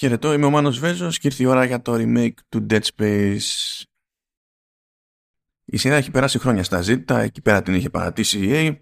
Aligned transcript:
Χαιρετώ, 0.00 0.32
είμαι 0.32 0.46
ο 0.46 0.50
Μάνος 0.50 0.78
Βέζος 0.78 1.18
και 1.18 1.26
ήρθε 1.26 1.42
η 1.42 1.46
ώρα 1.46 1.64
για 1.64 1.82
το 1.82 1.94
remake 1.94 2.34
του 2.48 2.66
Dead 2.70 2.80
Space. 2.96 3.82
Η 5.64 5.76
σειρά 5.76 5.96
έχει 5.96 6.10
περάσει 6.10 6.38
χρόνια 6.38 6.62
στα 6.62 6.80
ζήτα, 6.80 7.20
εκεί 7.20 7.40
πέρα 7.40 7.62
την 7.62 7.74
είχε 7.74 7.90
παρατήσει 7.90 8.38
η 8.38 8.50
EA. 8.52 8.76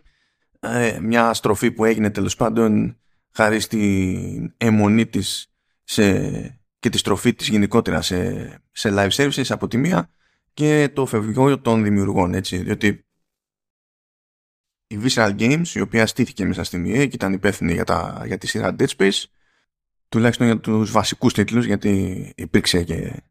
Ε, 0.61 0.99
μια 1.01 1.35
στροφή 1.35 1.73
που 1.73 1.85
έγινε 1.85 2.11
τέλος 2.11 2.37
πάντων 2.37 2.99
χάρη 3.31 3.61
στην 3.61 4.54
αιμονή 4.57 5.07
της 5.07 5.53
σε, 5.85 6.21
και 6.79 6.89
τη 6.89 6.98
στροφή 6.98 7.35
της 7.35 7.48
γενικότερα 7.48 8.03
σε, 8.03 8.62
σε 8.73 8.91
live 8.93 9.11
services 9.11 9.46
από 9.48 9.69
τη 9.69 9.77
μία 9.77 10.11
και 10.55 10.91
το 10.95 11.07
φευγό 11.07 11.61
των 11.61 11.82
δημιουργών, 11.82 12.35
έτσι, 12.35 12.57
διότι 12.57 13.07
η 14.87 14.98
Visceral 15.03 15.39
Games, 15.39 15.69
η 15.75 15.80
οποία 15.80 16.07
στήθηκε 16.07 16.45
μέσα 16.45 16.64
στην 16.64 16.85
EA 16.85 17.09
και 17.09 17.14
ήταν 17.14 17.32
υπεύθυνη 17.32 17.73
για, 17.73 17.85
τα, 17.85 18.23
για 18.27 18.39
τη 18.39 18.46
σειρά 18.46 18.77
Dead 18.79 18.89
Space, 18.96 19.23
τουλάχιστον 20.09 20.46
για 20.46 20.59
τους 20.59 20.90
βασικούς 20.90 21.32
τίτλους 21.32 21.66
γιατί 21.66 22.32
υπήρξε 22.36 22.82
και 22.82 23.23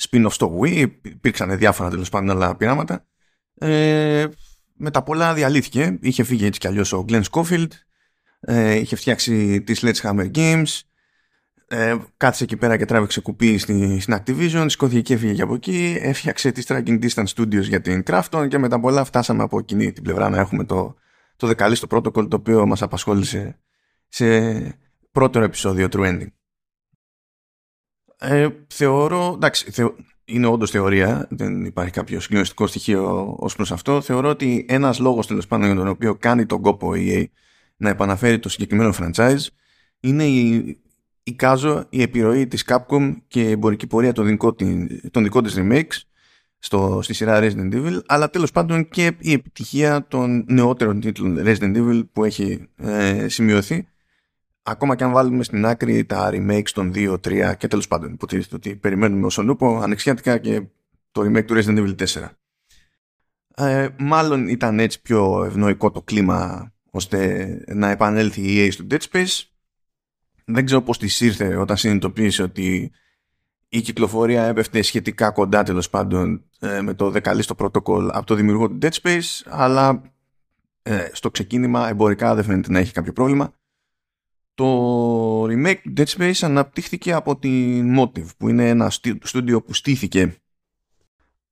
spin-off 0.00 0.30
στο 0.30 0.58
Wii 0.62 0.90
υπήρξαν 1.02 1.58
διάφορα 1.58 1.90
τέλος 1.90 2.08
πάντων 2.08 2.30
άλλα 2.30 2.56
πειράματα. 2.56 3.06
Ε, 3.54 4.26
με 4.74 4.90
τα 4.90 5.02
πολλά 5.02 5.34
διαλύθηκε. 5.34 5.98
Είχε 6.00 6.22
φύγει 6.22 6.46
έτσι 6.46 6.60
κι 6.60 6.66
αλλιώς 6.66 6.92
ο 6.92 7.04
Glenn 7.08 7.22
Schofield 7.30 7.68
ε, 8.40 8.74
είχε 8.74 8.96
φτιάξει 8.96 9.62
τη 9.62 9.74
Sledgehammer 9.80 10.30
Games 10.34 10.80
ε, 11.70 11.96
κάθισε 12.16 12.44
εκεί 12.44 12.56
πέρα 12.56 12.76
και 12.76 12.84
τράβηξε 12.84 13.20
κουπί 13.20 13.58
στη, 13.58 14.00
στην 14.00 14.16
Activision 14.16 14.64
σηκώθηκε 14.66 15.00
και 15.00 15.14
έφυγε 15.14 15.42
από 15.42 15.54
εκεί 15.54 15.98
έφτιαξε 16.00 16.52
τη 16.52 16.62
Striking 16.66 17.02
Distance 17.02 17.26
Studios 17.36 17.62
για 17.62 17.80
την 17.80 18.02
Crafton 18.06 18.46
και 18.48 18.58
με 18.58 18.68
τα 18.68 18.80
πολλά 18.80 19.04
φτάσαμε 19.04 19.42
από 19.42 19.58
εκείνη 19.58 19.92
την 19.92 20.02
πλευρά 20.02 20.28
να 20.28 20.38
έχουμε 20.38 20.64
το, 20.64 20.94
το 21.36 21.46
δεκαλίστο 21.46 21.86
protocol 21.90 22.28
το 22.28 22.36
οποίο 22.36 22.66
μας 22.66 22.82
απασχόλησε 22.82 23.58
σε 24.08 24.58
πρώτο 25.10 25.40
επεισόδιο 25.40 25.88
True 25.90 26.06
Ending. 26.06 26.28
Ε, 28.18 28.48
θεωρώ, 28.68 29.32
εντάξει, 29.34 29.70
θεω, 29.70 29.94
είναι 30.24 30.46
όντως 30.46 30.70
θεωρία, 30.70 31.26
δεν 31.30 31.64
υπάρχει 31.64 31.92
κάποιο 31.92 32.20
συγκλονιστικό 32.20 32.66
στοιχείο 32.66 33.34
ως 33.38 33.56
προς 33.56 33.72
αυτό. 33.72 34.00
Θεωρώ 34.00 34.28
ότι 34.28 34.66
ένας 34.68 34.98
λόγος 34.98 35.26
τέλος 35.26 35.46
πάντων 35.46 35.66
για 35.66 35.76
τον 35.76 35.88
οποίο 35.88 36.14
κάνει 36.14 36.46
τον 36.46 36.62
κόπο 36.62 36.94
η 36.94 37.12
EA 37.12 37.24
να 37.76 37.88
επαναφέρει 37.88 38.38
το 38.38 38.48
συγκεκριμένο 38.48 38.94
franchise 39.00 39.46
είναι 40.00 40.24
η, 40.24 40.78
η 41.22 41.32
κάζο, 41.34 41.86
η 41.88 42.02
επιρροή 42.02 42.46
της 42.46 42.64
Capcom 42.68 43.14
και 43.28 43.42
η 43.42 43.50
εμπορική 43.50 43.86
πορεία 43.86 44.12
των 44.12 44.26
δικών, 44.26 44.56
των 45.10 45.22
δικών 45.22 45.42
της 45.42 45.54
remakes 45.58 46.00
στο, 46.58 47.00
στη 47.02 47.14
σειρά 47.14 47.40
Resident 47.42 47.74
Evil 47.74 48.00
αλλά 48.06 48.30
τέλος 48.30 48.50
πάντων 48.50 48.88
και 48.88 49.12
η 49.18 49.32
επιτυχία 49.32 50.06
των 50.08 50.44
νεότερων 50.48 51.00
τίτλων 51.00 51.38
Resident 51.44 51.76
Evil 51.76 52.02
που 52.12 52.24
έχει 52.24 52.68
ε, 52.76 53.28
σημειωθεί 53.28 53.88
ακόμα 54.70 54.96
και 54.96 55.04
αν 55.04 55.12
βάλουμε 55.12 55.44
στην 55.44 55.66
άκρη 55.66 56.04
τα 56.04 56.30
remakes 56.32 56.70
των 56.72 56.92
2, 56.94 57.12
3 57.12 57.54
και 57.58 57.68
τέλος 57.68 57.88
πάντων 57.88 58.12
υποτίθεται 58.12 58.56
ότι 58.56 58.76
περιμένουμε 58.76 59.26
ως 59.26 59.38
ονούπο 59.38 59.78
ανεξιάτικα 59.78 60.38
και 60.38 60.62
το 61.12 61.20
remake 61.22 61.44
του 61.44 61.54
Resident 61.54 61.78
Evil 61.78 61.94
4. 61.94 62.28
Ε, 63.54 63.88
μάλλον 63.98 64.48
ήταν 64.48 64.78
έτσι 64.78 65.02
πιο 65.02 65.44
ευνοϊκό 65.44 65.90
το 65.90 66.02
κλίμα 66.02 66.72
ώστε 66.90 67.48
να 67.74 67.90
επανέλθει 67.90 68.40
η 68.40 68.66
EA 68.66 68.72
στο 68.72 68.86
Dead 68.90 69.00
Space. 69.10 69.42
Δεν 70.44 70.64
ξέρω 70.64 70.82
πώς 70.82 70.98
της 70.98 71.20
ήρθε 71.20 71.56
όταν 71.56 71.76
συνειδητοποίησε 71.76 72.42
ότι 72.42 72.92
η 73.68 73.80
κυκλοφορία 73.80 74.44
έπεφτε 74.44 74.82
σχετικά 74.82 75.30
κοντά 75.30 75.62
τέλος 75.62 75.90
πάντων 75.90 76.44
ε, 76.58 76.80
με 76.80 76.94
το 76.94 77.10
δεκαλίστο 77.10 77.54
protocol 77.58 78.08
από 78.12 78.26
το 78.26 78.34
δημιουργό 78.34 78.68
του 78.68 78.78
Dead 78.82 78.92
Space 79.02 79.42
αλλά 79.46 80.02
ε, 80.82 81.08
στο 81.12 81.30
ξεκίνημα 81.30 81.88
εμπορικά 81.88 82.34
δεν 82.34 82.44
φαίνεται 82.44 82.72
να 82.72 82.78
έχει 82.78 82.92
κάποιο 82.92 83.12
πρόβλημα 83.12 83.52
το 84.58 85.42
remake 85.44 85.80
του 85.82 85.92
Dead 85.96 86.04
Space 86.04 86.38
αναπτύχθηκε 86.40 87.12
από 87.12 87.38
την 87.38 87.98
Motive 87.98 88.26
που 88.36 88.48
είναι 88.48 88.68
ένα 88.68 88.90
στούντιο 89.22 89.62
που 89.62 89.74
στήθηκε 89.74 90.36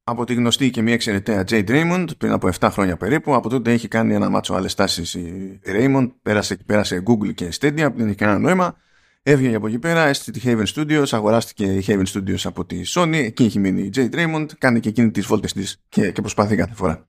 από 0.03 0.25
τη 0.25 0.35
γνωστή 0.35 0.71
και 0.71 0.83
μια 0.83 0.93
εξαιρετέα 0.93 1.45
Jade 1.49 1.69
Raymond 1.69 2.07
πριν 2.19 2.33
από 2.33 2.49
7 2.59 2.69
χρόνια 2.73 2.97
περίπου. 2.97 3.35
Από 3.35 3.49
τότε 3.49 3.73
έχει 3.73 3.89
κάνει 3.89 4.15
ένα 4.15 4.29
μάτσο 4.29 4.55
άλλες 4.55 4.75
τάσεις 4.75 5.15
η 5.15 5.61
Raymond. 5.67 6.11
Πέρασε, 6.23 6.57
πέρασε 6.67 7.03
Google 7.07 7.35
και 7.35 7.49
Stadia 7.61 7.89
που 7.93 7.99
δεν 7.99 8.07
έχει 8.07 8.17
κανένα 8.17 8.39
νόημα. 8.39 8.77
Έβγαινε 9.23 9.57
από 9.57 9.67
εκεί 9.67 9.79
πέρα, 9.79 10.07
έστειλε 10.07 10.39
τη 10.39 10.67
Haven 10.67 10.75
Studios, 10.75 11.07
αγοράστηκε 11.11 11.65
η 11.65 11.85
Haven 11.87 12.07
Studios 12.13 12.41
από 12.45 12.65
τη 12.65 12.81
Sony. 12.87 13.15
Εκεί 13.15 13.45
έχει 13.45 13.59
μείνει 13.59 13.83
η 13.83 13.91
Jade 13.97 14.15
Raymond. 14.15 14.47
Κάνει 14.59 14.81
και 14.81 14.89
εκείνη 14.89 15.11
τις 15.11 15.27
βόλτες 15.27 15.53
της 15.53 15.83
και, 15.89 16.11
και 16.11 16.21
προσπαθεί 16.21 16.57
κάθε 16.57 16.75
φορά. 16.75 17.09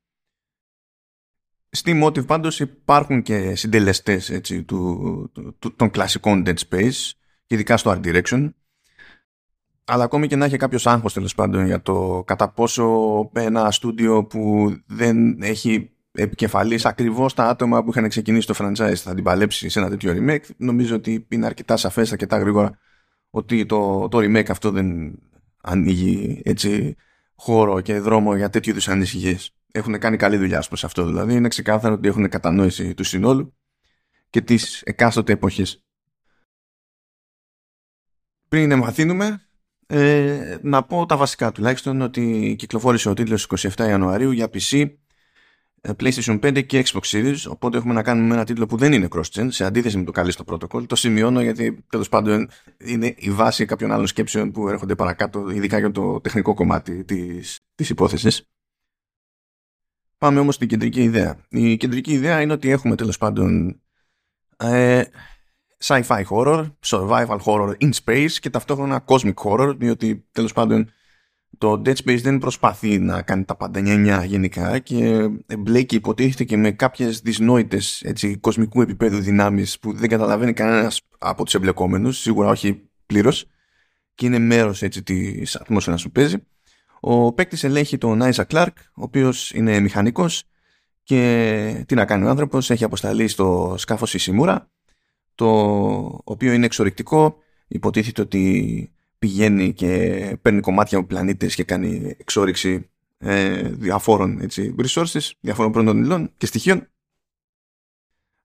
Στη 1.70 2.02
Motive 2.04 2.26
πάντως 2.26 2.60
υπάρχουν 2.60 3.22
και 3.22 3.56
συντελεστές 3.56 4.30
έτσι, 4.30 4.64
του, 4.64 5.32
του, 5.60 5.76
των 5.76 5.90
κλασικών 5.90 6.44
Dead 6.46 6.58
Space, 6.70 7.12
ειδικά 7.48 7.78
στο 7.78 7.92
Art 7.92 8.08
Direction. 8.08 8.50
Αλλά 9.84 10.04
ακόμη 10.04 10.28
και 10.28 10.36
να 10.36 10.46
έχει 10.46 10.58
κάποιος 10.58 10.88
άγχος 10.88 11.14
τέλος 11.14 11.36
πάντων 11.36 11.66
για 11.66 11.82
το 11.82 12.24
κατά 12.26 12.50
πόσο 12.50 13.30
ένα 13.34 13.72
στούντιο 13.72 14.26
που 14.26 14.76
δεν 14.86 15.42
έχει 15.42 15.92
επικεφαλής 16.12 16.86
ακριβώς 16.86 17.34
τα 17.34 17.44
άτομα 17.44 17.84
που 17.84 17.90
είχαν 17.90 18.10
ξεκινήσει 18.10 18.48
το 18.48 18.54
franchise 18.58 18.96
θα 18.96 19.14
την 19.14 19.24
παλέψει 19.24 19.70
σε 19.70 19.80
ένα 19.80 19.90
τέτοιο 19.90 20.14
remake, 20.18 20.50
νομίζω 20.58 20.96
ότι 20.96 21.26
είναι 21.30 21.46
αρκετά 21.46 21.78
σαφές, 21.78 22.12
αρκετά 22.12 22.38
γρήγορα 22.38 22.78
ότι 23.30 23.66
το, 23.66 24.08
το 24.08 24.18
remake 24.18 24.50
αυτό 24.50 24.72
δεν 24.72 25.20
ανοίγει 25.62 26.42
έτσι 26.46 26.96
χώρο 27.36 27.82
και 27.82 28.00
δρόμο 28.00 28.36
για 28.36 28.50
τέτοιου 28.50 28.72
είδους 28.72 28.88
ανησυχίες 28.88 29.57
έχουν 29.72 30.00
κάνει 30.00 30.18
καλή 30.18 30.38
δουλειά 30.38 30.64
προς 30.68 30.84
αυτό 30.84 31.06
δηλαδή. 31.06 31.34
Είναι 31.34 31.48
ξεκάθαρο 31.48 31.94
ότι 31.94 32.08
έχουν 32.08 32.30
κατανόηση 32.30 32.94
του 32.94 33.04
συνόλου 33.04 33.56
και 34.30 34.42
της 34.42 34.82
εκάστοτε 34.82 35.34
εποχής. 35.34 35.82
Πριν 38.48 38.72
εμβαθύνουμε, 38.72 39.48
ε, 39.88 40.58
να 40.62 40.84
πω 40.84 41.06
τα 41.06 41.18
βασικά 41.18 41.52
τουλάχιστον 41.52 42.02
ότι 42.02 42.56
κυκλοφόρησε 42.58 43.10
ο 43.10 43.14
τίτλος 43.14 43.48
27 43.48 43.70
Ιανουαρίου 43.78 44.32
για 44.32 44.50
PC, 44.54 44.98
ε, 45.82 45.92
PlayStation 46.00 46.40
5 46.40 46.62
και 46.66 46.84
Xbox 46.86 47.02
Series 47.12 47.38
οπότε 47.48 47.78
έχουμε 47.78 47.94
να 47.94 48.04
κάνουμε 48.04 48.34
ένα 48.34 48.44
τίτλο 48.44 48.66
που 48.66 48.78
δεν 48.78 48.94
είναι 48.94 49.08
cross-gen 49.12 49.48
σε 49.50 49.66
αντίθεση 49.66 49.98
με 49.98 50.04
το 50.04 50.12
καλή 50.12 50.32
στο 50.32 50.44
protocol 50.48 50.88
το 50.88 50.96
σημειώνω 50.96 51.42
γιατί 51.42 51.86
τέλος 51.90 52.10
πάντων 52.10 52.50
είναι 52.78 53.14
η 53.18 53.32
βάση 53.32 53.66
κάποιων 53.66 53.92
άλλων 53.92 54.08
σκέψεων 54.08 54.52
που 54.52 54.70
έρχονται 54.70 54.96
παρακάτω 54.96 55.50
ειδικά 55.50 55.80
για 55.80 55.92
το 55.92 56.22
τεχνικό 56.22 56.54
κομμάτι 56.54 57.04
της, 57.04 57.60
της 57.76 57.90
υπόθεσης 57.90 58.48
Πάμε 60.18 60.40
όμως 60.40 60.56
στην 60.56 60.68
κεντρική 60.68 61.04
ιδέα. 61.04 61.38
Η 61.50 61.78
κεντρική 61.78 62.12
ιδέα 62.12 62.42
είναι 62.42 62.54
ότι 62.54 62.70
έχουμε 62.70 62.96
τέλος 62.96 63.18
πάντων 63.18 63.82
ε, 64.58 65.04
sci-fi 65.84 66.24
horror, 66.30 66.72
survival 66.86 67.38
horror 67.46 67.74
in 67.80 67.90
space 68.04 68.32
και 68.32 68.50
ταυτόχρονα 68.50 69.04
cosmic 69.08 69.34
horror, 69.34 69.76
διότι 69.78 70.28
τέλος 70.32 70.54
πάντων 70.54 70.92
το 71.58 71.82
Dead 71.86 71.96
Space 71.96 72.20
δεν 72.22 72.38
προσπαθεί 72.38 73.00
να 73.00 73.22
κάνει 73.22 73.44
τα 73.44 73.56
πάντα 73.56 73.80
νιανιά 73.80 74.24
γενικά 74.24 74.80
και 74.80 75.30
μπλέκει 75.60 75.96
υποτίθεται 75.96 76.44
και 76.44 76.58
με 76.58 76.72
κάποιες 76.72 77.20
δυσνόητες 77.20 78.02
έτσι, 78.02 78.38
κοσμικού 78.38 78.82
επίπεδου 78.82 79.20
δυνάμεις 79.20 79.80
που 79.80 79.94
δεν 79.94 80.10
καταλαβαίνει 80.10 80.54
κανένας 80.54 81.02
από 81.18 81.44
τους 81.44 81.54
εμπλεκόμενους, 81.54 82.18
σίγουρα 82.18 82.50
όχι 82.50 82.90
πλήρως 83.06 83.46
και 84.16 84.26
είναι 84.26 84.40
μέρος 84.40 84.82
έτσι 84.82 85.04
της 85.04 85.56
ατμόσφαιρας 85.56 86.04
που 86.04 86.12
παίζει 86.12 86.38
ο 87.00 87.34
παίκτης 87.34 87.64
ελέγχει 87.64 87.98
τον 87.98 88.22
Άιζα 88.22 88.44
Κλάρκ, 88.44 88.78
ο 88.78 89.04
οποίος 89.04 89.52
είναι 89.52 89.80
μηχανικός 89.80 90.44
και 91.04 91.84
τι 91.88 91.96
να 91.96 92.06
κάνει 92.06 92.26
ο 92.26 92.30
άνθρωπος, 92.30 92.70
έχει 92.70 92.84
αποσταλεί 92.84 93.28
στο 93.28 93.76
σκάφος 93.78 94.14
η 94.14 94.18
Σιμούρα, 94.18 94.70
το 95.36 95.50
οποίο 96.24 96.54
είναι 96.54 96.66
εξορρυκτικό. 96.66 97.38
Υποτίθεται 97.68 98.22
ότι 98.22 98.92
πηγαίνει 99.20 99.74
και 99.74 100.38
παίρνει 100.42 100.60
κομμάτια 100.60 100.98
από 100.98 101.08
πλανήτες 101.08 101.56
και 101.56 101.64
κάνει 101.64 102.16
εξόριξη 102.18 102.90
ε, 103.18 103.62
διαφόρων 103.62 104.42
έτσι, 104.42 104.76
resources, 104.80 105.32
διαφόρων 105.40 105.72
πρώτων 105.72 106.04
υλών 106.04 106.32
και 106.38 106.46
στοιχείων. 106.46 106.88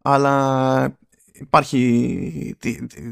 Αλλά 0.02 0.98
υπάρχει, 1.42 2.56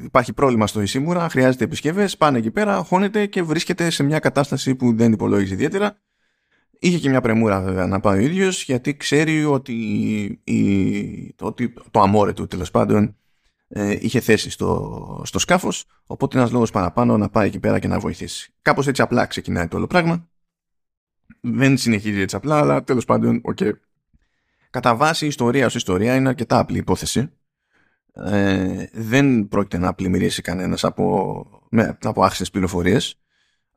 υπάρχει 0.05 0.33
πρόβλημα 0.33 0.67
στο 0.67 0.81
Ισίμουρα, 0.81 1.29
χρειάζεται 1.29 1.65
επισκευές, 1.65 2.17
πάνε 2.17 2.39
εκεί 2.39 2.51
πέρα, 2.51 2.83
χώνεται 2.83 3.27
και 3.27 3.43
βρίσκεται 3.43 3.91
σε 3.91 4.03
μια 4.03 4.19
κατάσταση 4.19 4.75
που 4.75 4.97
δεν 4.97 5.13
υπολόγιζε 5.13 5.55
ιδιαίτερα. 5.55 5.99
Είχε 6.79 6.99
και 6.99 7.09
μια 7.09 7.21
πρεμούρα 7.21 7.61
βέβαια 7.61 7.87
να 7.87 8.01
πάει 8.01 8.19
ο 8.19 8.21
ίδιος, 8.21 8.65
γιατί 8.65 8.97
ξέρει 8.97 9.45
ότι, 9.45 9.73
η, 10.45 11.35
ότι 11.41 11.73
το 11.91 12.01
αμόρε 12.01 12.33
του 12.33 12.47
τέλος 12.47 12.71
πάντων 12.71 13.17
ε, 13.69 13.97
είχε 14.01 14.21
θέση 14.21 14.51
στο, 14.51 15.23
στο 15.25 15.39
σκάφος. 15.39 15.85
Οπότε 16.07 16.39
ένας 16.39 16.51
λόγος 16.51 16.71
παραπάνω 16.71 17.17
να 17.17 17.29
πάει 17.29 17.47
εκεί 17.47 17.61
πέρα 17.61 17.79
και 17.79 17.89
να 17.89 17.99
βοηθήσει. 17.99 18.53
Κάπως 18.63 18.87
έτσι 18.87 19.03
απλά 19.03 19.27
ξεκινάει 19.27 19.69
το 19.69 19.77
όλο 19.77 19.87
πράγμα. 19.87 20.29
Δεν 21.41 21.77
συνεχίζει 21.77 22.21
έτσι 22.21 22.37
απλά, 22.37 22.59
αλλά 22.59 22.85
τέλος 22.85 23.05
πάντων, 23.05 23.43
okay. 23.55 23.73
Κατά 24.71 24.97
βάση, 24.97 25.25
η 25.25 25.29
ιστορία 25.29 25.67
ως 25.67 25.75
ιστορία 25.75 26.15
είναι 26.15 26.29
αρκετά 26.29 26.59
απλή 26.59 26.79
υπόθεση 26.79 27.31
ε, 28.15 28.87
δεν 28.93 29.49
πρόκειται 29.49 29.79
να 29.79 29.95
πλημμυρίσει 29.95 30.43
κανένας 30.43 30.85
από, 30.85 31.47
με, 31.69 31.99
από 32.03 32.25
άξιες 32.25 32.51
πληροφορίες 32.51 33.21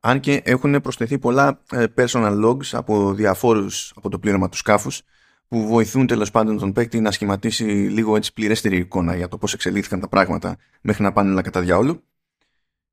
αν 0.00 0.20
και 0.20 0.42
έχουν 0.44 0.80
προσθεθεί 0.80 1.18
πολλά 1.18 1.62
ε, 1.70 1.84
personal 1.96 2.44
logs 2.44 2.66
από 2.72 3.14
διαφόρους 3.14 3.92
από 3.96 4.08
το 4.08 4.18
πλήρωμα 4.18 4.48
του 4.48 4.56
σκάφους 4.56 5.02
που 5.48 5.66
βοηθούν 5.66 6.06
τέλος 6.06 6.30
πάντων 6.30 6.58
τον 6.58 6.72
παίκτη 6.72 7.00
να 7.00 7.10
σχηματίσει 7.10 7.64
λίγο 7.64 8.16
έτσι 8.16 8.32
πληρέστερη 8.32 8.76
εικόνα 8.76 9.16
για 9.16 9.28
το 9.28 9.38
πώς 9.38 9.54
εξελίχθηκαν 9.54 10.00
τα 10.00 10.08
πράγματα 10.08 10.56
μέχρι 10.80 11.02
να 11.02 11.12
πάνε 11.12 11.30
όλα 11.30 11.42
κατά 11.42 11.60
διάολου. 11.60 12.02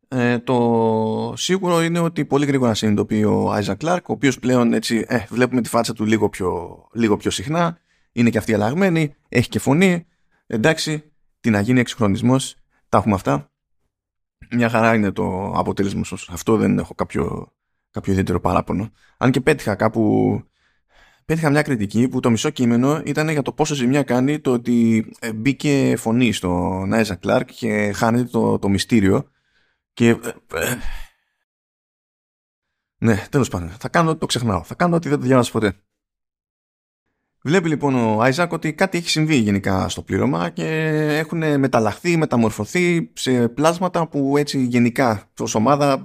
Ε, 0.08 0.40
το 0.40 1.34
σίγουρο 1.36 1.82
είναι 1.82 2.00
ότι 2.00 2.26
πολύ 2.26 2.46
γρήγορα 2.46 2.74
συνειδητοποιεί 2.74 3.24
ο 3.28 3.52
Άιζα 3.52 3.76
Κλάρκ, 3.76 4.10
ο 4.10 4.14
οποίος 4.14 4.40
πλέον 4.40 4.74
έτσι 4.74 5.06
ε, 5.08 5.26
βλέπουμε 5.30 5.62
τη 5.62 5.70
φάτσα 5.70 5.94
του 5.94 6.06
λίγο 6.06 6.30
πιο, 6.30 6.84
λίγο 6.94 7.18
πιο 7.18 7.32
συχνά, 7.32 7.78
είναι 8.12 8.30
και 8.30 8.38
αυτή 8.38 8.54
αλλαγμένη, 8.54 9.16
έχει 9.30 9.50
και 9.50 9.60
φωνή, 9.60 10.06
εντάξει, 10.48 11.11
τι 11.42 11.50
να 11.50 11.60
γίνει 11.60 11.80
εξυγχρονισμός, 11.80 12.56
τα 12.90 12.98
έχουμε 12.98 13.16
αυτά. 13.16 13.52
Μια 14.52 14.70
χαρά 14.70 14.94
είναι 14.94 15.12
το 15.12 15.54
αποτέλεσμα 15.56 16.02
αυτό 16.30 16.58
δεν 16.58 16.80
έχω 16.80 16.94
κάποιο, 16.94 17.54
κάποιο 17.92 18.12
ιδιαίτερο 18.12 18.40
παράπονο. 18.40 18.92
Αν 19.18 19.32
και 19.32 19.42
πέτυχα 19.42 19.76
κάπου 19.76 20.44
πέτυχα 21.26 21.50
μια 21.50 21.62
κριτική 21.62 22.08
που 22.08 22.20
το 22.20 22.30
μισό 22.30 22.50
κείμενο 22.50 23.02
ήταν 23.06 23.30
για 23.30 23.42
το 23.42 23.54
πόσο 23.54 23.76
ζημιά 23.76 24.04
κάνει 24.04 24.40
το 24.40 24.52
ότι 24.52 25.10
ε, 25.20 25.34
μπήκε 25.34 25.96
φωνή 25.98 26.32
στο 26.32 26.84
Νάιζα 26.88 27.16
Κλάρκ 27.16 27.50
και 27.52 27.92
χάνεται 27.92 28.30
το, 28.30 28.60
το 28.60 28.70
μυστήριο. 28.70 29.30
Και 29.94 30.08
ε, 30.10 30.18
ε, 30.54 30.78
ναι 32.98 33.26
τέλος 33.30 33.50
πάντων. 33.50 33.70
Θα 33.70 33.90
κάνω 33.90 34.10
ότι 34.10 34.20
το 34.20 34.26
ξεχνάω. 34.26 34.64
Θα 34.64 34.76
κάνω 34.76 34.96
ότι 34.96 35.10
δεν 35.10 35.20
το 35.20 35.26
διάβασα 35.26 35.52
ποτέ 35.52 35.76
Βλέπει 37.44 37.68
λοιπόν 37.68 37.96
ο 37.96 38.22
Άιζακ 38.22 38.52
ότι 38.52 38.74
κάτι 38.74 38.98
έχει 38.98 39.10
συμβεί 39.10 39.36
γενικά 39.36 39.90
στο 39.90 40.02
πλήρωμα 40.02 40.50
και 40.50 40.66
έχουν 41.18 41.60
μεταλλαχθεί, 41.60 42.18
μεταμορφωθεί 42.18 43.10
σε 43.14 43.48
πλάσματα 43.48 44.08
που 44.08 44.38
έτσι 44.38 44.66
γενικά 44.66 45.32
ως 45.40 45.56
ομάδα 45.56 46.04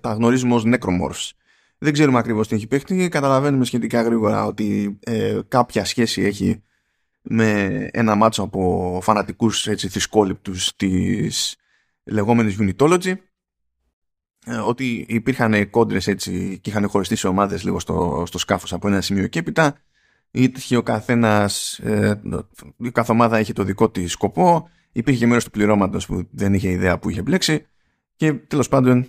τα 0.00 0.12
γνωρίζουμε 0.12 0.54
ως 0.54 0.64
necromorphs. 0.66 1.30
Δεν 1.78 1.92
ξέρουμε 1.92 2.18
ακριβώς 2.18 2.48
τι 2.48 2.54
έχει 2.54 2.66
παίχτη. 2.66 3.08
Καταλαβαίνουμε 3.08 3.64
σχετικά 3.64 4.02
γρήγορα 4.02 4.44
ότι 4.44 4.98
ε, 5.00 5.38
κάποια 5.48 5.84
σχέση 5.84 6.22
έχει 6.22 6.62
με 7.22 7.88
ένα 7.92 8.14
μάτσο 8.14 8.42
από 8.42 8.98
φανατικούς 9.02 9.66
έτσι, 9.66 9.88
θυσκόληπτους 9.88 10.76
της 10.76 11.56
λεγόμενης 12.04 12.56
Unitology 12.60 13.14
ε, 14.46 14.56
ότι 14.56 15.04
υπήρχαν 15.08 15.70
κόντρες 15.70 16.06
έτσι 16.06 16.58
και 16.62 16.70
είχαν 16.70 16.88
χωριστεί 16.88 17.16
σε 17.16 17.28
ομάδες 17.28 17.64
λίγο 17.64 17.80
στο, 17.80 18.24
στο 18.26 18.38
σκάφος 18.38 18.72
από 18.72 18.88
ένα 18.88 19.00
σημείο 19.00 19.26
και 19.26 19.38
έπειτα 19.38 19.76
είχε 20.32 20.76
ο 20.76 20.82
καθένας 20.82 21.78
ε, 21.78 22.20
η 22.76 22.90
κάθε 22.90 23.12
ομάδα 23.12 23.40
είχε 23.40 23.52
το 23.52 23.62
δικό 23.62 23.90
της 23.90 24.12
σκοπό 24.12 24.68
υπήρχε 24.92 25.26
μέρος 25.26 25.44
του 25.44 25.50
πληρώματος 25.50 26.06
που 26.06 26.28
δεν 26.30 26.54
είχε 26.54 26.70
ιδέα 26.70 26.98
που 26.98 27.10
είχε 27.10 27.22
μπλέξει 27.22 27.66
και 28.16 28.32
τέλος 28.32 28.68
πάντων 28.68 29.06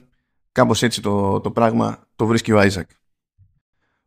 Κάπως 0.53 0.83
έτσι 0.83 1.01
το, 1.01 1.39
το 1.39 1.51
πράγμα 1.51 2.07
το 2.15 2.25
βρίσκει 2.25 2.51
ο 2.51 2.59
Άιζακ. 2.59 2.89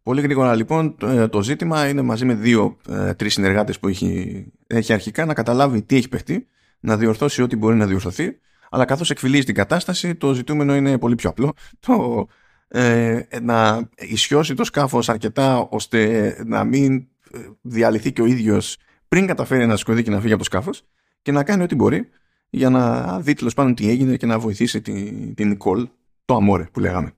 Πολύ 0.02 0.20
γρήγορα 0.20 0.54
λοιπόν 0.54 0.96
το, 0.96 1.28
το 1.28 1.42
ζήτημα 1.42 1.88
είναι 1.88 2.02
μαζί 2.02 2.24
με 2.24 2.34
δύο-τρεις 2.34 3.30
ε, 3.30 3.40
συνεργάτες 3.40 3.78
που 3.78 3.88
έχει, 3.88 4.44
έχει 4.66 4.92
αρχικά 4.92 5.24
να 5.24 5.34
καταλάβει 5.34 5.82
τι 5.82 5.96
έχει 5.96 6.08
παιχτεί, 6.08 6.46
να 6.80 6.96
διορθώσει 6.96 7.42
ό,τι 7.42 7.56
μπορεί 7.56 7.76
να 7.76 7.86
διορθωθεί, 7.86 8.38
αλλά 8.70 8.84
καθώς 8.84 9.10
εκφυλίζει 9.10 9.44
την 9.44 9.54
κατάσταση 9.54 10.14
το 10.14 10.32
ζητούμενο 10.34 10.76
είναι 10.76 10.98
πολύ 10.98 11.14
πιο 11.14 11.30
απλό. 11.30 11.52
Το, 11.80 12.26
ε, 12.68 13.20
να 13.42 13.88
ισιώσει 13.96 14.54
το 14.54 14.64
σκάφος 14.64 15.08
αρκετά 15.08 15.58
ώστε 15.58 16.42
να 16.46 16.64
μην 16.64 17.06
ε, 17.32 17.38
διαλυθεί 17.60 18.12
και 18.12 18.22
ο 18.22 18.26
ίδιος 18.26 18.76
πριν 19.08 19.26
καταφέρει 19.26 19.66
να 19.66 19.76
σηκωθεί 19.76 20.02
και 20.02 20.10
να 20.10 20.20
φύγει 20.20 20.32
από 20.32 20.38
το 20.38 20.44
σκάφος 20.44 20.84
και 21.22 21.32
να 21.32 21.44
κάνει 21.44 21.62
ό,τι 21.62 21.74
μπορεί 21.74 22.08
για 22.50 22.70
να 22.70 23.20
δει 23.20 23.34
τέλος 23.34 23.54
πάντων 23.54 23.74
τι 23.74 23.88
έγινε 23.88 24.16
και 24.16 24.26
να 24.26 24.38
βοηθήσει 24.38 24.80
την, 24.80 25.34
την 25.34 25.48
Νικόλ 25.48 25.88
το 26.24 26.34
αμόρε 26.34 26.68
που 26.72 26.80
λέγαμε. 26.80 27.12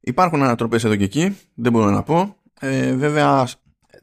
Υπάρχουν 0.00 0.42
ανατροπές 0.42 0.84
εδώ 0.84 0.96
και 0.96 1.04
εκεί, 1.04 1.36
δεν 1.54 1.72
μπορώ 1.72 1.90
να 1.90 2.02
πω. 2.02 2.36
Ε, 2.60 2.94
βέβαια 2.94 3.48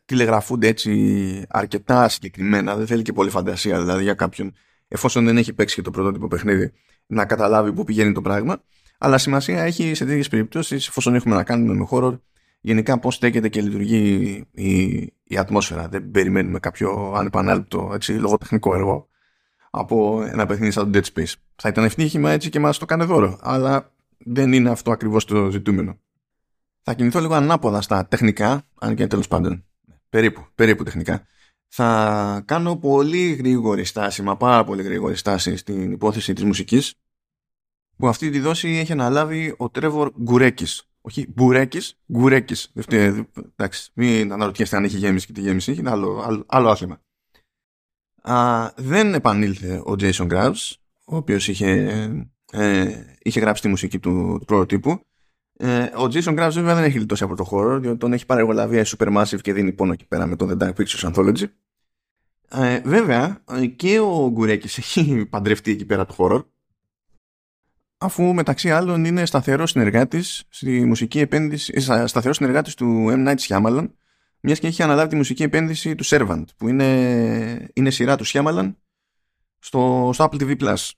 τηλεγραφούνται 0.05 0.67
έτσι 0.67 1.45
αρκετά 1.49 2.09
συγκεκριμένα, 2.09 2.75
δεν 2.75 2.87
θέλει 2.87 3.01
και 3.01 3.13
πολύ 3.13 3.29
φαντασία 3.29 3.79
δηλαδή 3.79 4.03
για 4.03 4.13
κάποιον 4.13 4.53
εφόσον 4.87 5.25
δεν 5.25 5.37
έχει 5.37 5.53
παίξει 5.53 5.75
και 5.75 5.81
το 5.81 5.91
πρωτότυπο 5.91 6.27
παιχνίδι 6.27 6.71
να 7.05 7.25
καταλάβει 7.25 7.73
πού 7.73 7.83
πηγαίνει 7.83 8.11
το 8.11 8.21
πράγμα. 8.21 8.61
Αλλά 8.97 9.17
σημασία 9.17 9.63
έχει 9.63 9.93
σε 9.93 10.05
τέτοιες 10.05 10.27
περιπτώσεις, 10.27 10.87
εφόσον 10.87 11.15
έχουμε 11.15 11.35
να 11.35 11.43
κάνουμε 11.43 11.73
με 11.73 11.85
χώρο, 11.85 12.21
γενικά 12.61 12.99
πώς 12.99 13.15
στέκεται 13.15 13.49
και 13.49 13.61
λειτουργεί 13.61 14.43
η, 14.51 14.73
η 15.23 15.37
ατμόσφαιρα. 15.37 15.87
Δεν 15.87 16.11
περιμένουμε 16.11 16.59
κάποιο 16.59 17.13
ανεπανάληπτο 17.15 17.91
έτσι, 17.93 18.13
λογοτεχνικό 18.13 18.75
έργο 18.75 19.07
από 19.69 20.23
ένα 20.31 20.45
παιχνίδι 20.45 20.71
σαν 20.71 20.91
το 20.91 20.99
Dead 20.99 21.13
Space. 21.13 21.33
Θα 21.55 21.69
ήταν 21.69 21.83
ευτύχημα 21.83 22.31
έτσι 22.31 22.49
και 22.49 22.59
μας 22.59 22.77
το 22.77 22.85
κάνει 22.85 23.05
δώρο. 23.05 23.39
Αλλά 23.41 23.93
δεν 24.17 24.53
είναι 24.53 24.69
αυτό 24.69 24.91
ακριβώς 24.91 25.25
το 25.25 25.49
ζητούμενο. 25.51 25.99
Θα 26.81 26.93
κινηθώ 26.93 27.19
λίγο 27.19 27.33
ανάποδα 27.33 27.81
στα 27.81 28.07
τεχνικά, 28.07 28.67
αν 28.79 28.95
και 28.95 29.07
τέλος 29.07 29.27
πάντων 29.27 29.65
περίπου, 30.09 30.45
περίπου 30.55 30.83
τεχνικά. 30.83 31.25
Θα 31.67 32.43
κάνω 32.45 32.75
πολύ 32.75 33.33
γρήγορη 33.33 33.83
στάση, 33.83 34.21
μα 34.21 34.37
πάρα 34.37 34.63
πολύ 34.63 34.83
γρήγορη 34.83 35.15
στάση 35.15 35.55
στην 35.55 35.91
υπόθεση 35.91 36.33
της 36.33 36.43
μουσικής 36.43 36.93
που 37.97 38.07
αυτή 38.07 38.29
τη 38.29 38.39
δόση 38.39 38.69
έχει 38.69 38.91
αναλάβει 38.91 39.55
ο 39.57 39.69
Τρέβορ 39.69 40.13
Γκουρέκης. 40.21 40.89
Όχι 41.01 41.27
Μπουρέκης, 41.35 41.99
Γκουρέκης. 42.11 42.71
Εντάξει, 43.55 43.91
μην 43.93 44.31
αναρωτιέστε 44.31 44.77
αν 44.77 44.83
έχει 44.83 44.97
γέμιση 44.97 45.25
και 45.25 45.33
τι 45.33 45.41
γέμιση 45.41 45.71
έχει, 45.71 45.79
είναι 45.79 45.89
άλλο, 45.89 46.23
άλλο, 46.25 46.43
άλλο 46.47 46.69
άθλημα. 46.69 46.99
Α, 48.21 48.69
δεν 48.75 49.13
επανήλθε 49.13 49.77
ο 49.77 49.95
Jason 49.99 50.27
Graves, 50.27 50.73
ο 51.05 51.15
οποίος 51.15 51.47
είχε 51.47 52.25
ε, 52.51 53.03
είχε 53.21 53.39
γράψει 53.39 53.61
τη 53.61 53.67
μουσική 53.67 53.99
του, 53.99 54.35
του 54.39 54.45
πρωτοτύπου. 54.45 54.99
Ε, 55.57 55.83
ο 55.83 56.03
Jason 56.03 56.39
Graves 56.39 56.51
βέβαια 56.53 56.75
δεν 56.75 56.83
έχει 56.83 56.99
λιτώσει 56.99 57.23
από 57.23 57.35
το 57.35 57.43
χώρο, 57.43 57.79
διότι 57.79 57.97
τον 57.97 58.13
έχει 58.13 58.25
παρεγολαβεί 58.25 58.83
Supermassive 58.85 59.41
και 59.41 59.53
δίνει 59.53 59.71
πόνο 59.71 59.91
εκεί 59.91 60.05
πέρα 60.07 60.25
με 60.25 60.35
το 60.35 60.49
The 60.49 60.63
Dark 60.63 60.73
Pictures 60.73 61.13
Anthology. 61.13 61.45
Ε, 62.49 62.79
βέβαια 62.79 63.43
και 63.75 63.99
ο 63.99 64.29
Γκουρέκης 64.31 64.77
έχει 64.77 65.25
παντρευτεί 65.25 65.71
εκεί 65.71 65.85
πέρα 65.85 66.05
το 66.05 66.13
χώρο 66.13 66.45
αφού 68.05 68.33
μεταξύ 68.33 68.71
άλλων 68.71 69.05
είναι 69.05 69.25
σταθερό 69.25 69.67
συνεργάτης 69.67 70.43
στη 70.49 70.85
μουσική 70.85 71.19
επένδυση, 71.19 71.73
ε, 71.75 72.05
σταθερό 72.05 72.33
συνεργάτης 72.33 72.73
του 72.73 73.07
M. 73.09 73.27
Night 73.27 73.37
Shyamalan 73.37 73.87
μιας 74.39 74.59
και 74.59 74.67
έχει 74.67 74.83
αναλάβει 74.83 75.09
τη 75.09 75.15
μουσική 75.15 75.43
επένδυση 75.43 75.95
του 75.95 76.05
Servant 76.05 76.43
που 76.57 76.67
είναι, 76.67 77.69
είναι 77.73 77.89
σειρά 77.89 78.15
του 78.15 78.25
Shyamalan 78.27 78.73
στο, 79.59 80.09
στο 80.13 80.29
Apple 80.31 80.41
TV 80.41 80.57
Plus. 80.61 80.91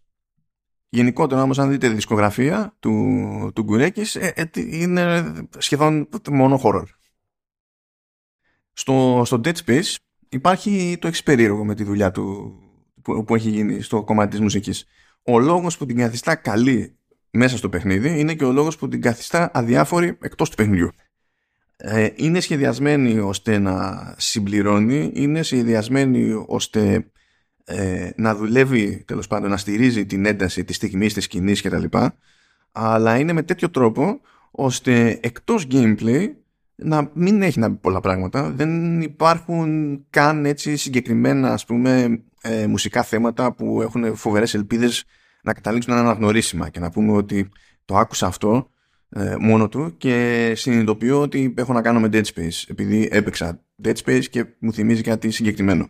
Γενικότερα 0.90 1.42
όμως 1.42 1.60
αν 1.60 1.70
δείτε 1.70 1.88
τη 1.88 1.94
δισκογραφία 1.94 2.76
του, 2.80 3.52
του 3.56 3.64
Γκουρέκης 3.64 4.16
ε, 4.16 4.34
ε, 4.36 4.46
είναι 4.56 5.34
σχεδόν 5.58 6.10
μόνο 6.30 6.62
horror. 6.64 6.86
Στο, 8.74 9.22
στο 9.26 9.42
Dead 9.44 9.56
Space 9.66 9.96
υπάρχει 10.30 10.98
το 11.02 11.08
εξυπερίεργο 11.08 11.66
με 11.66 11.76
τη 11.76 11.84
δουλειά 11.84 12.12
του 12.12 12.56
που, 13.02 13.24
που 13.24 13.36
έχει 13.36 13.50
γίνει 13.50 13.82
στο 13.82 14.04
κομμάτι 14.04 14.30
της 14.30 14.40
μουσικής. 14.40 14.86
Ο 15.24 15.40
λόγος 15.40 15.78
που 15.78 15.86
την 15.86 15.98
καθιστά 15.98 16.36
καλή 16.36 16.97
μέσα 17.38 17.58
στο 17.58 17.70
παιχνίδι 17.70 18.20
είναι 18.20 18.34
και 18.34 18.46
ο 18.46 18.52
λόγος 18.52 18.78
που 18.78 18.88
την 18.88 19.02
καθιστά 19.02 19.52
αδιάφορη 19.54 20.18
εκτός 20.22 20.50
του 20.50 20.56
παιχνιδιού. 20.56 20.92
Ε, 21.78 22.10
είναι 22.16 22.40
σχεδιασμένη 22.40 23.20
ώστε 23.20 23.58
να 23.60 24.14
συμπληρώνει, 24.18 25.12
είναι 25.14 25.44
σχεδιασμένη 25.44 26.44
ώστε 26.48 27.06
ε, 27.64 28.10
να 28.16 28.36
δουλεύει 28.36 29.04
τέλος 29.08 29.28
πάντων 29.28 29.50
να 29.50 29.58
στηρίζει 29.58 30.06
την 30.06 30.26
ένταση 30.26 30.64
της 30.64 30.76
στιγμή 30.76 31.08
της 31.08 31.24
σκηνής 31.24 31.62
κτλ. 31.62 31.98
Αλλά 32.72 33.18
είναι 33.18 33.34
με 33.34 33.44
τέτοιο 33.44 33.70
τρόπο 33.70 34.22
ώστε 34.52 35.20
εκτός 35.22 35.68
gameplay 35.72 36.28
να 36.76 37.12
μην 37.14 37.42
έχει 37.42 37.60
να 37.60 37.72
πει 37.72 37.78
πολλά 37.82 38.00
πράγματα. 38.00 38.52
Δεν 38.52 39.02
υπάρχουν 39.02 40.00
καν 40.10 40.46
έτσι 40.46 40.76
συγκεκριμένα 40.76 41.54
ας 41.54 41.66
πούμε 41.66 42.22
ε, 42.42 42.68
μουσικά 42.68 43.04
θέματα 43.04 43.54
που 43.54 43.82
έχουν 43.82 44.16
φοβερές 44.16 44.54
ελπίδες 44.54 45.06
να 45.48 45.54
καταλήξουν 45.54 45.94
να 45.94 46.00
αναγνωρίσιμα 46.00 46.70
και 46.70 46.80
να 46.80 46.90
πούμε 46.90 47.12
ότι 47.12 47.50
το 47.86 47.98
άκουσα 47.98 48.28
αυτό 48.28 48.70
ε, 49.10 49.36
μόνο 49.40 49.70
του 49.70 49.98
και 49.98 50.54
συνειδητοποιώ 50.56 51.22
ότι 51.22 51.54
έχω 51.58 51.74
να 51.74 51.82
κάνω 51.82 52.00
με 52.00 52.10
Dead 52.12 52.24
Space 52.24 52.64
επειδή 52.68 53.08
έπαιξα 53.12 53.64
Dead 53.84 53.96
Space 54.06 54.26
και 54.30 54.46
μου 54.60 54.74
θυμίζει 54.74 55.02
κάτι 55.02 55.32
συγκεκριμένο. 55.32 55.90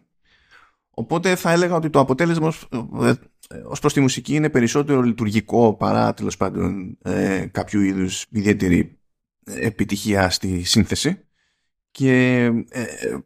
Οπότε 0.89 1.35
θα 1.35 1.51
έλεγα 1.51 1.75
ότι 1.75 1.89
το 1.89 1.99
αποτέλεσμα 1.99 2.53
ε, 3.01 3.13
ως 3.65 3.79
προς 3.79 3.93
τη 3.93 3.99
μουσική 3.99 4.35
είναι 4.35 4.49
περισσότερο 4.49 5.01
λειτουργικό 5.01 5.73
παρά 5.73 6.13
τέλος 6.13 6.37
πάντων 6.37 6.97
ε, 7.01 7.45
κάποιου 7.51 7.81
είδους 7.81 8.25
ιδιαίτερη 8.29 8.99
επιτυχία 9.45 10.29
στη 10.29 10.63
σύνθεση 10.63 11.19
και 11.91 12.43
ε, 12.69 12.81
ε 12.81 13.19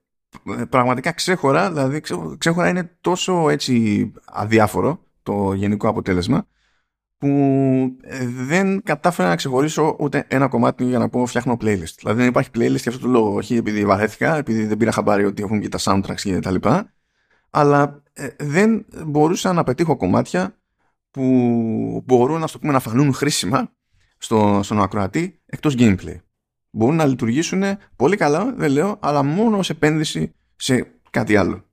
πραγματικά 0.70 1.12
ξέχωρα, 1.12 1.72
δηλαδή 1.72 2.02
ξέχωρα 2.38 2.70
είναι 2.70 2.98
τόσο 3.02 3.50
έτσι 3.50 4.12
αδιάφορο 4.26 5.06
το 5.24 5.54
γενικό 5.54 5.88
αποτέλεσμα 5.88 6.48
που 7.18 7.28
δεν 8.46 8.84
κατάφερα 8.84 9.30
να 9.30 9.36
ξεχωρίσω 9.36 9.96
ούτε 10.00 10.26
ένα 10.28 10.48
κομμάτι 10.48 10.84
για 10.84 11.00
να 11.00 11.10
πω 11.10 11.26
φτιάχνω 11.26 11.58
playlist. 11.62 11.94
Δηλαδή 11.98 12.20
δεν 12.20 12.28
υπάρχει 12.28 12.50
playlist 12.54 12.82
για 12.82 12.92
αυτό 12.92 13.00
το 13.00 13.08
λόγο, 13.08 13.34
όχι 13.36 13.56
επειδή 13.56 13.86
βαρέθηκα, 13.86 14.36
επειδή 14.36 14.66
δεν 14.66 14.78
πήρα 14.78 14.92
χαμπάρι 14.92 15.26
ότι 15.26 15.44
έχουν 15.44 15.60
και 15.60 15.70
τα 15.70 15.80
soundtracks 15.82 16.22
και 16.22 16.40
τα 16.40 16.52
λοιπά, 16.52 16.94
αλλά 17.50 18.04
ε, 18.14 18.28
δεν 18.40 18.86
μπορούσα 19.06 19.54
να 19.54 19.64
πετύχω 19.64 19.98
κομμάτια 19.98 20.56
που 21.12 21.24
μπορούν 22.06 22.40
να, 22.40 22.48
πούμε, 22.60 22.72
να 22.72 22.80
φανούν 22.80 23.14
χρήσιμα 23.14 23.72
στο, 24.18 24.60
στον 24.64 24.82
ακροατή 24.82 25.42
εκτός 25.46 25.76
gameplay. 25.78 26.16
Μπορούν 26.70 26.96
να 26.96 27.06
λειτουργήσουν 27.06 27.64
πολύ 27.96 28.18
καλά, 28.18 28.54
δεν 28.58 28.72
λέω, 28.72 28.98
αλλά 29.02 29.24
μόνο 29.24 29.58
ως 29.58 29.70
επένδυση 29.70 30.36
σε 30.56 30.92
κάτι 31.10 31.36
άλλο. 31.36 31.66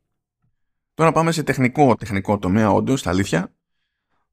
Τώρα 0.98 1.12
πάμε 1.12 1.32
σε 1.32 1.42
τεχνικό, 1.42 1.94
τεχνικό 1.94 2.38
τομέα, 2.38 2.70
όντως, 2.70 3.00
στα 3.00 3.10
αλήθεια. 3.10 3.52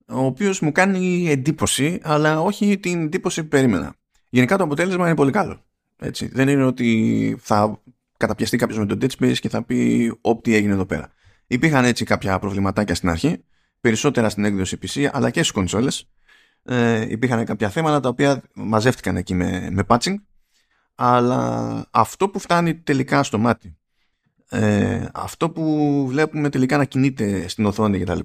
ο 0.08 0.26
οποίος 0.26 0.60
μου 0.60 0.72
κάνει 0.72 1.30
εντύπωση, 1.30 2.00
αλλά 2.04 2.42
όχι 2.42 2.80
την 2.80 3.04
εντύπωση 3.04 3.42
που 3.42 3.48
περίμενα. 3.48 3.96
Γενικά 4.30 4.58
το 4.58 4.64
αποτέλεσμα 4.64 5.06
είναι 5.06 5.16
πολύ 5.16 5.32
καλό. 5.32 5.66
Έτσι. 6.00 6.28
Δεν 6.28 6.48
είναι 6.48 6.64
ότι 6.64 7.38
θα 7.40 7.82
καταπιαστεί 8.18 8.58
κάποιος 8.58 8.80
με 8.80 8.86
το 8.86 8.98
Dead 9.02 9.10
Space 9.20 9.38
και 9.40 9.50
θα 9.50 9.64
πει 9.64 10.12
ό,τι 10.22 10.56
έγινε 10.56 10.74
εδώ 10.74 10.86
πέρα. 10.86 11.12
Υπήρχαν 11.48 11.86
έτσι 11.86 12.06
κάποια 12.06 12.40
προβληματάκια 12.40 12.96
στην 12.96 13.10
αρχή, 13.10 13.44
περισσότερα 13.82 14.30
στην 14.30 14.46
έκδοση 14.46 14.78
PC 14.82 15.10
αλλά 15.12 15.30
και 15.30 15.40
στις 15.40 15.52
κονσόλες. 15.52 16.10
Ε, 16.64 17.06
υπήρχαν 17.10 17.46
κάποια 17.46 17.70
θέματα 17.70 18.00
τα 18.00 18.10
οποία 18.10 18.44
μαζεύτηκαν 18.54 19.18
εκεί 19.18 19.34
με, 19.34 19.70
με 19.72 19.84
patching 19.88 20.16
αλλά 20.96 21.86
αυτό 21.92 22.30
που 22.30 22.40
φτάνει 22.40 22.76
τελικά 22.76 23.24
στο 23.24 23.38
μάτι 23.38 23.78
ε, 24.50 25.06
αυτό 25.14 25.50
που 25.50 26.06
βλέπουμε 26.08 26.50
τελικά 26.50 26.78
να 26.78 26.86
κινείται 26.86 27.48
στην 27.48 27.66
οθόνη 27.66 28.00
κτλ 28.00 28.20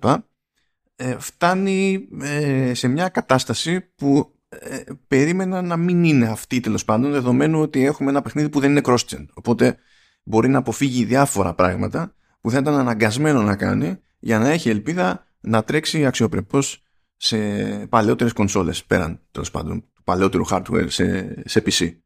ε, 0.96 1.16
φτάνει 1.18 2.08
ε, 2.22 2.74
σε 2.74 2.88
μια 2.88 3.08
κατάσταση 3.08 3.80
που 3.80 4.34
ε, 4.48 4.82
περίμενα 5.08 5.62
να 5.62 5.76
μην 5.76 6.04
είναι 6.04 6.28
αυτή 6.28 6.60
τέλος 6.60 6.84
πάντων 6.84 7.10
δεδομένου 7.10 7.60
ότι 7.60 7.84
έχουμε 7.84 8.10
ένα 8.10 8.22
παιχνίδι 8.22 8.48
που 8.48 8.60
δεν 8.60 8.70
είναι 8.70 8.80
cross-gen 8.84 9.26
οπότε 9.34 9.76
μπορεί 10.22 10.48
να 10.48 10.58
αποφύγει 10.58 11.04
διάφορα 11.04 11.54
πράγματα 11.54 12.14
που 12.40 12.50
θα 12.50 12.58
ήταν 12.58 12.74
αναγκασμένο 12.74 13.42
να 13.42 13.56
κάνει 13.56 13.98
για 14.18 14.38
να 14.38 14.48
έχει 14.48 14.68
ελπίδα 14.68 15.26
να 15.40 15.64
τρέξει 15.64 16.06
αξιοπρεπώς 16.06 16.82
σε 17.16 17.38
παλαιότερες 17.86 18.32
κονσόλες 18.32 18.84
πέραν 18.84 19.20
τέλος 19.30 19.50
πάντων 19.50 19.84
του 19.94 20.02
παλαιότερου 20.02 20.44
hardware 20.50 20.86
σε, 20.88 21.34
σε 21.44 21.62
PC. 21.66 21.96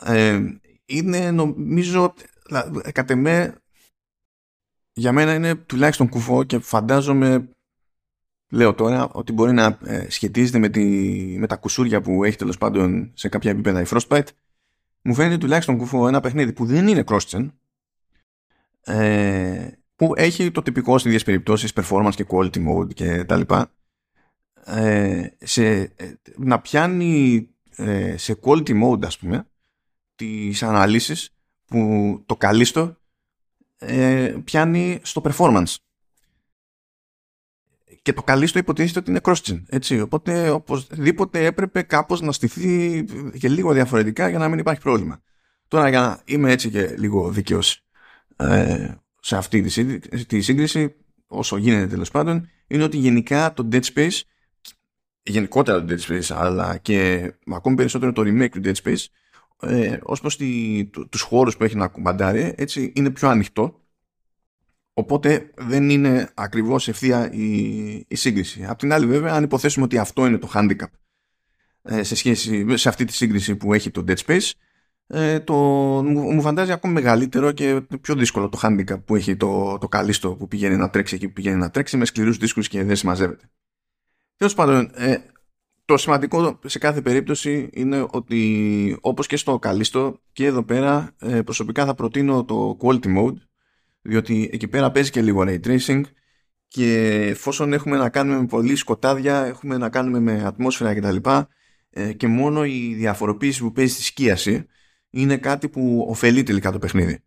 Ε, 0.00 0.40
είναι 0.84 1.30
νομίζω 1.30 2.14
κατ' 2.92 3.10
εμέ 3.10 3.54
για 4.92 5.12
μένα 5.12 5.34
είναι 5.34 5.54
τουλάχιστον 5.54 6.08
κουφό 6.08 6.44
και 6.44 6.58
φαντάζομαι 6.58 7.48
λέω 8.50 8.74
τώρα 8.74 9.08
ότι 9.08 9.32
μπορεί 9.32 9.52
να 9.52 9.78
ε, 9.84 10.10
σχετίζεται 10.10 10.58
με, 10.58 10.68
τη, 10.68 10.84
με 11.38 11.46
τα 11.46 11.56
κουσούρια 11.56 12.00
που 12.00 12.24
έχει 12.24 12.36
τέλος 12.36 12.58
πάντων 12.58 13.10
σε 13.14 13.28
κάποια 13.28 13.50
επίπεδα 13.50 13.80
η 13.80 13.84
Frostbite. 13.88 14.26
Μου 15.02 15.14
φαίνεται 15.14 15.38
τουλάχιστον 15.38 15.76
κουφό 15.76 16.08
ένα 16.08 16.20
παιχνίδι 16.20 16.52
που 16.52 16.66
δεν 16.66 16.88
είναι 16.88 17.04
cross-gen 17.06 17.50
ε, 18.84 19.68
που 19.96 20.12
έχει 20.16 20.50
το 20.50 20.62
τυπικό 20.62 20.92
στις 20.92 21.04
ίδιες 21.04 21.24
περιπτώσεις 21.24 21.72
performance 21.74 22.14
και 22.14 22.26
quality 22.28 22.68
mode 22.68 22.94
και 22.94 23.24
τα 23.24 23.36
λοιπά 23.36 23.72
ε, 24.64 25.28
σε, 25.38 25.80
ε, 25.80 26.14
να 26.36 26.60
πιάνει 26.60 27.48
ε, 27.76 28.16
σε 28.16 28.38
quality 28.42 28.82
mode 28.84 29.04
ας 29.04 29.18
πούμε 29.18 29.46
τις 30.14 30.62
αναλύσεις 30.62 31.34
που 31.66 32.22
το 32.26 32.36
καλύστο 32.36 32.96
ε, 33.78 34.34
πιάνει 34.44 35.00
στο 35.02 35.22
performance. 35.24 35.74
Και 38.02 38.12
το 38.12 38.22
καλύστο 38.22 38.58
υποτίθεται 38.58 38.98
ότι 38.98 39.10
είναι 39.10 39.20
cross-gen 39.22 39.62
έτσι, 39.66 40.00
οπότε 40.00 40.50
οπωσδήποτε 40.50 41.44
έπρεπε 41.44 41.82
κάπως 41.82 42.20
να 42.20 42.32
στηθεί 42.32 43.04
και 43.38 43.48
λίγο 43.48 43.72
διαφορετικά 43.72 44.28
για 44.28 44.38
να 44.38 44.48
μην 44.48 44.58
υπάρχει 44.58 44.80
πρόβλημα. 44.80 45.22
Τώρα 45.68 45.88
για 45.88 46.00
να 46.00 46.22
είμαι 46.24 46.50
έτσι 46.50 46.70
και 46.70 46.94
λίγο 46.96 47.30
δίκαιος 47.30 47.84
ε, 48.36 48.94
σε 49.20 49.36
αυτή 49.36 49.60
τη 50.26 50.40
σύγκριση 50.40 50.94
όσο 51.26 51.56
γίνεται 51.56 51.86
τέλος 51.86 52.10
πάντων 52.10 52.48
είναι 52.66 52.82
ότι 52.82 52.96
γενικά 52.96 53.52
το 53.52 53.68
Dead 53.72 53.82
Space 53.94 54.20
γενικότερα 55.22 55.84
το 55.84 55.94
Dead 55.94 56.10
Space 56.10 56.36
αλλά 56.36 56.76
και 56.76 57.30
ακόμη 57.50 57.76
περισσότερο 57.76 58.12
το 58.12 58.22
remake 58.22 58.50
του 58.50 58.60
Dead 58.64 58.74
Space 58.84 59.04
ε, 59.60 59.98
ως 60.02 60.20
προς 60.20 60.36
τη, 60.36 60.84
το, 60.84 61.08
τους 61.08 61.20
χώρους 61.20 61.56
που 61.56 61.64
έχει 61.64 61.76
να 61.76 61.88
κουμπαντάρει 61.88 62.54
έτσι 62.56 62.92
είναι 62.94 63.10
πιο 63.10 63.28
ανοιχτό 63.28 63.80
οπότε 64.92 65.50
δεν 65.56 65.90
είναι 65.90 66.30
ακριβώς 66.34 66.88
ευθεία 66.88 67.32
η, 67.32 67.54
η 68.08 68.14
σύγκριση 68.14 68.64
απ' 68.64 68.78
την 68.78 68.92
άλλη 68.92 69.06
βέβαια 69.06 69.34
αν 69.34 69.42
υποθέσουμε 69.42 69.84
ότι 69.84 69.98
αυτό 69.98 70.26
είναι 70.26 70.38
το 70.38 70.50
handicap 70.54 70.90
ε, 71.82 72.02
σε 72.02 72.14
σχέση 72.14 72.76
σε 72.76 72.88
αυτή 72.88 73.04
τη 73.04 73.12
σύγκριση 73.12 73.56
που 73.56 73.74
έχει 73.74 73.90
το 73.90 74.04
Dead 74.08 74.16
Space 74.26 74.50
ε, 75.06 75.40
το, 75.40 75.54
μου, 76.04 76.40
φαντάζει 76.40 76.72
ακόμη 76.72 76.94
μεγαλύτερο 76.94 77.52
και 77.52 77.80
πιο 78.00 78.14
δύσκολο 78.14 78.48
το 78.48 78.58
handicap 78.62 79.04
που 79.04 79.16
έχει 79.16 79.36
το, 79.36 79.78
το 79.78 79.88
καλύστο 79.88 80.34
που 80.34 80.48
πηγαίνει 80.48 80.76
να 80.76 80.90
τρέξει 80.90 81.14
εκεί 81.14 81.26
που 81.26 81.32
πηγαίνει 81.32 81.56
να 81.56 81.70
τρέξει 81.70 81.96
με 81.96 82.04
σκληρούς 82.04 82.36
δίσκους 82.36 82.68
και 82.68 82.84
δεν 82.84 82.96
συμμαζεύεται. 82.96 83.50
Τέλος 84.36 84.54
πάντων, 84.54 84.90
ε, 84.94 85.16
το 85.84 85.96
σημαντικό 85.96 86.58
σε 86.64 86.78
κάθε 86.78 87.02
περίπτωση 87.02 87.68
είναι 87.72 88.06
ότι 88.10 88.96
όπως 89.00 89.26
και 89.26 89.36
στο 89.36 89.58
καλύστο 89.58 90.20
και 90.32 90.46
εδώ 90.46 90.64
πέρα 90.64 91.14
ε, 91.18 91.42
προσωπικά 91.42 91.84
θα 91.84 91.94
προτείνω 91.94 92.44
το 92.44 92.76
quality 92.80 93.16
mode 93.18 93.36
διότι 94.00 94.50
εκεί 94.52 94.68
πέρα 94.68 94.90
παίζει 94.90 95.10
και 95.10 95.22
λίγο 95.22 95.44
ray 95.46 95.60
tracing 95.60 96.02
και 96.74 97.20
εφόσον 97.28 97.72
έχουμε 97.72 97.96
να 97.96 98.08
κάνουμε 98.08 98.38
με 98.38 98.46
πολύ 98.46 98.76
σκοτάδια, 98.76 99.44
έχουμε 99.44 99.76
να 99.76 99.88
κάνουμε 99.88 100.20
με 100.20 100.44
ατμόσφαιρα 100.44 100.94
κτλ. 100.94 101.30
Ε, 101.90 102.12
και 102.12 102.26
μόνο 102.26 102.64
η 102.64 102.94
διαφοροποίηση 102.94 103.60
που 103.60 103.72
παίζει 103.72 103.92
στη 103.92 104.02
σκίαση 104.02 104.66
είναι 105.10 105.36
κάτι 105.36 105.68
που 105.68 106.06
ωφελεί 106.08 106.42
τελικά 106.42 106.72
το 106.72 106.78
παιχνίδι. 106.78 107.22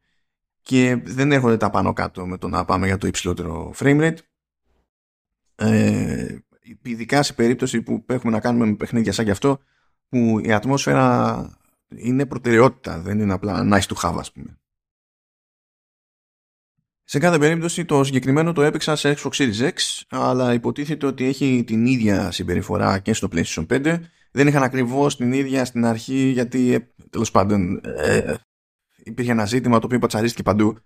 Και 0.61 1.01
δεν 1.03 1.31
έρχονται 1.31 1.57
τα 1.57 1.69
πάνω 1.69 1.93
κάτω 1.93 2.25
με 2.25 2.37
το 2.37 2.47
να 2.47 2.65
πάμε 2.65 2.85
για 2.85 2.97
το 2.97 3.07
υψηλότερο 3.07 3.73
frame 3.77 4.01
rate. 4.01 4.17
Ε, 5.55 6.37
ειδικά 6.81 7.24
σε 7.24 7.33
περίπτωση 7.33 7.81
που 7.81 8.03
έχουμε 8.07 8.31
να 8.31 8.39
κάνουμε 8.39 8.65
με 8.65 8.75
παιχνίδια 8.75 9.12
σαν 9.12 9.25
και 9.25 9.31
αυτό 9.31 9.59
που 10.09 10.39
η 10.43 10.53
ατμόσφαιρα 10.53 11.57
είναι 11.88 12.25
προτεραιότητα, 12.25 13.01
δεν 13.01 13.19
είναι 13.19 13.33
απλά 13.33 13.67
nice 13.71 13.93
to 13.93 13.95
have 14.01 14.15
ας 14.17 14.31
πούμε. 14.31 14.57
Σε 17.09 17.19
κάθε 17.19 17.38
περίπτωση 17.38 17.86
το 17.86 18.03
συγκεκριμένο 18.03 18.53
το 18.53 18.62
έπαιξα 18.62 18.95
σε 18.95 19.15
Xbox 19.17 19.29
Series 19.31 19.69
X 19.69 20.01
αλλά 20.09 20.53
υποτίθεται 20.53 21.05
ότι 21.05 21.25
έχει 21.25 21.63
την 21.67 21.86
ίδια 21.86 22.31
συμπεριφορά 22.31 23.00
και 23.00 23.13
στο 23.13 23.27
PlayStation 23.31 23.65
5 23.67 24.00
δεν 24.31 24.47
είχαν 24.47 24.63
ακριβώς 24.63 25.17
την 25.17 25.33
ίδια 25.33 25.65
στην 25.65 25.86
αρχή 25.86 26.29
γιατί 26.29 26.74
ε, 26.74 26.93
τέλος 27.09 27.31
πάντων 27.31 27.81
ε, 27.83 28.33
υπήρχε 29.03 29.31
ένα 29.31 29.45
ζήτημα 29.45 29.79
το 29.79 29.86
οποίο 29.86 30.00
πατσαρίστηκε 30.00 30.43
παντού. 30.43 30.77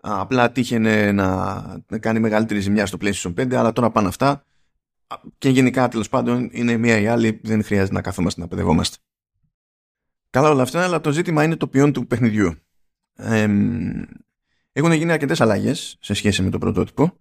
Απλά 0.00 0.52
τύχαινε 0.52 1.12
να, 1.12 1.98
κάνει 2.00 2.20
μεγαλύτερη 2.20 2.60
ζημιά 2.60 2.86
στο 2.86 2.98
PlayStation 3.00 3.34
5 3.34 3.54
αλλά 3.54 3.72
τώρα 3.72 3.90
πάνε 3.90 4.08
αυτά 4.08 4.44
και 5.38 5.48
γενικά 5.48 5.88
τέλος 5.88 6.08
πάντων 6.08 6.48
είναι 6.52 6.76
μία 6.76 7.00
ή 7.00 7.06
άλλη 7.06 7.40
δεν 7.42 7.64
χρειάζεται 7.64 7.94
να 7.94 8.02
καθόμαστε 8.02 8.40
να 8.40 8.48
παιδευόμαστε. 8.48 8.96
Καλά 10.30 10.50
όλα 10.50 10.62
αυτά 10.62 10.84
αλλά 10.84 11.00
το 11.00 11.12
ζήτημα 11.12 11.44
είναι 11.44 11.56
το 11.56 11.68
ποιόν 11.68 11.92
του 11.92 12.06
παιχνιδιού. 12.06 12.54
Ε, 13.14 13.48
έχουν 14.72 14.92
γίνει 14.92 15.12
αρκετές 15.12 15.40
αλλαγές 15.40 15.98
σε 16.00 16.14
σχέση 16.14 16.42
με 16.42 16.50
το 16.50 16.58
πρωτότυπο. 16.58 17.18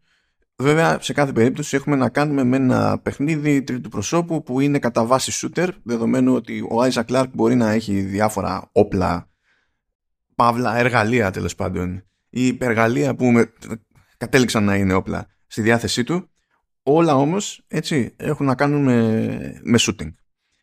Βέβαια, 0.62 1.02
σε 1.02 1.14
κάθε 1.14 1.32
περίπτωση 1.32 1.76
έχουμε 1.76 1.96
να 1.96 2.10
κάνουμε 2.10 2.44
με 2.44 2.56
ένα 2.56 3.00
παιχνίδι 3.00 3.64
τρίτου 3.64 3.90
προσώπου 3.90 4.44
που 4.44 4.60
είναι 4.60 4.80
κατά 4.80 5.06
βάση 5.06 5.32
shooter, 5.42 5.70
δεδομένου 5.84 6.34
ότι 6.34 6.62
ο 6.62 6.76
Isaac 6.92 7.06
Clarke 7.06 7.30
μπορεί 7.34 7.56
να 7.56 7.72
έχει 7.72 8.02
διάφορα 8.02 8.70
όπλα, 8.72 9.30
παύλα, 10.36 10.78
εργαλεία 10.78 11.32
τέλος 11.32 11.56
πάντων, 11.56 12.04
ή 12.30 12.48
υπεργαλεία 12.48 13.16
που 13.16 13.26
με, 13.26 13.54
κατέληξαν 14.18 14.64
να 14.64 14.76
είναι 14.76 14.94
όπλα 14.94 15.28
στη 15.48 15.62
διάθεσή 15.62 16.04
του. 16.04 16.30
Όλα 16.92 17.16
όμως, 17.16 17.64
έτσι, 17.68 18.14
έχουν 18.18 18.46
να 18.46 18.56
κάνουν 18.56 18.84
με, 18.84 19.60
με 19.64 19.78
shooting. 19.82 20.14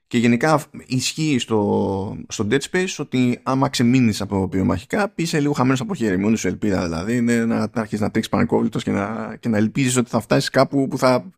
Και 0.06 0.18
γενικά 0.18 0.64
ισχύει 0.86 1.38
στο, 1.38 2.16
στο 2.28 2.46
Dead 2.50 2.60
Space 2.70 2.94
ότι 2.98 3.40
άμα 3.42 3.68
ξεμείνεις 3.68 4.20
από 4.20 4.48
πυρομαχικά, 4.48 5.12
είσαι 5.14 5.40
λίγο 5.40 5.52
χαμένος 5.52 5.80
από 5.80 5.94
χέρι. 5.94 6.16
Μόνη 6.16 6.36
σου 6.36 6.48
ελπίδα 6.48 6.82
δηλαδή 6.84 7.16
είναι 7.16 7.44
να, 7.44 7.58
να 7.58 7.70
αρχίσεις 7.74 8.00
να 8.00 8.10
τρέξεις 8.10 8.32
πανικόβλητο 8.32 8.78
και 8.78 8.90
να, 8.90 9.36
και 9.40 9.48
να 9.48 9.56
ελπίζεις 9.56 9.96
ότι 9.96 10.10
θα 10.10 10.20
φτάσεις 10.20 10.50
κάπου 10.50 10.88
που 10.88 10.98
θα 10.98 11.30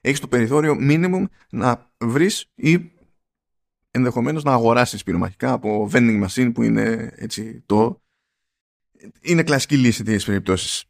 έχεις 0.00 0.20
το 0.20 0.28
περιθώριο 0.28 0.76
minimum 0.80 1.24
να 1.50 1.90
βρεις 1.98 2.50
ή 2.54 2.92
ενδεχομένως 3.90 4.42
να 4.42 4.52
αγοράσεις 4.52 5.02
πυρομαχικά 5.02 5.52
από 5.52 5.88
vending 5.92 6.26
machine 6.26 6.50
που 6.54 6.62
είναι 6.62 7.12
έτσι 7.16 7.62
το. 7.66 8.02
Είναι 9.20 9.42
κλασική 9.42 9.76
λύση 9.76 10.02
τέτοιες 10.02 10.24
περιπτώσεις 10.24 10.84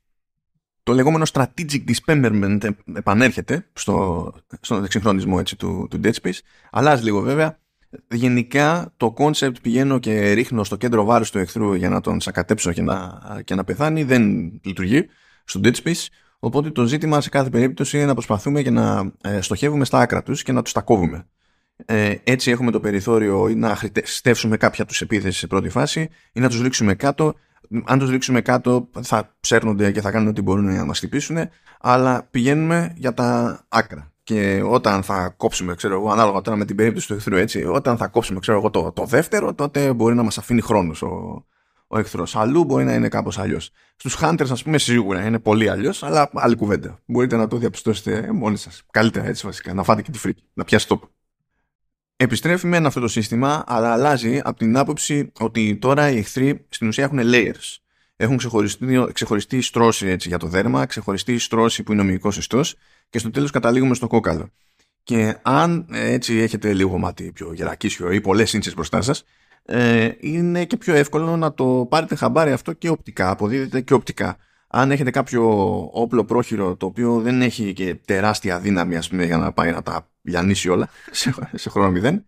το 0.85 0.93
λεγόμενο 0.93 1.25
strategic 1.33 1.85
dismemberment 1.89 2.69
επανέρχεται 2.95 3.67
στο, 3.73 4.33
στον 4.61 4.85
εξυγχρονισμό 4.85 5.37
έτσι, 5.41 5.57
του, 5.57 5.87
του 5.91 6.01
Dead 6.05 6.13
Space. 6.23 6.39
Αλλάζει 6.71 7.05
λίγο 7.05 7.21
βέβαια. 7.21 7.59
Γενικά 8.11 8.93
το 8.97 9.15
concept 9.19 9.55
πηγαίνω 9.63 9.99
και 9.99 10.33
ρίχνω 10.33 10.65
στο 10.65 10.77
κέντρο 10.77 11.05
βάρους 11.05 11.31
του 11.31 11.39
εχθρού 11.39 11.75
για 11.75 11.89
να 11.89 12.01
τον 12.01 12.21
σακατέψω 12.21 12.73
και 12.73 12.83
να, 12.83 13.21
και 13.45 13.55
να 13.55 13.65
πεθάνει 13.65 14.03
δεν 14.03 14.53
λειτουργεί 14.65 15.07
στο 15.45 15.61
Dead 15.65 15.75
Space. 15.85 16.07
Οπότε 16.39 16.71
το 16.71 16.85
ζήτημα 16.85 17.21
σε 17.21 17.29
κάθε 17.29 17.51
περίπτωση 17.51 17.97
είναι 17.97 18.07
να 18.07 18.13
προσπαθούμε 18.13 18.63
και 18.63 18.71
να 18.71 19.13
ε, 19.21 19.41
στοχεύουμε 19.41 19.85
στα 19.85 19.99
άκρα 19.99 20.23
τους 20.23 20.43
και 20.43 20.53
να 20.53 20.63
τους 20.63 20.73
τα 20.73 20.81
κόβουμε. 20.81 21.27
Ε, 21.87 22.15
έτσι 22.25 22.51
έχουμε 22.51 22.71
το 22.71 22.81
περιθώριο 22.81 23.49
ή 23.49 23.55
να 23.55 23.79
στεύσουμε 24.03 24.57
κάποια 24.57 24.85
τους 24.85 25.01
επίθεση 25.01 25.39
σε 25.39 25.47
πρώτη 25.47 25.69
φάση 25.69 26.09
ή 26.33 26.41
να 26.41 26.49
τους 26.49 26.61
ρίξουμε 26.61 26.95
κάτω 26.95 27.35
αν 27.85 27.99
τους 27.99 28.11
ρίξουμε 28.11 28.41
κάτω 28.41 28.89
θα 29.03 29.35
ψέρνονται 29.41 29.93
και 29.93 30.01
θα 30.01 30.11
κάνουν 30.11 30.29
ό,τι 30.29 30.43
μπορούν 30.43 30.65
να 30.65 30.85
μας 30.85 30.99
χτυπήσουν 30.99 31.37
αλλά 31.81 32.29
πηγαίνουμε 32.31 32.93
για 32.97 33.15
τα 33.15 33.61
άκρα 33.69 34.13
και 34.23 34.63
όταν 34.65 35.03
θα 35.03 35.35
κόψουμε 35.37 35.75
ξέρω 35.75 35.95
εγώ 35.95 36.11
ανάλογα 36.11 36.41
τώρα 36.41 36.57
με 36.57 36.65
την 36.65 36.77
περίπτωση 36.77 37.07
του 37.07 37.15
εχθρού 37.15 37.37
έτσι 37.37 37.65
όταν 37.65 37.97
θα 37.97 38.07
κόψουμε 38.07 38.41
ξέρω 38.41 38.59
εγώ 38.59 38.71
το, 38.71 38.93
το 38.93 39.05
δεύτερο 39.05 39.55
τότε 39.55 39.93
μπορεί 39.93 40.15
να 40.15 40.23
μας 40.23 40.39
αφήνει 40.39 40.61
χρόνος 40.61 41.03
ο, 41.03 41.45
ο 41.95 41.99
εχθρός. 41.99 42.37
Αλλού 42.37 42.65
μπορεί 42.65 42.85
να 42.85 42.95
είναι 42.95 43.09
κάπως 43.09 43.39
αλλιώς. 43.39 43.71
Στους 43.97 44.19
Hunters, 44.21 44.51
ας 44.51 44.63
πούμε, 44.63 44.79
σίγουρα 44.79 45.27
είναι 45.27 45.39
πολύ 45.39 45.69
αλλιώς, 45.69 46.03
αλλά 46.03 46.31
άλλη 46.35 46.57
κουβέντα. 46.57 46.99
Μπορείτε 47.07 47.37
να 47.37 47.49
το 47.49 47.57
διαπιστώσετε 47.57 48.33
μόνοι 48.33 48.57
σας. 48.57 48.83
Καλύτερα 48.91 49.27
έτσι 49.27 49.47
βασικά. 49.47 49.75
Να 49.75 49.83
φάτε 49.83 50.03
και 50.03 50.11
τη 50.11 50.19
φρίκη. 50.19 50.43
Να 50.55 50.65
πιάσει 50.65 50.89
τόπο. 50.89 51.09
Επιστρέφει 52.17 52.67
με 52.67 52.77
αυτό 52.77 53.01
το 53.01 53.09
σύστημα, 53.09 53.65
αλλά 53.67 53.93
αλλάζει 53.93 54.41
από 54.45 54.59
την 54.59 54.77
άποψη 54.77 55.33
ότι 55.39 55.77
τώρα 55.77 56.11
οι 56.11 56.19
εχθροί 56.19 56.67
στην 56.69 56.89
ουσία 56.89 57.05
έχουν 57.05 57.19
layers. 57.23 57.77
Έχουν 58.17 58.37
ξεχωριστεί, 58.37 59.07
ξεχωριστή 59.13 59.61
στρώση 59.61 60.07
έτσι, 60.07 60.29
για 60.29 60.39
το 60.39 60.47
δέρμα, 60.47 60.87
ξεχωριστή 60.87 61.39
στρώση 61.39 61.83
που 61.83 61.93
είναι 61.93 62.01
ο 62.01 62.05
μυϊκός 62.05 62.37
ιστός 62.37 62.77
και 63.11 63.19
στο 63.19 63.31
τέλος 63.31 63.51
καταλήγουμε 63.51 63.95
στο 63.95 64.07
κόκαλο. 64.07 64.51
Και 65.03 65.37
αν 65.43 65.87
έτσι 65.91 66.35
έχετε 66.35 66.73
λίγο 66.73 66.99
μάτι 66.99 67.33
πιο 67.33 67.53
γερακίσιο 67.53 68.11
ή 68.11 68.21
πολλές 68.21 68.53
ίντσες 68.53 68.75
μπροστά 68.75 69.03
σας, 69.03 69.25
ε, 69.65 70.11
είναι 70.21 70.65
και 70.65 70.77
πιο 70.77 70.95
εύκολο 70.95 71.37
να 71.37 71.55
το 71.55 71.87
πάρετε 71.91 72.15
χαμπάρι 72.15 72.53
αυτό 72.53 72.73
και 72.73 72.89
οπτικά. 72.89 73.31
Αποδίδεται 73.31 73.81
και 73.81 73.95
οπτικά. 73.95 74.37
Αν 74.69 74.91
έχετε 74.91 75.11
κάποιο 75.11 75.45
όπλο 75.93 76.25
πρόχειρο 76.25 76.77
το 76.77 76.87
οποίο 76.87 77.21
δεν 77.21 77.43
έχει 77.43 77.73
και 77.73 77.95
τεράστια 77.95 78.61
δύναμη 78.61 78.97
ας 78.97 79.09
πούμε, 79.09 79.25
για 79.25 79.37
να 79.37 79.53
πάει 79.53 79.73
να 79.73 79.83
τα 79.83 80.09
λιανίσει 80.25 80.69
όλα 80.69 80.89
σε, 81.11 81.35
σε 81.55 81.71
χρόνο 81.71 81.91
μηδέν, 81.91 82.25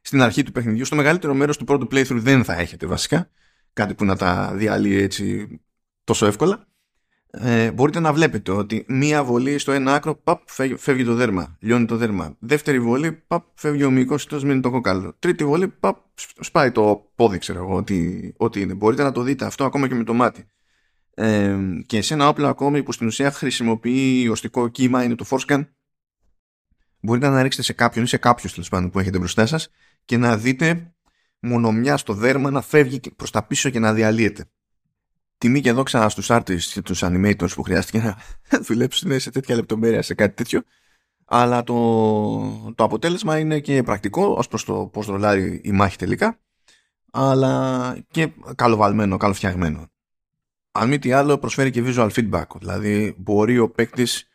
στην 0.00 0.22
αρχή 0.22 0.42
του 0.42 0.52
παιχνιδιού, 0.52 0.84
στο 0.84 0.96
μεγαλύτερο 0.96 1.34
μέρος 1.34 1.56
του 1.56 1.64
πρώτου 1.64 1.86
playthrough 1.90 2.18
δεν 2.20 2.44
θα 2.44 2.54
έχετε 2.54 2.86
βασικά 2.86 3.30
κάτι 3.72 3.94
που 3.94 4.04
να 4.04 4.16
τα 4.16 4.52
διαλύει 4.54 4.98
έτσι 5.00 5.48
τόσο 6.04 6.26
εύκολα 6.26 6.68
ε, 7.30 7.70
μπορείτε 7.70 8.00
να 8.00 8.12
βλέπετε 8.12 8.52
ότι 8.52 8.84
μία 8.88 9.24
βολή 9.24 9.58
στο 9.58 9.72
ένα 9.72 9.94
άκρο, 9.94 10.14
παπ, 10.14 10.40
φεύγει, 10.76 11.04
το 11.04 11.14
δέρμα, 11.14 11.56
λιώνει 11.60 11.84
το 11.84 11.96
δέρμα. 11.96 12.36
Δεύτερη 12.38 12.80
βολή, 12.80 13.12
παπ, 13.12 13.44
φεύγει 13.54 13.84
ο 13.84 13.90
μυϊκό 13.90 14.14
ιστό, 14.14 14.40
μείνει 14.44 14.60
το 14.60 14.70
κοκάλο. 14.70 15.14
Τρίτη 15.18 15.44
βολή, 15.44 15.68
παπ, 15.68 15.96
σπάει 16.40 16.72
το 16.72 17.10
πόδι, 17.14 17.38
ξέρω 17.38 17.58
εγώ, 17.58 17.74
ότι, 17.74 18.34
ότι 18.36 18.60
είναι. 18.60 18.74
Μπορείτε 18.74 19.02
να 19.02 19.12
το 19.12 19.22
δείτε 19.22 19.44
αυτό 19.44 19.64
ακόμα 19.64 19.88
και 19.88 19.94
με 19.94 20.04
το 20.04 20.14
μάτι. 20.14 20.46
Ε, 21.14 21.56
και 21.86 22.02
σε 22.02 22.14
ένα 22.14 22.28
όπλο 22.28 22.48
ακόμη 22.48 22.82
που 22.82 22.92
στην 22.92 23.06
ουσία 23.06 23.30
χρησιμοποιεί 23.30 24.28
οστικό 24.30 24.68
κύμα, 24.68 25.04
είναι 25.04 25.14
το 25.14 25.24
Forscan, 25.28 25.66
μπορείτε 27.00 27.28
να 27.28 27.42
ρίξετε 27.42 27.64
σε 27.64 27.72
κάποιον 27.72 28.04
ή 28.04 28.08
σε 28.08 28.16
κάποιους 28.16 28.52
τέλος 28.52 28.68
πάντων 28.68 28.90
που 28.90 28.98
έχετε 28.98 29.18
μπροστά 29.18 29.46
σας 29.46 29.70
και 30.04 30.16
να 30.16 30.36
δείτε 30.36 30.92
μονομιά 31.40 31.96
στο 31.96 32.12
δέρμα 32.12 32.50
να 32.50 32.60
φεύγει 32.60 33.00
προς 33.16 33.30
τα 33.30 33.42
πίσω 33.42 33.70
και 33.70 33.78
να 33.78 33.92
διαλύεται 33.92 34.44
τιμή 35.38 35.60
και 35.60 35.72
δόξα 35.72 36.08
στους 36.08 36.26
artists 36.30 36.60
και 36.60 36.82
τους 36.82 37.00
animators 37.02 37.52
που 37.54 37.62
χρειάστηκε 37.62 37.98
να 37.98 38.16
δουλέψουν 38.66 39.20
σε 39.20 39.30
τέτοια 39.30 39.54
λεπτομέρεια 39.54 40.02
σε 40.02 40.14
κάτι 40.14 40.34
τέτοιο 40.34 40.62
αλλά 41.24 41.62
το, 41.62 41.74
το 42.74 42.84
αποτέλεσμα 42.84 43.38
είναι 43.38 43.60
και 43.60 43.82
πρακτικό 43.82 44.26
ως 44.26 44.48
προς 44.48 44.64
το 44.64 44.86
πώς 44.92 45.06
ρολάρει 45.06 45.60
η 45.64 45.72
μάχη 45.72 45.96
τελικά 45.96 46.38
αλλά 47.10 47.96
και 48.10 48.32
καλοβαλμένο, 48.54 49.16
καλοφτιαγμένο. 49.16 49.90
Αν 50.72 50.88
μη 50.88 50.98
τι 50.98 51.12
άλλο 51.12 51.38
προσφέρει 51.38 51.70
και 51.70 51.82
visual 51.86 52.10
feedback 52.10 52.44
δηλαδή 52.58 53.14
μπορεί 53.18 53.58
ο 53.58 53.70
παίκτης 53.70 54.28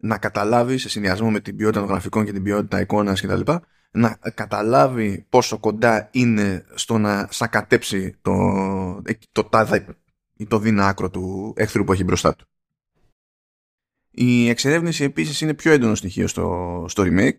να 0.00 0.18
καταλάβει 0.18 0.78
σε 0.78 0.88
συνδυασμό 0.88 1.30
με 1.30 1.40
την 1.40 1.56
ποιότητα 1.56 1.80
των 1.80 1.88
γραφικών 1.88 2.24
και 2.24 2.32
την 2.32 2.42
ποιότητα 2.42 2.80
εικόνας 2.80 3.20
κτλ 3.20 3.52
να 3.90 4.18
καταλάβει 4.34 5.26
πόσο 5.28 5.58
κοντά 5.58 6.08
είναι 6.12 6.64
στο 6.74 6.98
να 6.98 7.28
σακατέψει 7.30 8.16
το, 8.22 8.32
το, 9.32 9.44
το, 9.44 9.66
ή 10.36 10.46
το 10.46 10.58
δίνα 10.58 10.88
άκρο 10.88 11.10
του 11.10 11.54
εχθρού 11.56 11.84
που 11.84 11.92
έχει 11.92 12.04
μπροστά 12.04 12.34
του. 12.34 12.46
Η 14.10 14.48
εξερεύνηση 14.48 15.04
επίσης 15.04 15.40
είναι 15.40 15.54
πιο 15.54 15.72
έντονο 15.72 15.94
στοιχείο 15.94 16.26
στο, 16.26 16.84
στο 16.88 17.04
remake 17.06 17.38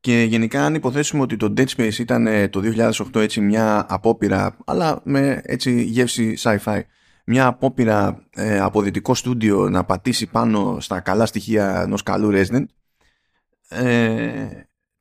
και 0.00 0.22
γενικά 0.22 0.64
αν 0.64 0.74
υποθέσουμε 0.74 1.22
ότι 1.22 1.36
το 1.36 1.52
Dead 1.56 1.66
Space 1.76 1.98
ήταν 1.98 2.26
ε, 2.26 2.48
το 2.48 2.60
2008 3.14 3.20
έτσι 3.20 3.40
μια 3.40 3.86
απόπειρα 3.88 4.56
αλλά 4.64 5.00
με 5.04 5.40
έτσι 5.44 5.82
γεύση 5.82 6.34
sci-fi 6.38 6.80
μια 7.24 7.46
απόπειρα 7.46 8.26
ε, 8.30 8.60
από 8.60 8.82
δυτικό 8.82 9.14
στούντιο 9.14 9.68
να 9.68 9.84
πατήσει 9.84 10.26
πάνω 10.26 10.76
στα 10.80 11.00
καλά 11.00 11.26
στοιχεία 11.26 11.80
ενός 11.82 12.02
καλού 12.02 12.30
Resident 12.32 12.64
ε, 13.68 14.48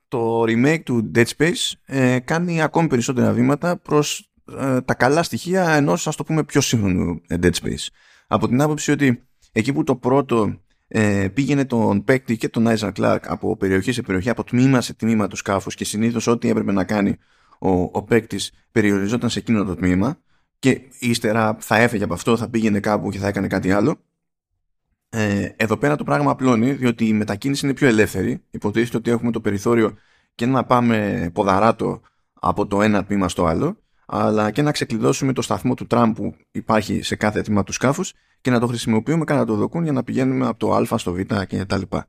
το 0.08 0.42
remake 0.42 0.82
του 0.84 1.12
Dead 1.16 1.26
Space 1.38 1.72
ε, 1.86 2.20
κάνει 2.20 2.62
ακόμη 2.62 2.88
περισσότερα 2.88 3.32
βήματα 3.32 3.78
προς 3.78 4.32
ε, 4.60 4.82
τα 4.82 4.94
καλά 4.94 5.24
στοιχεία 5.24 5.70
ενός 5.70 6.08
ας 6.08 6.16
το 6.16 6.24
πούμε 6.24 6.44
πιο 6.44 6.62
σύγχρονου 6.62 7.22
ε, 7.28 7.36
Dead 7.42 7.52
Space. 7.52 7.88
Από 8.28 8.48
την 8.48 8.62
άποψη 8.62 8.92
ότι 8.92 9.24
εκεί 9.52 9.74
που 9.74 9.84
το 9.84 9.96
πρώτο 9.96 10.60
ε, 10.88 11.28
πήγαινε 11.34 11.66
τον 11.66 12.04
παίκτη 12.04 12.38
και 12.38 12.50
τον 12.50 12.66
Isaac 12.68 12.92
Clark 12.92 13.20
από 13.22 13.58
περιοχή 13.58 13.92
σε 13.92 14.02
περιοχή, 14.02 14.30
από 14.30 14.44
τμήμα 14.44 14.82
σε 14.82 14.94
τμήμα 14.94 15.28
του 15.28 15.36
σκάφους 15.36 15.76
και 15.76 15.86
συνήθως 15.86 16.28
ό,τι 16.28 16.50
έπρεπε 16.50 16.72
να 16.72 16.84
κάνει 16.84 17.18
ο, 17.60 17.70
ο 17.70 18.04
παίκτης 18.04 18.52
περιοριζόταν 18.72 19.30
σε 19.30 19.40
εκείνο 19.40 19.64
το 19.64 19.76
τμήμα 19.76 20.18
και 20.62 20.82
ύστερα 21.00 21.58
θα 21.60 21.78
έφεγε 21.78 22.04
από 22.04 22.14
αυτό, 22.14 22.38
θα 22.38 22.50
πήγαινε 22.50 22.80
κάπου 22.80 23.10
και 23.10 23.18
θα 23.18 23.28
έκανε 23.28 23.48
κάτι 23.48 23.72
άλλο. 23.72 24.00
Ε, 25.10 25.50
εδώ 25.56 25.78
πέρα 25.78 25.96
το 25.96 26.04
πράγμα 26.04 26.32
απλώνει 26.32 26.72
διότι 26.72 27.08
η 27.08 27.14
μετακίνηση 27.14 27.66
είναι 27.66 27.74
πιο 27.74 27.88
ελεύθερη. 27.88 28.44
Υποτίθεται 28.52 28.98
ότι 28.98 29.12
έχουμε 29.12 29.32
το 29.32 29.42
περιθώριο 29.42 29.98
και 30.36 30.46
να 30.46 30.64
πάμε 30.64 31.30
ποδαράτο 31.34 32.02
από 32.34 32.68
το 32.68 32.82
ένα 32.82 33.06
τμήμα 33.06 33.30
στο 33.30 33.46
άλλο 33.46 33.78
αλλά 34.06 34.52
και 34.52 34.62
να 34.62 34.72
ξεκλειδώσουμε 34.72 35.34
το 35.34 35.42
σταθμό 35.42 35.74
του 35.74 35.88
τραμ 35.88 36.14
που 36.14 36.36
υπάρχει 36.52 37.02
σε 37.02 37.16
κάθε 37.16 37.42
τμήμα 37.42 37.64
του 37.64 37.72
σκάφους 37.72 38.14
και 38.42 38.52
να 38.52 38.60
το 38.60 38.68
χρησιμοποιούμε 38.68 39.24
κατά 39.24 39.46
το 39.46 39.56
δοκούν 39.56 39.84
για 39.84 39.92
να 39.92 40.04
πηγαίνουμε 40.04 40.48
από 40.48 40.60
το 40.60 40.74
α 40.94 40.98
στο 40.98 41.14
β 41.14 41.20
και 41.48 41.66
τα 41.66 41.78
λοιπά. 41.78 42.08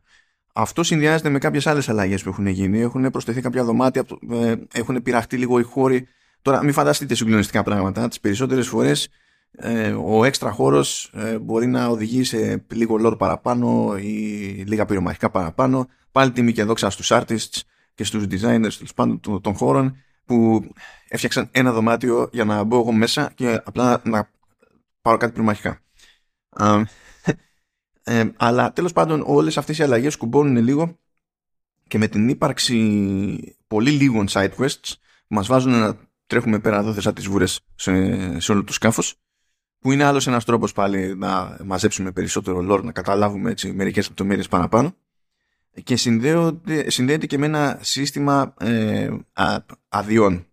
Αυτό 0.55 0.83
συνδυάζεται 0.83 1.29
με 1.29 1.39
κάποιες 1.39 1.67
άλλες 1.67 1.89
αλλαγές 1.89 2.23
που 2.23 2.29
έχουν 2.29 2.47
γίνει. 2.47 2.81
Έχουν 2.81 3.11
προσθεθεί 3.11 3.41
κάποια 3.41 3.65
δωμάτια, 3.65 4.05
ε, 4.31 4.55
έχουν 4.73 5.03
πειραχτεί 5.03 5.37
λίγο 5.37 5.59
οι 5.59 5.63
χώροι. 5.63 6.09
Τώρα, 6.43 6.63
μην 6.63 6.73
φανταστείτε 6.73 7.15
συγκλονιστικά 7.15 7.63
πράγματα. 7.63 8.09
Τις 8.09 8.21
περισσότερες 8.21 8.69
φορές 8.69 9.09
ε, 9.51 9.93
ο 9.93 10.25
έξτρα 10.25 10.51
χώρος 10.51 11.11
ε, 11.15 11.39
μπορεί 11.39 11.67
να 11.67 11.87
οδηγεί 11.87 12.25
σε 12.25 12.65
λίγο 12.73 12.97
lore 13.05 13.19
παραπάνω 13.19 13.97
ή 13.97 14.09
λίγα 14.67 14.85
πυρομαχικά 14.87 15.31
παραπάνω. 15.31 15.89
Πάλι 16.13 16.31
τιμή 16.31 16.53
και 16.53 16.65
δόξα 16.65 16.91
στους 16.91 17.11
artists 17.13 17.61
και 17.95 18.05
στους 18.05 18.25
designers 18.31 19.07
των 19.41 19.55
χώρων 19.55 19.97
που 20.25 20.65
έφτιαξαν 21.09 21.49
ένα 21.51 21.73
δωμάτιο 21.73 22.29
για 22.33 22.45
να 22.45 22.65
μπω 22.65 22.79
εγώ 22.79 22.93
μέσα 22.93 23.33
και 23.35 23.61
απλά 23.65 24.01
να 24.05 24.31
πάρω 25.03 25.17
κάτι 25.17 25.33
πλημμαχικά. 25.33 25.81
Ε, 28.05 28.25
αλλά 28.37 28.73
τέλος 28.73 28.93
πάντων 28.93 29.23
όλες 29.27 29.59
αυτές 29.59 29.79
οι 29.79 29.83
αλλαγές 29.83 30.17
κουμπώνουν 30.17 30.57
λίγο 30.57 30.99
και 31.89 31.99
με 31.99 32.09
την 32.09 32.29
ύπαρξη 32.29 33.57
πολύ 33.67 33.91
λίγων 33.91 34.27
side 34.31 34.51
quests 34.59 34.93
μας 35.27 35.47
βάζουν 35.47 35.73
να 35.73 35.97
τρέχουμε 36.33 36.59
πέρα 36.59 36.79
εδώ 36.79 36.93
θεσά 36.93 37.13
τις 37.13 37.27
βούρες 37.27 37.61
σε, 37.75 38.41
σε 38.41 38.53
όλο 38.53 38.65
το 38.65 38.73
σκάφος 38.73 39.15
που 39.79 39.93
είναι 39.93 40.05
άλλος 40.05 40.27
ένας 40.27 40.45
τρόπος 40.45 40.73
πάλι 40.73 41.17
να 41.17 41.57
μαζέψουμε 41.65 42.13
περισσότερο 42.13 42.67
lore, 42.71 42.83
να 42.83 42.93
καταλάβουμε 42.93 43.51
έτσι 43.51 43.73
μερικές 43.73 44.09
λεπτομέρειες 44.09 44.49
παραπάνω 44.49 44.95
και 45.85 45.97
συνδέεται 46.87 47.27
και 47.27 47.39
με 47.39 47.47
ένα 47.47 47.79
σύστημα 47.81 48.55
ε, 48.61 49.11
αδειών 49.89 50.47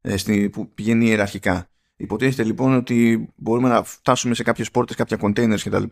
ε, 0.00 0.48
που 0.52 0.72
πηγαίνει 0.74 1.06
ιεραρχικά. 1.06 1.68
Υποτίθεται 1.96 2.44
λοιπόν 2.44 2.74
ότι 2.74 3.28
μπορούμε 3.36 3.68
να 3.68 3.82
φτάσουμε 3.82 4.34
σε 4.34 4.42
κάποιες 4.42 4.70
πόρτες, 4.70 4.96
κάποια 4.96 5.18
containers 5.20 5.60
κτλ. 5.64 5.82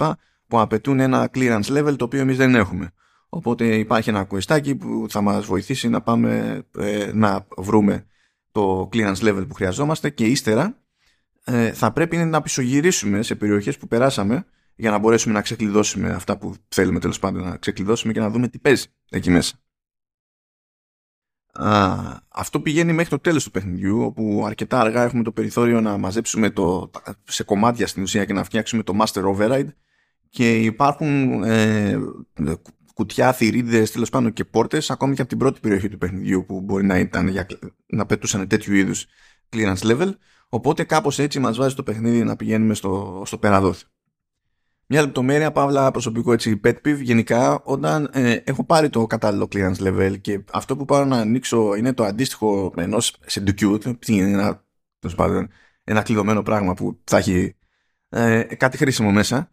που 0.47 0.61
απαιτούν 0.61 1.01
ένα 1.01 1.31
clearance 1.35 1.79
level 1.79 1.95
το 1.97 2.05
οποίο 2.05 2.21
εμείς 2.21 2.37
δεν 2.37 2.55
έχουμε. 2.55 2.91
Οπότε 3.29 3.77
υπάρχει 3.77 4.09
ένα 4.09 4.25
κουεστάκι 4.25 4.75
που 4.75 5.07
θα 5.09 5.21
μας 5.21 5.47
βοηθήσει 5.47 5.89
να 5.89 6.01
πάμε 6.01 6.63
ε, 6.79 7.11
να 7.13 7.47
βρούμε 7.57 8.07
το 8.59 8.89
clearance 8.93 9.21
level 9.21 9.45
που 9.49 9.55
χρειαζόμαστε 9.55 10.11
και 10.11 10.25
ύστερα 10.25 10.79
ε, 11.45 11.73
θα 11.73 11.93
πρέπει 11.93 12.17
να 12.17 12.43
πισωγυρίσουμε 12.43 13.23
σε 13.23 13.35
περιοχές 13.35 13.77
που 13.77 13.87
περάσαμε 13.87 14.47
για 14.75 14.91
να 14.91 14.99
μπορέσουμε 14.99 15.35
να 15.35 15.43
ξεκλειδώσουμε 15.43 16.11
αυτά 16.11 16.39
που 16.39 16.55
θέλουμε 16.69 17.01
τέλος 17.01 17.19
πάντων 17.19 17.43
να 17.43 17.57
ξεκλειδώσουμε 17.57 18.13
και 18.13 18.21
να 18.21 18.31
δούμε 18.31 18.49
τι 18.49 18.59
παίζει 18.59 18.87
εκεί 19.11 19.31
μέσα. 19.31 19.57
Α, 21.53 21.97
αυτό 22.29 22.61
πηγαίνει 22.61 22.93
μέχρι 22.93 23.11
το 23.11 23.19
τέλος 23.19 23.45
του 23.45 23.51
παιχνιδιού 23.51 24.03
όπου 24.03 24.43
αρκετά 24.47 24.81
αργά 24.81 25.03
έχουμε 25.03 25.23
το 25.23 25.33
περιθώριο 25.33 25.81
να 25.81 25.97
μαζέψουμε 25.97 26.51
το, 26.51 26.91
σε 27.25 27.43
κομμάτια 27.43 27.87
στην 27.87 28.03
ουσία 28.03 28.25
και 28.25 28.33
να 28.33 28.45
φτιάξουμε 28.45 28.83
το 28.83 28.97
Master 29.01 29.35
Override 29.35 29.69
και 30.29 30.59
υπάρχουν 30.59 31.43
ε, 31.43 31.99
κουτιά, 32.99 33.33
θηρίδες 33.33 33.91
τέλος 33.91 34.11
πάντων 34.11 34.33
και 34.33 34.45
πόρτες 34.45 34.91
ακόμη 34.91 35.15
και 35.15 35.21
από 35.21 35.31
την 35.31 35.39
πρώτη 35.39 35.61
περιοχή 35.61 35.89
του 35.89 35.99
παιχνιδιού 35.99 36.45
που 36.47 36.61
μπορεί 36.61 36.85
να, 36.85 36.99
ήταν 36.99 37.29
για, 37.29 37.47
να 37.87 38.07
πετούσαν 38.07 38.49
τέτοιου 38.49 38.75
είδους 38.75 39.07
clearance 39.51 39.83
level. 39.83 40.11
Οπότε 40.49 40.85
κάπως 40.85 41.19
έτσι 41.19 41.39
μας 41.39 41.57
βάζει 41.57 41.75
το 41.75 41.83
παιχνίδι 41.83 42.25
να 42.25 42.37
πηγαίνουμε 42.37 42.75
στο, 42.75 43.23
στο 43.27 43.39
περαδόθι 43.39 43.85
μια 44.91 45.03
λεπτομέρεια, 45.03 45.53
παύλα 45.53 45.91
προσωπικό 45.91 46.33
έτσι, 46.33 46.61
pet 46.65 46.75
peeve, 46.85 47.01
γενικά, 47.01 47.63
όταν 47.65 48.11
ε, 48.13 48.33
έχω 48.45 48.65
πάρει 48.65 48.91
το 48.91 49.07
κατάλληλο 49.07 49.49
clearance 49.53 49.79
level 49.79 50.21
και 50.21 50.45
αυτό 50.53 50.77
που 50.77 50.85
πάω 50.85 51.05
να 51.05 51.17
ανοίξω 51.17 51.75
είναι 51.75 51.93
το 51.93 52.05
αντίστοιχο 52.05 52.73
ενός 52.77 53.17
Sendocute, 53.31 53.95
ένα, 54.09 54.65
ένα 55.85 56.03
κλειδωμένο 56.03 56.43
πράγμα 56.43 56.75
που 56.75 57.01
θα 57.05 57.17
έχει 57.17 57.57
ε, 58.09 58.43
κάτι 58.43 58.77
χρήσιμο 58.77 59.11
μέσα. 59.11 59.51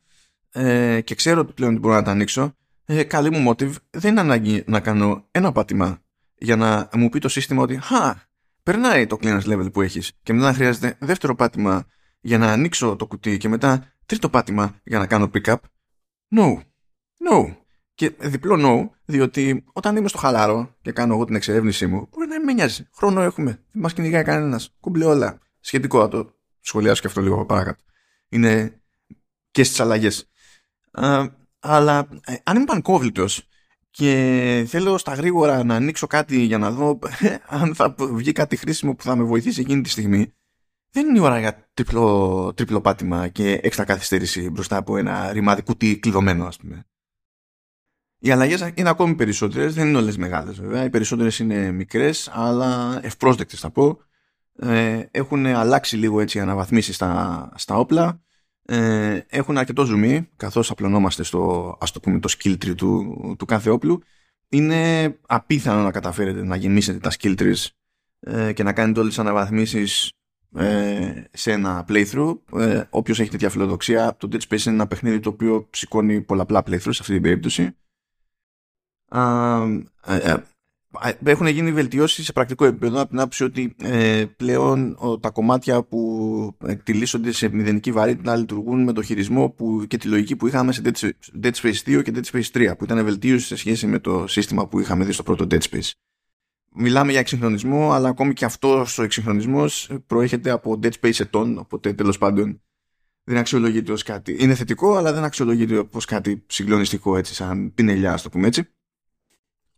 Ε, 0.52 1.02
και 1.02 1.16
ξέρω 1.16 1.40
ότι 1.40 1.54
πλέον 1.54 1.78
μπορώ 1.78 1.96
να 1.96 2.04
το 2.04 2.10
ανοίξω, 2.10 2.56
ε, 2.86 3.04
καλή 3.04 3.30
μου 3.32 3.50
motive 3.50 3.74
δεν 3.90 4.12
είναι 4.12 4.20
ανάγκη 4.20 4.64
να 4.68 4.80
κάνω 4.80 5.28
ένα 5.32 5.52
πάτημα 5.52 6.00
για 6.38 6.56
να 6.56 6.90
μου 6.94 7.10
πει 7.10 7.20
το 7.20 7.30
σύστημα 7.30 7.62
ότι 7.62 7.80
«Χα, 7.82 8.16
περνάει 8.64 9.08
το 9.08 9.18
clearance 9.22 9.44
level 9.44 9.74
που 9.74 9.82
έχεις» 9.82 10.12
και 10.24 10.34
μετά 10.34 10.54
χρειάζεται 10.54 10.98
δεύτερο 11.00 11.36
πάτημα 11.36 11.86
για 12.22 12.38
να 12.38 12.52
ανοίξω 12.52 12.96
το 12.96 13.08
κουτί 13.08 13.38
και 13.38 13.50
μετά 13.50 13.94
τρίτο 14.06 14.30
πάτημα 14.30 14.80
για 14.84 15.00
να 15.00 15.08
κάνω 15.08 15.32
pick-up. 15.34 15.58
No. 16.36 16.58
No. 17.30 17.56
Και 17.94 18.14
διπλό 18.18 18.56
no, 18.60 18.98
διότι 19.06 19.66
όταν 19.74 19.96
είμαι 19.96 20.08
στο 20.08 20.18
χαλάρο 20.18 20.76
και 20.82 20.92
κάνω 20.92 21.14
εγώ 21.14 21.26
την 21.26 21.36
εξερεύνησή 21.36 21.88
μου, 21.88 22.08
μπορεί 22.12 22.28
να 22.28 22.36
μην 22.36 22.46
με 22.46 22.54
νοιάζει. 22.54 22.88
Χρόνο 22.96 23.22
έχουμε. 23.22 23.52
Δεν 23.52 23.82
μας 23.82 23.94
κυνηγάει 23.94 24.24
κανένας. 24.24 24.76
Κούμπλε 24.80 25.06
όλα. 25.06 25.40
Σχετικό, 25.60 26.00
θα 26.00 26.08
το 26.08 26.36
σχολιάσω 26.60 27.02
και 27.02 27.08
αυτό 27.08 27.22
λίγο 27.22 27.46
παρακάτω. 27.46 27.84
Είναι 28.30 28.82
και 29.52 29.64
στις 29.64 29.80
αλλαγές. 29.80 30.30
Αλλά 31.68 32.08
ε, 32.26 32.36
αν 32.44 32.56
είμαι 32.56 32.66
πανκόβλητος 32.66 33.48
και 33.90 34.66
θέλω 34.68 34.98
στα 34.98 35.14
γρήγορα 35.14 35.64
να 35.64 35.76
ανοίξω 35.76 36.08
κάτι 36.08 36.42
για 36.42 36.58
να 36.58 36.72
δω 36.72 37.00
αν 37.48 37.76
θα 37.76 37.96
βγει 38.00 38.32
κάτι 38.32 38.56
χρήσιμο 38.56 38.96
που 38.96 39.04
θα 39.04 39.16
με 39.16 39.24
βοηθήσει 39.24 39.62
εκείνη 39.62 39.82
τη 39.82 39.90
στιγμή, 39.90 40.34
δεν 40.92 41.08
είναι 41.08 41.18
η 41.18 41.22
ώρα 41.22 41.40
για 41.40 41.70
τριπλό, 41.74 42.54
τριπλό 42.56 42.82
πάτημα 42.82 43.28
και 43.28 43.60
έξτρα 43.64 43.84
καθυστέρηση 43.84 44.50
μπροστά 44.50 44.78
από 44.78 44.98
ένα 44.98 45.32
ρημάδι 45.32 45.62
κουτί 45.62 46.00
κλειδωμένο, 46.00 46.46
ας 46.46 46.58
πούμε. 46.58 46.86
Οι 48.20 48.32
αλλαγές 48.32 48.72
είναι 48.74 48.90
ακόμη 48.90 49.16
περισσότερες, 49.16 49.74
δεν 49.74 49.88
είναι 49.88 49.98
όλες 49.98 50.18
μεγάλες 50.18 50.60
βέβαια. 50.60 50.84
Οι 50.84 50.90
περισσότερες 50.90 51.40
είναι 51.40 51.72
μικρές, 51.72 52.30
αλλά 52.34 53.00
ευπρόσδεκτες 53.04 53.60
θα 53.60 53.70
πω. 53.72 54.00
Ε, 54.60 55.04
έχουν 55.12 55.46
αλλάξει 55.46 55.98
λίγο 55.98 56.20
έτσι 56.20 56.40
αναβαθμίσεις 56.40 56.96
στα, 56.96 57.52
στα 57.56 57.76
όπλα. 57.76 58.25
Ε, 58.68 59.20
έχουν 59.28 59.58
αρκετό 59.58 59.86
ζουμί, 59.86 60.30
καθώς 60.36 60.72
απλωνόμαστε 60.72 61.24
στο, 61.24 61.78
ας 61.82 61.92
το 61.92 62.00
πούμε, 62.00 62.20
το 62.20 62.34
skill 62.38 62.54
tree 62.54 62.76
του, 62.76 63.36
του 63.38 63.46
κάθε 63.46 63.70
όπλου. 63.70 64.02
Είναι 64.50 65.16
απίθανο 65.28 65.84
να 65.84 65.92
καταφέρετε 65.92 66.44
να 66.44 66.56
γεμίσετε 66.56 67.00
τα 67.00 67.12
skill 67.20 67.36
trees 67.40 67.68
ε, 68.20 68.54
και 68.54 68.64
να 68.64 68.74
κάνετε 68.74 69.00
όλες 69.00 69.14
τις 69.14 69.24
αναβαθμίσεις 69.24 70.12
ε, 70.56 71.24
σε 71.32 71.52
ένα 71.52 71.86
playthrough. 71.88 72.38
Ε, 72.54 72.84
Όποιος 72.90 73.20
έχει 73.20 73.30
τέτοια 73.30 73.50
φιλοδοξία, 73.50 74.16
το 74.18 74.28
Dead 74.32 74.40
Space 74.50 74.66
είναι 74.66 74.76
ένα 74.76 74.88
παιχνίδι 74.88 75.20
το 75.20 75.30
οποίο 75.30 75.70
σηκώνει 75.72 76.22
πολλαπλά 76.22 76.64
playthroughs 76.66 76.80
σε 76.80 77.00
αυτή 77.00 77.14
την 77.14 77.22
περίπτωση. 77.22 77.76
Ε, 81.04 81.10
ε, 81.10 81.32
έχουν 81.32 81.48
γίνει 81.48 81.72
βελτιώσεις 81.72 82.26
σε 82.26 82.32
πρακτικό 82.32 82.66
επίπεδο 82.66 83.00
από 83.00 83.10
την 83.10 83.20
άποψη 83.20 83.44
ότι 83.44 83.76
ε, 83.82 84.26
πλέον 84.38 84.98
τα 85.20 85.30
κομμάτια 85.30 85.84
που 85.84 86.58
εκτιλήσονται 86.66 87.32
σε 87.32 87.50
μηδενική 87.50 87.92
βαρύτητα 87.92 88.36
λειτουργούν 88.36 88.84
με 88.84 88.94
το 88.94 89.02
χειρισμό 89.02 89.50
που, 89.50 89.86
και 89.88 89.98
τη 89.98 90.08
λογική 90.08 90.36
που 90.36 90.48
είχαμε 90.48 90.72
σε 90.72 90.82
Dead 91.42 91.52
Space 91.52 91.98
2 91.98 92.02
και 92.04 92.14
Dead 92.16 92.36
Space 92.36 92.72
3 92.72 92.78
που 92.78 92.84
ήταν 92.84 93.04
βελτίωση 93.04 93.46
σε 93.46 93.56
σχέση 93.56 93.88
με 93.88 94.00
το 94.00 94.28
σύστημα 94.28 94.68
που 94.68 94.80
είχαμε 94.80 95.06
δει 95.06 95.12
στο 95.12 95.24
πρώτο 95.24 95.48
Dead 95.50 95.62
Space. 95.72 95.92
Μιλάμε 96.78 97.12
για 97.12 97.20
εξυγχρονισμό, 97.20 97.92
αλλά 97.92 98.10
ακόμη 98.10 98.34
και 98.34 98.46
αυτός 98.46 98.98
ο 98.98 99.04
εξυγχρονισμός 99.04 99.90
προέρχεται 100.08 100.50
από 100.50 100.80
Dead 100.84 100.92
Space 101.02 101.20
ετών, 101.20 101.58
οπότε 101.58 101.94
τέλος 101.94 102.18
πάντων 102.18 102.62
δεν 103.24 103.38
αξιολογείται 103.38 103.92
ως 103.92 104.04
κάτι. 104.04 104.38
Είναι 104.40 104.56
θετικό, 104.56 104.96
αλλά 104.96 105.14
δεν 105.14 105.24
αξιολογείται 105.24 105.88
ως 105.92 106.06
κάτι 106.06 106.44
συγκλονιστικό 106.48 107.18
έτσι, 107.18 107.34
σαν 107.34 107.74
πινελιά, 107.74 108.14
ας 108.14 108.22
το 108.22 108.30
πούμε 108.30 108.48
έτσι 108.48 108.70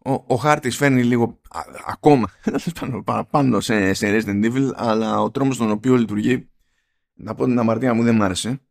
ο, 0.08 0.24
ο 0.28 0.36
χάρτης 0.36 0.76
φέρνει 0.78 1.04
λίγο 1.04 1.39
α, 1.50 1.62
ακόμα 1.88 2.30
παραπάνω 3.06 3.60
σε, 3.60 3.93
σε 3.93 4.17
Resident 4.17 4.46
Evil 4.46 4.72
αλλά 4.76 5.22
ο 5.22 5.32
τρόμος 5.32 5.58
τον 5.58 5.72
οποίο 5.72 5.96
λειτουργεί 5.96 6.50
να 7.13 7.36
πω 7.36 7.46
την 7.46 7.60
αμαρτία 7.60 7.93
μου 7.93 8.04
δεν 8.04 8.15
μ' 8.15 8.24
άρεσε. 8.24 8.62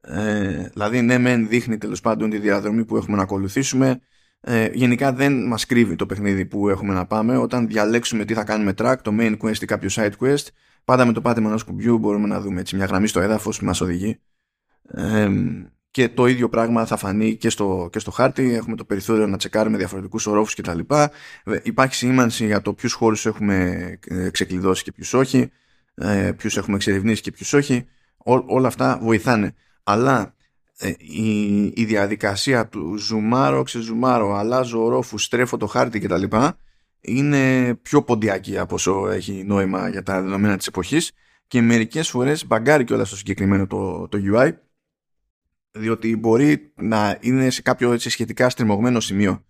Ε, 0.00 0.68
δηλαδή 0.68 1.02
ναι 1.02 1.18
μεν 1.18 1.48
δείχνει 1.48 1.78
τέλος 1.78 2.00
πάντων 2.00 2.30
τη 2.30 2.38
διαδρομή 2.38 2.84
που 2.84 2.96
έχουμε 2.96 3.16
να 3.16 3.22
ακολουθήσουμε. 3.22 4.00
Ε, 4.40 4.68
γενικά 4.72 5.12
δεν 5.12 5.46
μας 5.46 5.66
κρύβει 5.66 5.96
το 5.96 6.06
παιχνίδι 6.06 6.46
που 6.46 6.68
έχουμε 6.68 6.94
να 6.94 7.06
πάμε. 7.06 7.36
Όταν 7.36 7.66
διαλέξουμε 7.66 8.24
τι 8.24 8.34
θα 8.34 8.44
κάνουμε 8.44 8.72
track 8.78 8.96
το 9.02 9.12
main 9.18 9.36
quest 9.38 9.62
ή 9.62 9.66
κάποιο 9.66 9.88
side 9.92 10.12
quest 10.20 10.46
πάντα 10.84 11.04
με 11.04 11.12
το 11.12 11.20
πάτημα 11.20 11.48
ενός 11.48 11.64
κουμπιού 11.64 11.98
μπορούμε 11.98 12.26
να 12.28 12.40
δούμε 12.40 12.60
έτσι, 12.60 12.76
μια 12.76 12.84
γραμμή 12.84 13.06
στο 13.06 13.20
έδαφος 13.20 13.58
που 13.58 13.64
μας 13.64 13.80
οδηγεί. 13.80 14.20
Ε, 14.88 15.30
και 15.96 16.08
το 16.08 16.26
ίδιο 16.26 16.48
πράγμα 16.48 16.86
θα 16.86 16.96
φανεί 16.96 17.36
και 17.36 17.50
στο, 17.50 17.88
και 17.92 17.98
στο 17.98 18.10
χάρτη. 18.10 18.54
Έχουμε 18.54 18.76
το 18.76 18.84
περιθώριο 18.84 19.26
να 19.26 19.36
τσεκάρουμε 19.36 19.76
διαφορετικούς 19.76 20.26
ορόφους 20.26 20.54
κτλ. 20.54 20.78
Υπάρχει 21.62 21.94
σήμανση 21.94 22.46
για 22.46 22.62
το 22.62 22.72
ποιους 22.72 22.92
χώρους 22.92 23.26
έχουμε 23.26 23.98
ε, 24.06 24.30
ξεκλειδώσει 24.30 24.82
και 24.82 24.92
ποιους 24.92 25.14
όχι, 25.14 25.50
ε, 25.94 26.32
ποιους 26.36 26.56
έχουμε 26.56 26.76
εξερευνήσει 26.76 27.22
και 27.22 27.30
ποιους 27.30 27.52
όχι. 27.52 27.86
όλα 28.46 28.68
αυτά 28.68 28.98
βοηθάνε. 29.02 29.54
Αλλά 29.82 30.34
ε, 30.78 30.92
η, 30.98 31.62
η 31.74 31.84
διαδικασία 31.84 32.66
του 32.68 32.96
ζουμάρω, 32.96 33.62
ξεζουμάρω, 33.62 34.34
αλλάζω 34.34 34.84
ορόφους, 34.84 35.24
στρέφω 35.24 35.56
το 35.56 35.66
χάρτη 35.66 35.98
κτλ. 35.98 36.24
είναι 37.00 37.74
πιο 37.74 38.02
ποντιακή 38.02 38.58
από 38.58 38.74
όσο 38.74 39.08
έχει 39.08 39.44
νόημα 39.46 39.88
για 39.88 40.02
τα 40.02 40.22
δεδομένα 40.22 40.56
της 40.56 40.66
εποχής 40.66 41.12
και 41.46 41.62
μερικές 41.62 42.08
φορές 42.08 42.46
μπαγκάρει 42.46 42.84
όλα 42.92 43.04
στο 43.04 43.16
συγκεκριμένο 43.16 43.66
το, 43.66 44.08
το 44.08 44.18
UI 44.34 44.52
διότι 45.76 46.16
μπορεί 46.16 46.72
να 46.76 47.18
είναι 47.20 47.50
σε 47.50 47.62
κάποιο 47.62 47.92
έτσι, 47.92 48.10
σχετικά 48.10 48.50
στριμωγμένο 48.50 49.00
σημείο 49.00 49.44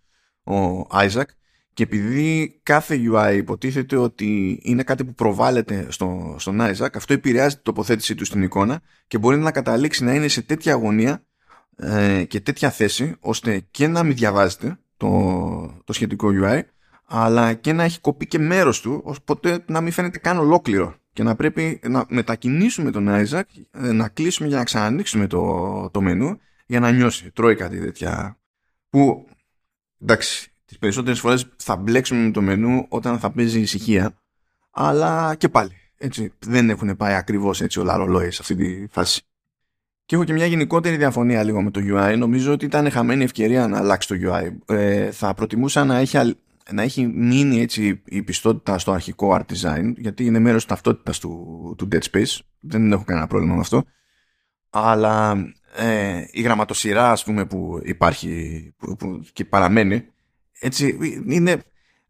ο 0.47 0.87
Isaac 0.91 1.25
και 1.73 1.83
επειδή 1.83 2.61
κάθε 2.63 3.01
UI 3.13 3.35
υποτίθεται 3.37 3.97
ότι 3.97 4.61
είναι 4.63 4.83
κάτι 4.83 5.05
που 5.05 5.15
προβάλλεται 5.15 5.87
στο, 5.89 6.37
στον 6.39 6.61
Isaac 6.61 6.95
αυτό 6.95 7.13
επηρεάζει 7.13 7.55
την 7.55 7.65
τοποθέτησή 7.65 8.15
του 8.15 8.25
στην 8.25 8.43
εικόνα 8.43 8.81
και 9.07 9.19
μπορεί 9.19 9.39
να 9.39 9.51
καταλήξει 9.51 10.05
να 10.05 10.15
είναι 10.15 10.29
σε 10.29 10.43
τέτοια 10.43 10.73
αγωνία 10.73 11.25
ε, 11.77 12.25
και 12.25 12.41
τέτοια 12.41 12.71
θέση 12.71 13.17
ώστε 13.21 13.67
και 13.71 13.87
να 13.87 14.03
μην 14.03 14.15
διαβάζετε 14.15 14.79
το, 14.97 15.83
το 15.85 15.93
σχετικό 15.93 16.29
UI 16.43 16.61
αλλά 17.05 17.55
και 17.55 17.73
να 17.73 17.83
έχει 17.83 18.01
κοπεί 18.01 18.27
και 18.27 18.39
μέρος 18.39 18.81
του 18.81 19.01
οπότε 19.05 19.65
να 19.67 19.81
μην 19.81 19.93
φαίνεται 19.93 20.19
καν 20.19 20.39
ολόκληρο 20.39 20.95
και 21.17 21.23
να 21.23 21.35
πρέπει 21.35 21.81
να 21.89 22.07
μετακινήσουμε 22.09 22.91
τον 22.91 23.07
Isaac, 23.09 23.43
ε, 23.71 23.93
να 23.93 24.09
κλείσουμε 24.09 24.49
για 24.49 24.57
να 24.57 24.65
ξανανοίξουμε 24.65 25.27
το, 25.27 25.91
το 25.91 26.01
μενού 26.01 26.41
για 26.67 26.81
να 26.81 26.91
νιώσει. 26.91 27.31
Τρώει 27.31 27.55
κάτι 27.55 27.79
τέτοια. 27.79 28.39
Που 28.91 29.29
εντάξει, 30.03 30.53
τις 30.65 30.79
περισσότερες 30.79 31.21
φορές 31.21 31.47
θα 31.57 31.77
μπλέξουμε 31.77 32.23
με 32.23 32.31
το 32.31 32.43
μενού 32.43 32.87
όταν 32.89 33.19
θα 33.19 33.31
παίζει 33.31 33.61
ησυχία. 33.61 34.15
Αλλά 34.71 35.35
και 35.35 35.49
πάλι. 35.49 35.71
Έτσι, 35.97 36.33
δεν 36.39 36.71
έχουν 36.71 36.97
πάει 36.97 37.15
ακριβώς 37.15 37.61
έτσι 37.61 37.81
όλα 37.81 37.97
ρολόι 37.97 38.31
σε 38.31 38.39
αυτή 38.41 38.55
τη 38.55 38.87
φάση. 38.91 39.23
Και 40.07 40.15
έχω 40.15 40.25
και 40.25 40.33
μια 40.33 40.47
γενικότερη 40.47 40.97
διαφωνία 40.97 41.43
λίγο 41.43 41.63
με 41.63 41.71
το 41.71 41.81
UI. 41.85 42.15
Νομίζω 42.19 42.53
ότι 42.53 42.65
ήταν 42.65 42.91
χαμένη 42.91 43.25
ευκαιρία 43.25 43.67
να 43.67 43.79
αλλάξει 43.79 44.09
το 44.09 44.15
UI. 44.23 44.75
Ε, 44.75 45.11
θα 45.11 45.35
προτιμούσα 45.35 45.85
να 45.85 45.99
έχει 45.99 46.19
να 46.73 46.83
έχει 46.83 47.07
μείνει 47.07 47.61
έτσι 47.61 48.03
η 48.05 48.23
πιστότητα 48.23 48.79
στο 48.79 48.93
αρχικό 48.93 49.37
art 49.39 49.53
design 49.55 49.93
γιατί 49.97 50.25
είναι 50.25 50.39
μέρος 50.39 50.57
της 50.57 50.71
ταυτότητας 50.71 51.19
του, 51.19 51.75
του 51.79 51.89
Dead 51.93 52.03
Space. 52.11 52.39
Δεν 52.61 52.93
έχω 52.93 53.05
κανένα 53.05 53.27
πρόβλημα 53.27 53.55
με 53.55 53.61
αυτό. 53.61 53.85
Αλλά 54.71 55.37
ε, 55.77 56.25
η 56.31 56.41
γραμματοσυρά 56.41 57.11
ας 57.11 57.25
πούμε 57.25 57.47
που 57.47 57.81
υπάρχει 57.85 58.73
που, 58.77 58.97
που, 58.97 59.21
και 59.33 59.45
παραμένει 59.45 60.05
έτσι 60.61 60.99
είναι 61.27 61.63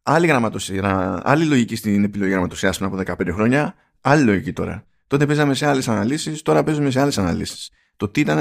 άλλη 0.02 0.26
γραμματοσυρά 0.26 1.20
άλλη 1.24 1.44
λογική 1.44 1.76
στην 1.76 2.04
επιλογή 2.04 2.30
γραμματοσυράς 2.30 2.78
πριν 2.78 2.92
από 2.92 3.12
15 3.24 3.32
χρόνια 3.32 3.74
άλλη 4.00 4.24
λογική 4.24 4.52
τώρα. 4.52 4.84
Τότε 5.06 5.26
παίζαμε 5.26 5.54
σε 5.54 5.66
άλλες 5.66 5.88
αναλύσεις 5.88 6.42
τώρα 6.42 6.62
παίζουμε 6.62 6.90
σε 6.90 7.00
άλλες 7.00 7.18
αναλύσεις. 7.18 7.70
Το 7.96 8.08
τι 8.08 8.20
ήταν 8.20 8.38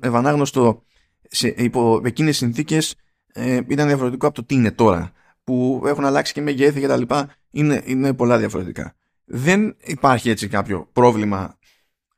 ευανάγνωστο 0.00 0.82
σε, 1.28 1.48
υπό 1.48 2.00
εκείνες 2.04 2.36
συνθήκες 2.36 2.94
ε, 3.32 3.60
ήταν 3.68 3.86
διαφορετικό 3.86 4.26
από 4.26 4.34
το 4.34 4.44
τι 4.44 4.54
είναι 4.54 4.70
τώρα 4.70 5.12
που 5.48 5.82
έχουν 5.86 6.04
αλλάξει 6.04 6.32
και 6.32 6.40
μεγέθη 6.40 6.80
και 6.80 6.86
τα 6.86 6.96
λοιπά 6.96 7.34
είναι, 7.50 7.82
είναι 7.84 8.14
πολλά 8.14 8.38
διαφορετικά. 8.38 8.94
Δεν 9.24 9.76
υπάρχει 9.84 10.30
έτσι 10.30 10.48
κάποιο 10.48 10.88
πρόβλημα, 10.92 11.58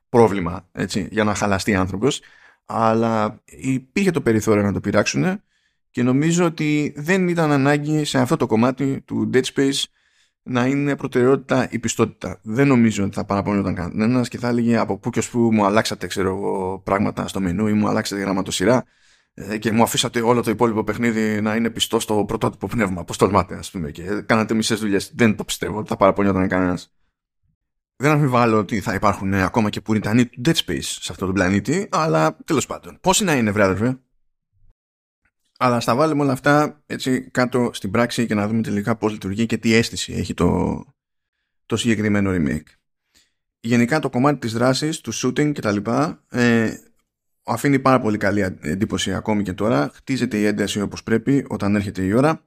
πρόβλημα 0.09 0.69
έτσι, 0.73 1.09
για 1.11 1.25
να 1.25 1.35
χαλαστεί 1.35 1.75
άνθρωπος 1.75 2.21
αλλά 2.67 3.43
υπήρχε 3.45 4.11
το 4.11 4.21
περιθώριο 4.21 4.63
να 4.63 4.73
το 4.73 4.81
πειράξουν 4.81 5.43
και 5.91 6.03
νομίζω 6.03 6.45
ότι 6.45 6.93
δεν 6.97 7.29
ήταν 7.29 7.53
ανάγκη 7.53 8.05
σε 8.05 8.19
αυτό 8.19 8.37
το 8.37 8.47
κομμάτι 8.47 9.01
του 9.01 9.31
Dead 9.33 9.43
Space 9.55 9.83
να 10.43 10.67
είναι 10.67 10.97
προτεραιότητα 10.97 11.69
η 11.71 11.79
πιστότητα. 11.79 12.39
Δεν 12.43 12.67
νομίζω 12.67 13.05
ότι 13.05 13.15
θα 13.15 13.25
παραπονιόταν 13.25 13.75
κανένας 13.75 14.29
και 14.29 14.39
θα 14.39 14.49
έλεγε 14.49 14.77
από 14.77 14.99
πού 14.99 15.11
και 15.11 15.19
ως 15.19 15.31
που 15.31 15.39
μου 15.39 15.65
αλλάξατε 15.65 16.07
ξέρω 16.07 16.29
εγώ, 16.29 16.81
πράγματα 16.85 17.29
στο 17.29 17.41
μενού 17.41 17.67
ή 17.67 17.73
μου 17.73 17.89
αλλάξατε 17.89 18.21
γραμματοσυρά 18.21 18.77
ε, 18.77 18.83
και 19.59 19.73
μου 19.73 19.83
αφήσατε 19.83 20.21
όλο 20.21 20.43
το 20.43 20.51
υπόλοιπο 20.51 20.85
παιχνίδι 20.85 21.41
να 21.41 21.57
είναι 21.57 21.71
πιστό 21.71 22.01
στο 22.01 22.25
πρωτότυπο 22.25 22.67
πνεύμα. 22.67 23.05
Πώς 23.05 23.17
τολμάτε, 23.17 23.57
ας 23.57 23.71
πούμε, 23.71 23.91
και 23.91 24.03
κάνατε 24.27 24.55
μισές 24.55 24.81
δουλειές. 24.81 25.13
Δεν 25.15 25.37
το 25.37 25.45
πιστεύω 25.45 25.79
ότι 25.79 25.89
θα 25.89 25.97
παραπονιόταν 25.97 26.49
κανένας. 26.49 26.95
Δεν 27.97 28.11
αμφιβάλλω 28.11 28.59
ότι 28.59 28.81
θα 28.81 28.95
υπάρχουν 28.95 29.35
ακόμα 29.35 29.71
και 29.71 29.81
πουριτανοί 29.81 30.27
του 30.27 30.41
Dead 30.45 30.55
Space 30.55 30.83
σε 30.83 31.13
αυτόν 31.13 31.27
τον 31.27 31.35
πλανήτη, 31.35 31.89
αλλά 31.91 32.37
τέλος 32.45 32.67
πάντων. 32.67 32.99
Πόσοι 33.01 33.25
να 33.25 33.37
είναι, 33.37 33.51
βράδερφε. 33.51 34.01
Αλλά 35.59 35.81
στα 35.81 35.95
βάλουμε 35.95 36.23
όλα 36.23 36.33
αυτά 36.33 36.83
έτσι 36.87 37.31
κάτω 37.31 37.71
στην 37.73 37.91
πράξη 37.91 38.27
και 38.27 38.35
να 38.35 38.49
δούμε 38.49 38.63
τελικά 38.63 38.97
πώς 38.97 39.13
λειτουργεί 39.13 39.47
και 39.47 39.59
τι 39.59 39.75
αίσθηση 39.75 40.13
έχει 40.13 40.35
το, 40.35 40.85
το 41.67 41.77
συγκεκριμένο 41.77 42.31
remake. 42.35 42.67
Γενικά 43.61 44.01
το 44.01 44.11
κομμάτι 44.11 44.39
της 44.39 44.53
δράσης, 44.53 45.01
του 45.01 45.15
shooting 45.15 45.53
κτλ. 45.55 45.77
Ε, 46.29 46.75
αφήνει 47.53 47.79
πάρα 47.79 48.01
πολύ 48.01 48.17
καλή 48.17 48.59
εντύπωση 48.61 49.15
ακόμη 49.15 49.43
και 49.43 49.53
τώρα. 49.53 49.91
Χτίζεται 49.95 50.37
η 50.39 50.45
ένταση 50.45 50.81
όπως 50.81 51.03
πρέπει 51.03 51.45
όταν 51.49 51.75
έρχεται 51.75 52.03
η 52.03 52.13
ώρα. 52.13 52.45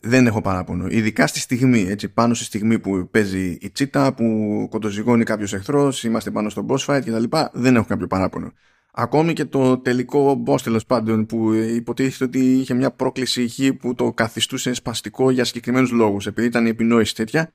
δεν 0.00 0.26
έχω 0.26 0.40
παράπονο. 0.40 0.86
Ειδικά 0.88 1.26
στη 1.26 1.38
στιγμή, 1.38 1.86
έτσι, 1.88 2.08
πάνω 2.08 2.34
στη 2.34 2.44
στιγμή 2.44 2.78
που 2.78 3.08
παίζει 3.10 3.58
η 3.60 3.70
τσίτα, 3.70 4.14
που 4.14 4.24
κοντοζυγώνει 4.70 5.24
κάποιος 5.24 5.52
εχθρός, 5.52 6.04
είμαστε 6.04 6.30
πάνω 6.30 6.48
στο 6.48 6.66
boss 6.68 6.84
fight 6.86 7.00
κτλ. 7.04 7.36
Δεν 7.52 7.76
έχω 7.76 7.84
κάποιο 7.84 8.06
παράπονο. 8.06 8.52
Ακόμη 8.92 9.32
και 9.32 9.44
το 9.44 9.78
τελικό 9.78 10.42
boss 10.46 10.60
τέλος 10.60 10.86
πάντων 10.86 11.26
που 11.26 11.52
υποτίθεται 11.52 12.24
ότι 12.24 12.38
είχε 12.38 12.74
μια 12.74 12.90
πρόκληση 12.90 13.42
ηχή 13.42 13.74
που 13.74 13.94
το 13.94 14.12
καθιστούσε 14.12 14.72
σπαστικό 14.72 15.30
για 15.30 15.44
συγκεκριμένους 15.44 15.90
λόγους, 15.90 16.26
επειδή 16.26 16.46
ήταν 16.46 16.66
η 16.66 16.68
επινόηση 16.68 17.14
τέτοια. 17.14 17.52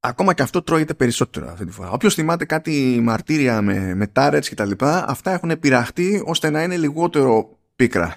Ακόμα 0.00 0.34
και 0.34 0.42
αυτό 0.42 0.62
τρώγεται 0.62 0.94
περισσότερο 0.94 1.48
αυτή 1.50 1.64
τη 1.64 1.72
φορά. 1.72 1.90
Όποιος 1.90 2.14
θυμάται 2.14 2.44
κάτι 2.44 3.00
μαρτύρια 3.02 3.62
με, 3.62 3.94
με 3.94 4.06
τάρετς 4.06 4.48
κτλ., 4.48 4.70
αυτά 4.80 5.32
έχουν 5.32 5.58
πειραχτεί 5.58 6.22
ώστε 6.24 6.50
να 6.50 6.62
είναι 6.62 6.76
λιγότερο 6.76 7.58
πίκρα 7.76 8.16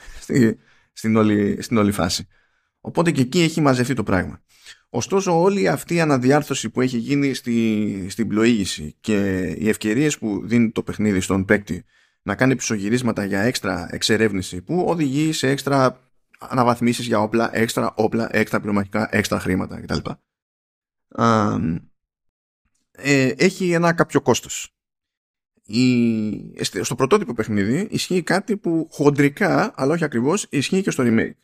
στην, 0.93 1.15
όλη, 1.15 1.61
στην 1.61 1.77
όλη 1.77 1.91
φάση. 1.91 2.27
Οπότε 2.81 3.11
και 3.11 3.21
εκεί 3.21 3.41
έχει 3.41 3.61
μαζευτεί 3.61 3.93
το 3.93 4.03
πράγμα. 4.03 4.41
Ωστόσο 4.89 5.41
όλη 5.41 5.67
αυτή 5.67 5.95
η 5.95 6.01
αναδιάρθρωση 6.01 6.69
που 6.69 6.81
έχει 6.81 6.97
γίνει 6.97 7.33
στη, 7.33 8.07
στην 8.09 8.27
πλοήγηση 8.27 8.95
και 8.99 9.47
οι 9.57 9.69
ευκαιρίες 9.69 10.17
που 10.17 10.41
δίνει 10.45 10.71
το 10.71 10.83
παιχνίδι 10.83 11.19
στον 11.19 11.45
παίκτη 11.45 11.83
να 12.21 12.35
κάνει 12.35 12.55
πισωγυρίσματα 12.55 13.25
για 13.25 13.41
έξτρα 13.41 13.87
εξερεύνηση 13.91 14.61
που 14.61 14.85
οδηγεί 14.87 15.31
σε 15.31 15.49
έξτρα 15.49 15.99
αναβαθμίσεις 16.39 17.05
για 17.05 17.19
όπλα, 17.19 17.49
έξτρα 17.53 17.93
όπλα, 17.95 18.29
έξτρα 18.31 18.59
πυρομαχικά, 18.59 19.09
έξτρα 19.11 19.39
χρήματα 19.39 19.81
κτλ. 19.81 20.09
Ε, 22.91 23.27
έχει 23.37 23.71
ένα 23.71 23.93
κάποιο 23.93 24.21
κόστος. 24.21 24.73
Η, 25.65 26.63
στο 26.81 26.95
πρωτότυπο 26.95 27.33
παιχνίδι 27.33 27.87
ισχύει 27.91 28.23
κάτι 28.23 28.57
που 28.57 28.87
χοντρικά, 28.91 29.73
αλλά 29.75 29.93
όχι 29.93 30.03
ακριβώς, 30.03 30.47
ισχύει 30.49 30.81
και 30.81 30.91
στο 30.91 31.03
remake. 31.07 31.35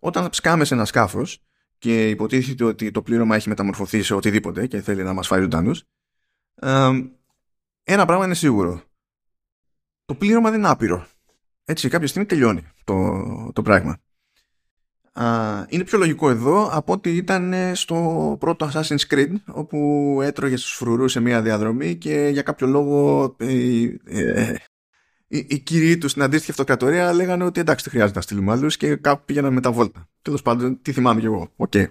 Όταν 0.00 0.28
σκάμε 0.32 0.64
σε 0.64 0.74
ένα 0.74 0.84
σκάφος 0.84 1.42
και 1.78 2.08
υποτίθεται 2.08 2.64
ότι 2.64 2.90
το 2.90 3.02
πλήρωμα 3.02 3.36
έχει 3.36 3.48
μεταμορφωθεί 3.48 4.02
σε 4.02 4.14
οτιδήποτε 4.14 4.66
και 4.66 4.80
θέλει 4.80 5.02
να 5.02 5.12
μας 5.12 5.26
φάει 5.26 5.40
ζωντανούς, 5.40 5.84
ένα 7.84 8.04
πράγμα 8.06 8.24
είναι 8.24 8.34
σίγουρο 8.34 8.82
το 10.10 10.16
πλήρωμα 10.16 10.50
δεν 10.50 10.58
είναι 10.58 10.68
άπειρο. 10.68 11.06
Έτσι, 11.64 11.88
κάποια 11.88 12.06
στιγμή 12.06 12.28
τελειώνει 12.28 12.66
το, 12.84 13.24
το 13.52 13.62
πράγμα. 13.62 13.98
Α, 15.12 15.64
είναι 15.68 15.84
πιο 15.84 15.98
λογικό 15.98 16.30
εδώ 16.30 16.68
από 16.72 16.92
ότι 16.92 17.16
ήταν 17.16 17.54
στο 17.74 18.36
πρώτο 18.40 18.70
Assassin's 18.72 19.06
Creed 19.08 19.34
όπου 19.46 20.18
έτρωγε 20.22 20.56
στους 20.56 20.72
φρουρούς 20.72 21.12
σε 21.12 21.20
μια 21.20 21.42
διαδρομή 21.42 21.96
και 21.96 22.28
για 22.32 22.42
κάποιο 22.42 22.66
λόγο 22.66 23.24
ε, 23.38 23.86
ε, 24.04 24.54
οι, 25.26 25.46
οι 25.48 25.58
κύριοι 25.58 25.98
τους 25.98 26.10
στην 26.10 26.22
αντίστοιχη 26.22 26.50
αυτοκρατορία 26.50 27.12
λέγανε 27.12 27.44
ότι 27.44 27.60
εντάξει 27.60 27.84
δεν 27.84 27.92
χρειάζεται 27.92 28.18
να 28.18 28.24
στείλουμε 28.24 28.52
άλλους 28.52 28.76
και 28.76 28.96
κάπου 28.96 29.24
πήγαιναν 29.24 29.52
με 29.52 29.60
τα 29.60 29.72
βόλτα. 29.72 30.08
Τέλος 30.22 30.42
πάντων, 30.42 30.82
τι 30.82 30.92
θυμάμαι 30.92 31.20
κι 31.20 31.26
εγώ. 31.26 31.52
OK. 31.56 31.70
Okay. 31.74 31.86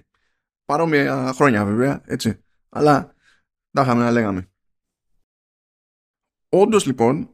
Παρόμοια 0.65 1.33
χρόνια 1.33 1.65
βέβαια, 1.65 2.01
έτσι. 2.05 2.43
Αλλά 2.69 3.15
τα 3.71 3.81
είχαμε 3.81 4.03
να 4.03 4.11
λέγαμε. 4.11 4.49
Όντως 6.49 6.85
λοιπόν, 6.85 7.29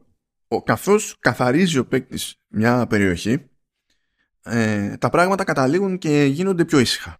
ο, 0.48 0.62
καθώς 0.62 1.16
καθαρίζει 1.18 1.78
ο 1.78 1.86
παίκτης 1.86 2.40
μια 2.46 2.86
περιοχή 2.86 3.50
ε, 4.46 4.96
τα 4.96 5.10
πράγματα 5.10 5.44
καταλήγουν 5.44 5.98
και 5.98 6.24
γίνονται 6.24 6.64
πιο 6.64 6.78
ήσυχα. 6.78 7.18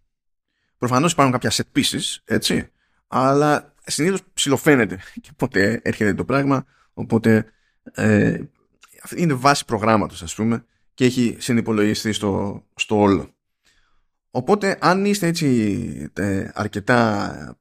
Προφανώς 0.77 1.11
υπάρχουν 1.11 1.39
κάποια 1.39 1.51
set 1.51 1.79
pieces, 1.79 2.17
έτσι, 2.25 2.69
αλλά 3.07 3.73
συνήθως 3.85 4.21
ψηλοφαίνεται 4.33 4.99
και 5.21 5.29
πότε 5.35 5.79
έρχεται 5.83 6.13
το 6.13 6.25
πράγμα, 6.25 6.65
οπότε 6.93 7.45
ε, 7.91 8.39
είναι 9.15 9.33
βάση 9.33 9.65
προγράμματος 9.65 10.23
ας 10.23 10.35
πούμε 10.35 10.65
και 10.93 11.05
έχει 11.05 11.35
συνυπολογιστεί 11.39 12.11
στο, 12.11 12.63
στο 12.75 12.99
όλο. 12.99 13.35
Οπότε 14.31 14.77
αν 14.81 15.05
είστε 15.05 15.27
έτσι 15.27 16.11
ε, 16.13 16.49
αρκετά 16.53 17.57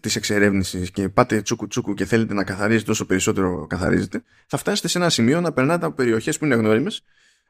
της 0.00 0.16
εξερεύνησης 0.16 0.90
και 0.90 1.08
πάτε 1.08 1.42
τσούκου 1.42 1.66
τσούκου 1.66 1.94
και 1.94 2.04
θέλετε 2.04 2.34
να 2.34 2.44
καθαρίζετε 2.44 2.90
όσο 2.90 3.06
περισσότερο 3.06 3.66
καθαρίζετε, 3.66 4.22
θα 4.46 4.56
φτάσετε 4.56 4.88
σε 4.88 4.98
ένα 4.98 5.10
σημείο 5.10 5.40
να 5.40 5.52
περνάτε 5.52 5.86
από 5.86 5.94
περιοχές 5.94 6.38
που 6.38 6.44
είναι 6.44 6.54
γνώριμε 6.54 6.90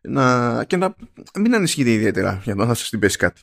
να, 0.08 0.64
και 0.64 0.76
να 0.76 0.94
μην 1.38 1.54
ανησυχείτε 1.54 1.90
ιδιαίτερα 1.90 2.40
για 2.44 2.54
να 2.54 2.74
σας 2.74 2.90
την 2.90 2.98
πέσει 2.98 3.18
κάτι. 3.18 3.40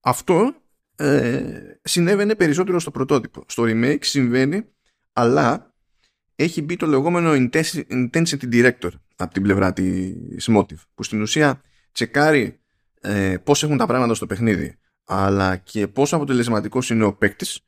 Αυτό 0.00 0.54
ε, 0.96 1.60
συνέβαινε 1.82 2.34
περισσότερο 2.34 2.80
στο 2.80 2.90
πρωτότυπο. 2.90 3.44
Στο 3.46 3.62
remake 3.66 4.04
συμβαίνει, 4.04 4.64
αλλά 5.12 5.74
έχει 6.36 6.62
μπει 6.62 6.76
το 6.76 6.86
λεγόμενο 6.86 7.32
intensity 7.90 8.52
director 8.52 8.90
από 9.16 9.32
την 9.32 9.42
πλευρά 9.42 9.72
της 9.72 10.48
Motive, 10.50 10.82
που 10.94 11.02
στην 11.02 11.22
ουσία 11.22 11.60
τσεκάρει 11.92 12.60
ε, 13.00 13.36
πώς 13.44 13.62
έχουν 13.62 13.76
τα 13.76 13.86
πράγματα 13.86 14.14
στο 14.14 14.26
παιχνίδι, 14.26 14.78
αλλά 15.04 15.56
και 15.56 15.88
πόσο 15.88 16.16
αποτελεσματικός 16.16 16.90
είναι 16.90 17.04
ο 17.04 17.14
παίκτης 17.14 17.60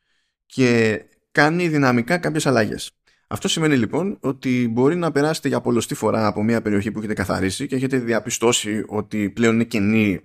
και 0.46 1.02
κάνει 1.30 1.68
δυναμικά 1.68 2.18
κάποιες 2.18 2.46
αλλαγές. 2.46 2.90
Αυτό 3.32 3.48
σημαίνει 3.48 3.76
λοιπόν 3.76 4.16
ότι 4.20 4.68
μπορεί 4.70 4.96
να 4.96 5.12
περάσετε 5.12 5.48
για 5.48 5.60
πολλωστή 5.60 5.94
φορά 5.94 6.26
από 6.26 6.42
μια 6.42 6.62
περιοχή 6.62 6.90
που 6.90 6.98
έχετε 6.98 7.14
καθαρίσει 7.14 7.66
και 7.66 7.74
έχετε 7.74 7.98
διαπιστώσει 7.98 8.84
ότι 8.88 9.30
πλέον 9.30 9.54
είναι 9.54 9.64
κενή, 9.64 10.20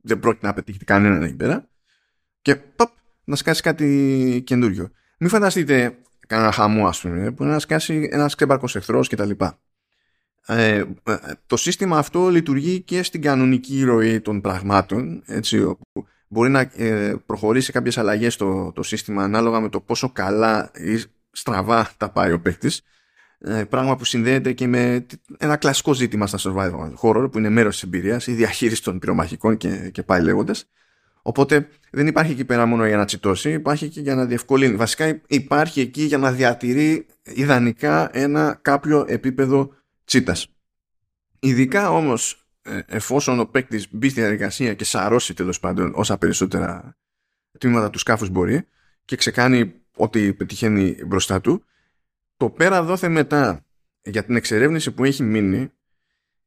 δεν 0.00 0.20
πρόκειται 0.20 0.46
να 0.46 0.52
πετύχετε 0.52 0.84
κανέναν 0.84 1.22
εκεί 1.22 1.34
πέρα 1.34 1.68
και 2.42 2.56
παπ, 2.56 2.90
να 3.24 3.36
σκάσει 3.36 3.62
κάτι 3.62 4.42
καινούριο. 4.46 4.90
Μην 5.18 5.28
φανταστείτε 5.30 5.98
κανένα 6.26 6.52
χαμό 6.52 6.86
ας 6.86 7.00
πούμε 7.00 7.30
που 7.32 7.44
να 7.44 7.58
σκάσει 7.58 8.08
ένας 8.12 8.34
ξέμπαρκος 8.34 8.76
εχθρός 8.76 9.08
κτλ. 9.08 9.30
Ε, 10.46 10.76
ε, 10.76 10.84
το 11.46 11.56
σύστημα 11.56 11.98
αυτό 11.98 12.28
λειτουργεί 12.28 12.80
και 12.80 13.02
στην 13.02 13.22
κανονική 13.22 13.84
ροή 13.84 14.20
των 14.20 14.40
πραγμάτων 14.40 15.22
έτσι, 15.26 15.62
όπου 15.62 16.06
μπορεί 16.28 16.50
να 16.50 16.60
ε, 16.60 17.14
προχωρήσει 17.26 17.72
κάποιες 17.72 17.98
αλλαγές 17.98 18.34
στο 18.34 18.72
το 18.74 18.82
σύστημα 18.82 19.22
ανάλογα 19.22 19.60
με 19.60 19.68
το 19.68 19.80
πόσο 19.80 20.10
καλά 20.10 20.70
ή 20.74 21.02
στραβά 21.34 21.90
τα 21.96 22.10
πάει 22.10 22.32
ο 22.32 22.40
παίκτης. 22.40 22.82
Ε, 23.38 23.64
πράγμα 23.64 23.96
που 23.96 24.04
συνδέεται 24.04 24.52
και 24.52 24.66
με 24.66 25.06
ένα 25.38 25.56
κλασικό 25.56 25.94
ζήτημα 25.94 26.26
στα 26.26 26.38
survival 26.40 26.92
horror 27.02 27.30
που 27.32 27.38
είναι 27.38 27.48
μέρος 27.48 27.74
της 27.74 27.82
εμπειρίας 27.82 28.26
η 28.26 28.32
διαχείριση 28.32 28.82
των 28.82 28.98
πυρομαχικών 28.98 29.56
και, 29.56 29.90
και 29.92 30.02
πάει 30.02 30.22
λέγοντας. 30.22 30.68
Οπότε 31.22 31.68
δεν 31.90 32.06
υπάρχει 32.06 32.32
εκεί 32.32 32.44
πέρα 32.44 32.66
μόνο 32.66 32.86
για 32.86 32.96
να 32.96 33.04
τσιτώσει 33.04 33.52
υπάρχει 33.52 33.88
και 33.88 34.00
για 34.00 34.14
να 34.14 34.24
διευκολύνει. 34.24 34.76
Βασικά 34.76 35.20
υπάρχει 35.26 35.80
εκεί 35.80 36.02
για 36.02 36.18
να 36.18 36.32
διατηρεί 36.32 37.06
ιδανικά 37.22 38.10
ένα 38.12 38.58
κάποιο 38.62 39.04
επίπεδο 39.08 39.74
τσίτας. 40.04 40.48
Ειδικά 41.38 41.90
όμως 41.90 42.46
ε, 42.62 42.80
εφόσον 42.86 43.40
ο 43.40 43.46
παίκτης 43.46 43.88
μπει 43.90 44.08
στη 44.08 44.20
διαδικασία 44.20 44.74
και 44.74 44.84
σαρώσει 44.84 45.34
τέλος 45.34 45.60
πάντων 45.60 45.92
όσα 45.94 46.18
περισσότερα 46.18 46.96
τμήματα 47.58 47.90
του 47.90 47.98
σκάφους 47.98 48.28
μπορεί 48.28 48.66
και 49.04 49.16
ξεκάνει 49.16 49.74
ό,τι 49.96 50.34
πετυχαίνει 50.34 51.04
μπροστά 51.06 51.40
του, 51.40 51.64
το 52.36 52.50
πέρα 52.50 52.82
δόθε 52.82 53.08
μετά 53.08 53.64
για 54.02 54.24
την 54.24 54.36
εξερεύνηση 54.36 54.90
που 54.92 55.04
έχει 55.04 55.22
μείνει 55.22 55.72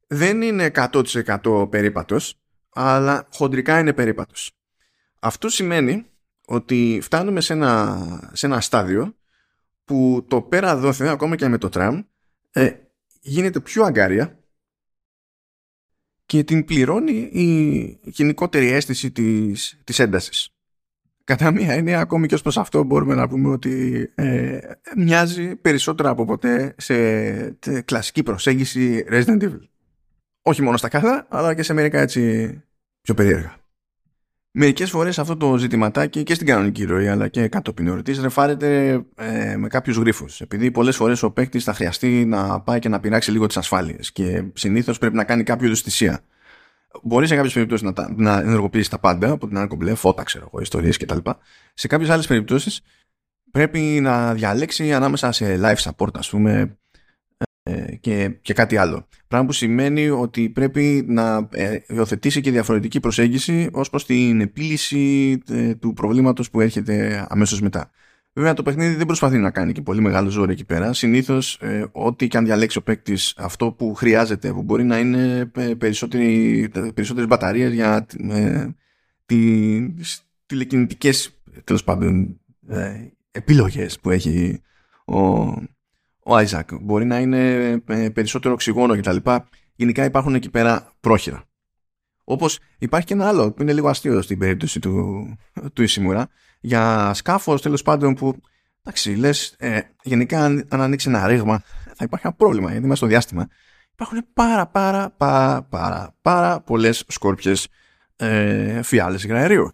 δεν 0.06 0.42
είναι 0.42 0.70
100% 0.74 1.70
περίπατος, 1.70 2.40
αλλά 2.68 3.28
χοντρικά 3.32 3.78
είναι 3.78 3.92
περίπατος. 3.92 4.52
Αυτό 5.20 5.48
σημαίνει 5.48 6.06
ότι 6.46 6.98
φτάνουμε 7.02 7.40
σε 7.40 7.52
ένα, 7.52 8.30
σε 8.32 8.46
ένα 8.46 8.60
στάδιο 8.60 9.16
που 9.84 10.26
το 10.28 10.42
πέρα 10.42 10.76
δόθε 10.76 11.08
ακόμα 11.08 11.36
και 11.36 11.48
με 11.48 11.58
το 11.58 11.68
τραμ 11.68 12.02
ε, 12.50 12.72
γίνεται 13.20 13.60
πιο 13.60 13.84
αγκάρια 13.84 14.38
και 16.26 16.44
την 16.44 16.64
πληρώνει 16.64 17.18
η 17.32 18.00
γενικότερη 18.02 18.66
αίσθηση 18.66 19.10
της, 19.10 19.80
της 19.84 19.98
έντασης. 19.98 20.57
Κατά 21.28 21.50
μία 21.50 21.72
έννοια, 21.72 22.00
ακόμη 22.00 22.26
και 22.26 22.34
ως 22.34 22.42
προς 22.42 22.58
αυτό 22.58 22.84
μπορούμε 22.84 23.14
να 23.14 23.28
πούμε 23.28 23.48
ότι 23.48 24.06
ε, 24.14 24.58
μοιάζει 24.96 25.56
περισσότερο 25.56 26.10
από 26.10 26.24
ποτέ 26.24 26.74
σε 26.78 26.94
κλασική 27.84 28.22
προσέγγιση 28.22 29.04
Resident 29.10 29.42
Evil. 29.42 29.60
Όχι 30.42 30.62
μόνο 30.62 30.76
στα 30.76 30.88
κάθα, 30.88 31.26
αλλά 31.28 31.54
και 31.54 31.62
σε 31.62 31.72
μερικά 31.72 32.00
έτσι 32.00 32.50
πιο 33.00 33.14
περίεργα. 33.14 33.56
Μερικές 34.50 34.90
φορές 34.90 35.18
αυτό 35.18 35.36
το 35.36 35.56
ζητηματάκι 35.56 36.22
και 36.22 36.34
στην 36.34 36.46
κανονική 36.46 36.84
ροή 36.84 37.08
αλλά 37.08 37.28
και 37.28 37.48
κατόπιν 37.48 37.86
εορτή 37.86 38.20
ρεφάρεται 38.20 39.00
ε, 39.16 39.56
με 39.56 39.68
κάποιους 39.68 39.96
γρήφου. 39.96 40.26
Επειδή 40.38 40.70
πολλές 40.70 40.96
φορές 40.96 41.22
ο 41.22 41.30
παίκτης 41.30 41.64
θα 41.64 41.74
χρειαστεί 41.74 42.24
να 42.24 42.60
πάει 42.60 42.78
και 42.78 42.88
να 42.88 43.00
πειράξει 43.00 43.30
λίγο 43.30 43.46
τις 43.46 43.56
ασφάλειες 43.56 44.12
και 44.12 44.44
συνήθως 44.54 44.98
πρέπει 44.98 45.16
να 45.16 45.24
κάνει 45.24 45.42
κάποιο 45.42 45.66
είδου 45.66 45.76
θυσία. 45.76 46.20
Μπορεί 47.02 47.26
σε 47.26 47.34
κάποιες 47.34 47.52
περιπτώσεις 47.52 47.92
να, 47.94 48.12
να 48.16 48.40
ενεργοποιήσεις 48.40 48.88
τα 48.88 48.98
πάντα 48.98 49.30
από 49.30 49.46
την 49.48 49.56
άρκο 49.56 49.78
φώτα, 49.94 50.22
ξέρω 50.22 50.48
εγώ, 50.52 50.62
ιστορίες 50.62 50.96
κτλ. 50.96 51.18
Σε 51.74 51.86
κάποιες 51.86 52.10
άλλες 52.10 52.26
περιπτώσεις 52.26 52.80
πρέπει 53.50 53.80
να 53.80 54.34
διαλέξει 54.34 54.92
ανάμεσα 54.92 55.32
σε 55.32 55.60
live 55.62 55.76
support, 55.76 56.14
ας 56.14 56.30
πούμε, 56.30 56.78
ε, 57.62 57.96
και, 57.96 58.28
και 58.42 58.52
κάτι 58.52 58.76
άλλο. 58.76 59.08
Πράγμα 59.28 59.46
που 59.46 59.52
σημαίνει 59.52 60.08
ότι 60.08 60.48
πρέπει 60.48 61.04
να 61.08 61.48
ε, 61.52 61.78
υιοθετήσει 61.86 62.40
και 62.40 62.50
διαφορετική 62.50 63.00
προσέγγιση 63.00 63.68
ως 63.72 63.90
προς 63.90 64.06
την 64.06 64.40
επίλυση 64.40 65.38
ε, 65.48 65.74
του 65.74 65.92
προβλήματος 65.92 66.50
που 66.50 66.60
έρχεται 66.60 67.26
αμέσως 67.28 67.60
μετά. 67.60 67.90
Βέβαια 68.38 68.54
το 68.54 68.62
παιχνίδι 68.62 68.94
δεν 68.94 69.06
προσπαθεί 69.06 69.38
να 69.38 69.50
κάνει 69.50 69.72
και 69.72 69.82
πολύ 69.82 70.00
μεγάλο 70.00 70.28
ζόρι 70.28 70.52
εκεί 70.52 70.64
πέρα. 70.64 70.92
Συνήθως, 70.92 71.58
ε, 71.60 71.86
ό,τι 71.92 72.28
και 72.28 72.36
αν 72.36 72.44
διαλέξει 72.44 72.78
ο 72.78 72.82
παίκτης, 72.82 73.34
αυτό 73.36 73.72
που 73.72 73.94
χρειάζεται, 73.94 74.52
που 74.52 74.62
μπορεί 74.62 74.84
να 74.84 74.98
είναι 74.98 75.50
περισσότερες 76.94 77.26
μπαταρίες 77.26 77.72
για 77.72 78.06
ε, 78.30 78.66
τις 79.26 80.22
τηλεκινητικές 80.46 81.40
τέλος 81.64 81.84
πάντων 81.84 82.40
ε, 82.68 82.92
επιλογές 83.30 84.00
που 84.00 84.10
έχει 84.10 84.60
ο, 85.04 85.20
ο 86.22 86.36
Άιζακ. 86.36 86.68
Μπορεί 86.80 87.04
να 87.04 87.18
είναι 87.18 87.70
ε, 87.86 88.08
περισσότερο 88.08 88.54
οξυγόνο 88.54 88.96
κτλ. 88.96 89.16
Γενικά 89.74 90.04
υπάρχουν 90.04 90.34
εκεί 90.34 90.50
πέρα 90.50 90.92
πρόχειρα. 91.00 91.44
Όπως 92.24 92.58
υπάρχει 92.78 93.06
και 93.06 93.14
ένα 93.14 93.28
άλλο 93.28 93.52
που 93.52 93.62
είναι 93.62 93.72
λίγο 93.72 93.88
αστείο 93.88 94.22
στην 94.22 94.38
περίπτωση 94.38 94.80
του, 94.80 95.26
του 95.72 95.82
Ισημούρα 95.82 96.28
για 96.60 97.14
σκάφος 97.14 97.62
τέλος 97.62 97.82
πάντων 97.82 98.14
που 98.14 98.40
εντάξει 98.82 99.14
λες 99.14 99.54
ε, 99.58 99.80
γενικά 100.02 100.44
αν, 100.44 100.66
αν 100.68 100.80
ανοίξει 100.80 101.08
ένα 101.08 101.26
ρήγμα 101.26 101.62
θα 101.94 102.04
υπάρχει 102.04 102.26
ένα 102.26 102.36
πρόβλημα 102.36 102.70
γιατί 102.70 102.84
είμαστε 102.84 103.06
στο 103.06 103.06
διάστημα 103.06 103.48
υπάρχουν 103.92 104.24
πάρα 104.34 104.66
πάρα 104.66 105.10
πάρα 105.16 105.62
πάρα, 105.62 106.14
πάρα 106.22 106.60
πολλές 106.60 107.04
σκόρπιες 107.08 107.68
ε, 108.18 108.82
φιάλες 108.82 109.24
υγραερίου. 109.24 109.70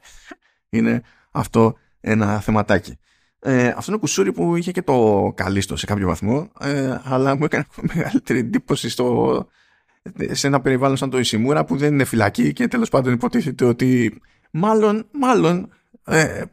Είναι 0.69 1.03
αυτό 1.31 1.79
ένα 2.01 2.41
θεματάκι. 2.41 2.99
Ε, 3.39 3.69
αυτό 3.69 3.91
είναι 3.91 4.01
κουσούρι 4.01 4.33
που 4.33 4.57
είχε 4.57 4.71
και 4.71 4.83
το 4.83 5.33
καλύστο 5.37 5.77
σε 5.77 5.87
κάποιο 5.87 6.07
βαθμό, 6.07 6.51
ε, 6.61 7.01
αλλά 7.03 7.37
μου 7.37 7.45
έκανε 7.45 7.67
μεγαλύτερη 7.95 8.39
εντύπωση 8.39 8.89
στο, 8.89 9.47
σε 10.31 10.47
ένα 10.47 10.61
περιβάλλον 10.61 10.97
σαν 10.97 11.11
το 11.11 11.19
Ισημούρα 11.19 11.65
που 11.65 11.77
δεν 11.77 11.93
είναι 11.93 12.05
φυλακή 12.05 12.53
και 12.53 12.69
τέλος 12.69 12.89
πάντων 12.89 13.13
υποτίθεται 13.13 13.65
ότι 13.65 14.21
μάλλον, 14.51 15.07
μάλλον 15.13 15.69
ε, 16.07 16.45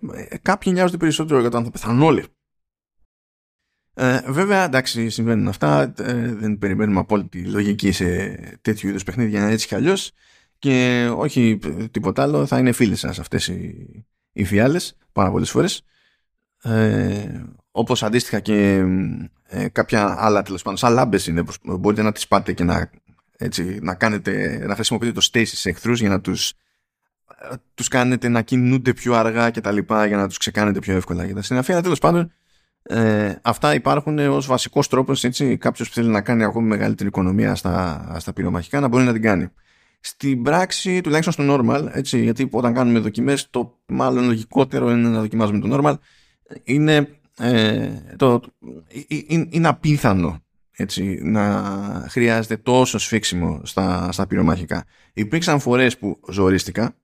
κάποιοι 0.41 0.71
νοιάζονται 0.75 0.97
περισσότερο 0.97 1.39
για 1.39 1.49
το 1.49 1.57
αν 1.57 1.63
θα 1.63 1.71
πεθάνουν 1.71 2.01
όλοι. 2.01 2.25
Ε, 3.93 4.21
βέβαια, 4.27 4.63
εντάξει, 4.63 5.09
συμβαίνουν 5.09 5.47
αυτά. 5.47 5.93
Ε, 5.97 6.13
δεν 6.35 6.57
περιμένουμε 6.57 6.99
απόλυτη 6.99 7.45
λογική 7.45 7.91
σε 7.91 8.35
τέτοιου 8.61 8.89
είδους 8.89 9.03
παιχνίδια 9.03 9.47
έτσι 9.47 9.67
κι 9.67 9.75
αλλιώς. 9.75 10.11
Και 10.59 11.07
όχι 11.15 11.59
τίποτα 11.91 12.21
άλλο, 12.21 12.45
θα 12.45 12.57
είναι 12.59 12.71
φίλοι 12.71 12.95
σας 12.95 13.19
αυτές 13.19 13.47
οι, 13.47 14.05
οι 14.31 14.43
φιάλες 14.43 14.97
πάρα 15.11 15.31
πολλές 15.31 15.49
φορές. 15.49 15.83
Ε, 16.61 17.43
Όπως 17.71 18.03
αντίστοιχα 18.03 18.39
και 18.39 18.85
ε, 19.47 19.67
κάποια 19.69 20.15
άλλα 20.17 20.41
τέλος 20.41 20.61
πάντων, 20.61 20.77
σαν 20.77 20.93
λάμπες 20.93 21.27
είναι, 21.27 21.43
μπορείτε 21.63 22.01
να 22.01 22.11
τις 22.11 22.27
πάτε 22.27 22.53
και 22.53 22.63
να, 22.63 22.89
έτσι, 23.37 23.79
να, 23.81 23.95
κάνετε, 23.95 24.63
να 24.67 24.75
χρησιμοποιείτε 24.75 25.13
το 25.13 25.27
stasis 25.31 25.45
σε 25.45 25.69
εχθρού 25.69 25.93
για 25.93 26.09
να 26.09 26.21
τους 26.21 26.53
τους 27.73 27.87
κάνετε 27.87 28.27
να 28.27 28.41
κινούνται 28.41 28.93
πιο 28.93 29.13
αργά 29.13 29.49
και 29.49 29.61
τα 29.61 29.71
λοιπά 29.71 30.05
για 30.05 30.17
να 30.17 30.27
τους 30.27 30.37
ξεκάνετε 30.37 30.79
πιο 30.79 30.95
εύκολα 30.95 31.25
για 31.25 31.35
τα 31.35 31.41
συναφή. 31.41 31.81
τέλος 31.81 31.99
πάντων 31.99 32.31
ε, 32.83 33.35
αυτά 33.41 33.73
υπάρχουν 33.73 34.19
ως 34.19 34.45
βασικός 34.45 34.87
τρόπος 34.87 35.23
έτσι 35.23 35.57
κάποιος 35.57 35.87
που 35.87 35.93
θέλει 35.93 36.09
να 36.09 36.21
κάνει 36.21 36.43
ακόμη 36.43 36.67
μεγαλύτερη 36.67 37.09
οικονομία 37.09 37.55
στα, 37.55 38.05
στα 38.19 38.33
πυρομαχικά 38.33 38.79
να 38.79 38.87
μπορεί 38.87 39.03
να 39.03 39.13
την 39.13 39.21
κάνει. 39.21 39.47
Στην 39.99 40.43
πράξη, 40.43 41.01
τουλάχιστον 41.01 41.33
στο 41.33 41.55
normal, 41.55 41.87
έτσι, 41.91 42.23
γιατί 42.23 42.47
όταν 42.51 42.73
κάνουμε 42.73 42.99
δοκιμές 42.99 43.49
το 43.49 43.79
μάλλον 43.85 44.25
λογικότερο 44.25 44.91
είναι 44.91 45.09
να 45.09 45.19
δοκιμάζουμε 45.19 45.59
το 45.59 45.77
normal, 45.77 45.93
είναι, 46.63 47.07
ε, 47.37 47.89
το, 48.15 48.41
είναι, 49.07 49.47
είναι 49.49 49.67
απίθανο 49.67 50.41
έτσι, 50.71 51.19
να 51.23 51.63
χρειάζεται 52.09 52.57
τόσο 52.57 52.97
σφίξιμο 52.97 53.61
στα, 53.63 54.11
στα 54.11 54.27
πυρομαχικά. 54.27 54.85
Υπήρξαν 55.13 55.59
φορές 55.59 55.97
που 55.97 56.19
ζορίστηκα 56.29 56.95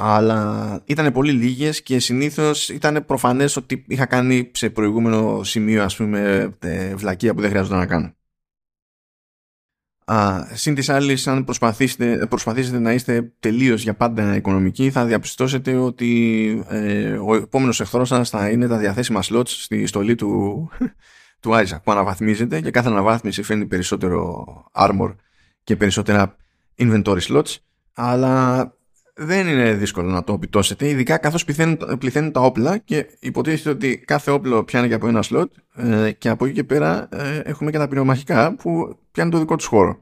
αλλά 0.00 0.80
ήταν 0.84 1.12
πολύ 1.12 1.32
λίγες 1.32 1.82
και 1.82 1.98
συνήθως 1.98 2.68
ήταν 2.68 3.04
προφανές 3.06 3.56
ότι 3.56 3.84
είχα 3.86 4.06
κάνει 4.06 4.50
σε 4.54 4.70
προηγούμενο 4.70 5.42
σημείο 5.42 5.82
ας 5.82 5.96
πούμε 5.96 6.50
ε, 6.58 6.94
βλακεία 6.94 7.34
που 7.34 7.40
δεν 7.40 7.50
χρειάζεται 7.50 7.76
να 7.76 7.86
κάνω. 7.86 8.12
Α, 10.04 10.46
συν 10.54 10.74
της 10.74 10.88
άλλης 10.88 11.26
αν 11.26 11.44
προσπαθήσετε, 11.44 12.26
προσπαθήσετε 12.26 12.78
να 12.78 12.92
είστε 12.92 13.32
τελείως 13.40 13.82
για 13.82 13.94
πάντα 13.94 14.36
οικονομικοί 14.36 14.90
θα 14.90 15.04
διαπιστώσετε 15.04 15.74
ότι 15.74 16.64
ε, 16.68 17.12
ο 17.12 17.34
επόμενος 17.34 17.80
εχθρός 17.80 18.08
σας 18.08 18.30
θα 18.30 18.48
είναι 18.48 18.66
τα 18.66 18.76
διαθέσιμα 18.78 19.20
slots 19.22 19.48
στη 19.48 19.86
στολή 19.86 20.14
του, 20.14 20.70
του 21.40 21.50
Isaac 21.50 21.78
που 21.84 21.92
αναβαθμίζεται 21.92 22.60
και 22.60 22.70
κάθε 22.70 22.88
αναβάθμιση 22.88 23.42
φέρνει 23.42 23.66
περισσότερο 23.66 24.44
armor 24.72 25.14
και 25.64 25.76
περισσότερα 25.76 26.36
inventory 26.78 27.20
slots 27.20 27.56
αλλά 27.94 28.77
δεν 29.20 29.46
είναι 29.46 29.74
δύσκολο 29.74 30.10
να 30.10 30.24
το 30.24 30.32
οπιτώσετε, 30.32 30.88
ειδικά 30.88 31.18
καθώς 31.18 31.44
πληθαίνουν, 31.98 32.32
τα 32.32 32.40
όπλα 32.40 32.78
και 32.78 33.06
υποτίθεται 33.20 33.70
ότι 33.70 33.98
κάθε 33.98 34.30
όπλο 34.30 34.64
πιάνει 34.64 34.88
και 34.88 34.94
από 34.94 35.08
ένα 35.08 35.22
σλότ 35.22 35.52
ε, 35.74 36.12
και 36.12 36.28
από 36.28 36.44
εκεί 36.44 36.54
και 36.54 36.64
πέρα 36.64 37.08
ε, 37.12 37.38
έχουμε 37.38 37.70
και 37.70 37.78
τα 37.78 37.88
πυρομαχικά 37.88 38.54
που 38.54 38.98
πιάνουν 39.10 39.32
το 39.32 39.38
δικό 39.38 39.56
τους 39.56 39.66
χώρο. 39.66 40.00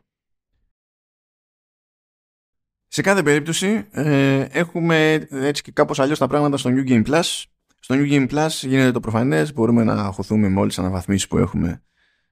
Σε 2.86 3.02
κάθε 3.02 3.22
περίπτωση 3.22 3.86
ε, 3.90 4.46
έχουμε 4.50 5.26
έτσι 5.30 5.62
και 5.62 5.72
κάπως 5.72 5.98
αλλιώς 6.00 6.18
τα 6.18 6.26
πράγματα 6.26 6.56
στο 6.56 6.70
New 6.72 6.88
Game 6.88 7.06
Plus. 7.06 7.44
Στο 7.80 7.94
New 7.98 8.10
Game 8.10 8.30
Plus 8.30 8.48
γίνεται 8.62 8.92
το 8.92 9.00
προφανές, 9.00 9.52
μπορούμε 9.52 9.84
να 9.84 10.10
χωθούμε 10.10 10.48
με 10.48 10.60
όλες 10.60 10.74
τις 10.74 10.84
αναβαθμίσεις 10.84 11.28
που 11.28 11.38
έχουμε 11.38 11.82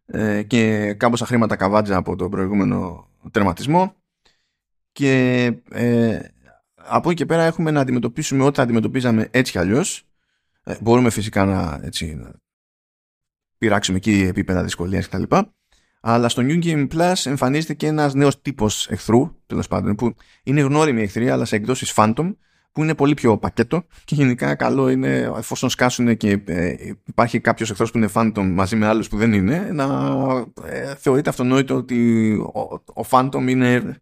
ε, 0.07 0.43
και 0.43 0.95
κάμποσα 0.95 1.27
χρήματα 1.27 1.57
καβάτζα 1.57 1.97
από 1.97 2.17
τον 2.17 2.31
προηγούμενο 2.31 3.09
τερματισμό 3.31 3.95
και 4.93 5.45
ε, 5.71 6.21
από 6.87 7.11
εκεί 7.11 7.19
και 7.19 7.27
πέρα 7.27 7.43
έχουμε 7.43 7.71
να 7.71 7.81
αντιμετωπίσουμε 7.81 8.45
ό,τι 8.45 8.63
αντιμετωπίζαμε 8.63 9.29
έτσι 9.31 9.53
κι 9.53 9.59
αλλιώς. 9.59 10.03
Ε, 10.65 10.77
μπορούμε 10.81 11.11
φυσικά 11.11 11.45
να, 11.45 11.81
έτσι, 11.83 12.15
να 12.15 12.33
πειράξουμε 13.59 13.97
εκεί 13.97 14.27
επίπεδα 14.29 14.63
δυσκολίας 14.63 15.09
κτλ. 15.09 15.23
Αλλά 16.01 16.29
στο 16.29 16.43
New 16.47 16.65
Game 16.65 16.89
Plus 16.89 17.15
εμφανίζεται 17.25 17.75
και 17.75 17.87
ένας 17.87 18.15
νέος 18.15 18.43
τύπος 18.43 18.89
εχθρού, 18.89 19.37
τέλος 19.47 19.69
πάντων, 19.69 19.95
που 19.95 20.15
είναι 20.43 20.61
γνώριμοι 20.61 21.03
εχθροί, 21.03 21.31
αλλά 21.31 21.45
σε 21.45 21.57
εκδόσεις 21.57 21.93
Phantom, 21.97 22.35
που 22.73 22.83
είναι 22.83 22.95
πολύ 22.95 23.15
πιο 23.15 23.39
πακέτο 23.39 23.87
και 24.05 24.15
γενικά 24.15 24.55
καλό 24.55 24.89
είναι 24.89 25.33
εφόσον 25.37 25.71
σκάσουν 25.71 26.17
και 26.17 26.43
ε, 26.45 26.75
υπάρχει 27.05 27.41
κάποιος 27.41 27.71
εχθρός 27.71 27.91
που 27.91 27.99
είναι 27.99 28.09
Phantom 28.15 28.51
μαζί 28.53 28.77
με 28.77 28.87
άλλους 28.87 29.09
που 29.09 29.17
δεν 29.17 29.33
είναι, 29.33 29.69
να 29.73 29.85
ε, 30.65 30.95
θεωρείται 30.95 31.29
αυτονόητο 31.29 31.75
ότι 31.75 32.33
ο, 32.55 32.61
ο 33.01 33.07
Phantom 33.11 33.47
είναι 33.49 34.01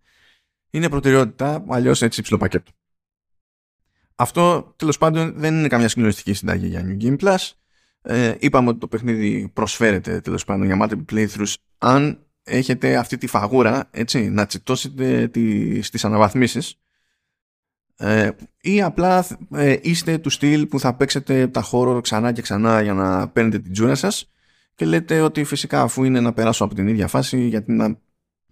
είναι 0.73 0.89
προτεραιότητα, 0.89 1.65
αλλιώς 1.69 2.03
έτσι 2.03 2.21
υψηλό 2.21 2.39
πακέτο. 2.39 2.73
Αυτό 4.15 4.75
τέλος 4.77 4.99
πάντων 4.99 5.33
δεν 5.37 5.59
είναι 5.59 5.69
καμιά 5.69 5.89
συγκλονιστική 5.89 6.33
συνταγή 6.33 6.67
για 6.67 6.85
New 6.87 7.03
Game 7.03 7.17
Plus. 7.19 7.51
Ε, 8.03 8.35
είπαμε 8.39 8.69
ότι 8.69 8.79
το 8.79 8.89
παιχνίδι 8.89 9.51
προσφέρεται 9.53 10.21
τέλος 10.21 10.45
πάντων 10.45 10.67
για 10.67 10.77
multiple 10.81 11.15
playthroughs 11.15 11.55
αν 11.79 12.27
έχετε 12.43 12.97
αυτή 12.97 13.19
τη 13.19 13.27
φαγούρα 13.27 13.89
έτσι, 13.91 14.29
να 14.31 14.47
τσιτώσετε 14.47 15.29
τις, 15.29 15.91
τις 15.91 16.05
αναβαθμίσεις 16.05 16.81
ε, 17.97 18.31
ή 18.61 18.83
απλά 18.83 19.27
ε, 19.55 19.77
είστε 19.83 20.19
του 20.19 20.31
στυλ 20.31 20.67
που 20.67 20.81
θα 20.81 20.95
παίξετε 20.95 21.47
τα 21.47 21.63
χώρο 21.63 22.01
ξανά 22.01 22.33
και 22.33 22.43
ξανά 22.43 22.83
για 22.83 22.95
να 22.95 23.29
παίρνετε 23.29 23.59
την 23.59 23.73
τζούρα 23.73 23.95
σας 23.95 24.33
και 24.75 24.85
λέτε 24.85 25.21
ότι 25.21 25.45
φυσικά 25.45 25.83
αφού 25.83 26.05
είναι 26.05 26.21
να 26.21 26.33
περάσω 26.33 26.65
από 26.65 26.75
την 26.75 26.89
ίδια 26.89 27.09
φάση 27.09 27.41
γιατί 27.41 27.73
να 27.73 27.99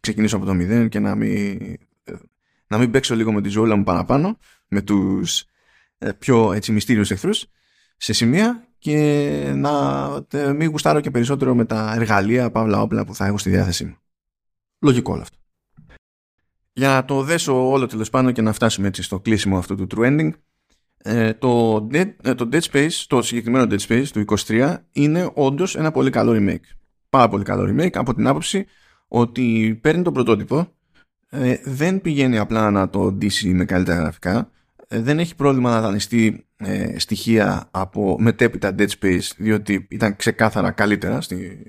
ξεκινήσω 0.00 0.37
από 0.37 0.46
το 0.46 0.54
μηδέν 0.54 0.88
και 0.88 0.98
να 0.98 1.14
μην 1.14 1.59
να 2.66 2.78
μην 2.78 2.90
παίξω 2.90 3.14
λίγο 3.14 3.32
με 3.32 3.40
τη 3.40 3.48
ζώλα 3.48 3.76
μου 3.76 3.82
παραπάνω, 3.82 4.38
με 4.68 4.82
τους 4.82 5.44
ε, 5.98 6.12
πιο 6.12 6.52
έτσι 6.52 6.72
μυστήριους 6.72 7.10
εχθρούς 7.10 7.46
σε 7.96 8.12
σημεία 8.12 8.68
και 8.78 9.52
να 9.54 10.08
μην 10.54 10.70
γουστάρω 10.70 11.00
και 11.00 11.10
περισσότερο 11.10 11.54
με 11.54 11.64
τα 11.64 11.92
εργαλεία, 11.94 12.50
παύλα 12.50 12.80
όπλα 12.80 13.04
που 13.04 13.14
θα 13.14 13.26
έχω 13.26 13.38
στη 13.38 13.50
διάθεσή 13.50 13.84
μου. 13.84 13.96
Λογικό 14.80 15.12
όλο 15.12 15.22
αυτό. 15.22 15.36
Για 16.72 16.88
να 16.88 17.04
το 17.04 17.22
δέσω 17.22 17.70
όλο 17.70 17.86
τέλος 17.86 18.10
πάνω 18.10 18.30
και 18.30 18.42
να 18.42 18.52
φτάσουμε 18.52 18.86
έτσι 18.86 19.02
στο 19.02 19.20
κλείσιμο 19.20 19.58
αυτού 19.58 19.74
του 19.74 19.86
true 19.90 20.06
ending, 20.06 20.30
ε, 20.96 21.34
το, 21.34 21.76
Dead, 21.92 22.14
ε, 22.22 22.34
το 22.34 22.48
Dead 22.52 22.60
Space, 22.60 23.04
το 23.06 23.22
συγκεκριμένο 23.22 23.66
Dead 23.70 23.80
Space 23.88 24.06
του 24.12 24.24
23 24.46 24.76
είναι 24.92 25.30
όντως 25.34 25.76
ένα 25.76 25.90
πολύ 25.90 26.10
καλό 26.10 26.32
remake. 26.36 26.74
Πάρα 27.08 27.28
πολύ 27.28 27.44
καλό 27.44 27.74
remake 27.74 27.96
από 27.96 28.14
την 28.14 28.26
άποψη 28.26 28.66
ότι 29.08 29.78
παίρνει 29.82 30.02
το 30.02 30.12
πρωτότυπο 30.12 30.72
ε, 31.30 31.56
δεν 31.64 32.00
πηγαίνει 32.00 32.38
απλά 32.38 32.70
να 32.70 32.88
το 32.90 33.12
ντύσει 33.12 33.48
με 33.48 33.64
καλύτερα 33.64 33.98
γραφικά. 34.00 34.50
Ε, 34.88 35.00
δεν 35.00 35.18
έχει 35.18 35.34
πρόβλημα 35.34 35.70
να 35.70 35.80
δανειστεί 35.80 36.46
ε, 36.56 36.98
στοιχεία 36.98 37.68
από 37.70 38.16
μετέπειτα 38.20 38.74
Dead 38.78 38.88
Space 39.00 39.30
διότι 39.36 39.86
ήταν 39.90 40.16
ξεκάθαρα 40.16 40.70
καλύτερα 40.70 41.20
στη, 41.20 41.60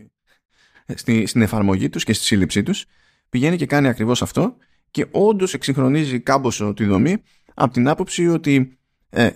στη, 0.95 1.26
στην 1.26 1.41
εφαρμογή 1.41 1.89
τους 1.89 2.04
και 2.04 2.13
στη 2.13 2.24
σύλληψή 2.24 2.63
τους. 2.63 2.86
Πηγαίνει 3.30 3.56
και 3.56 3.65
κάνει 3.65 3.88
ακριβώς 3.88 4.21
αυτό 4.21 4.56
και 4.92 5.06
όντως 5.12 5.54
εξυγχρονίζει 5.54 6.19
κάμποσο 6.19 6.73
τη 6.73 6.86
δομή 6.86 7.23
από 7.54 7.73
την 7.73 7.88
άποψη 7.88 8.27
ότι 8.27 8.77
ε, 9.10 9.29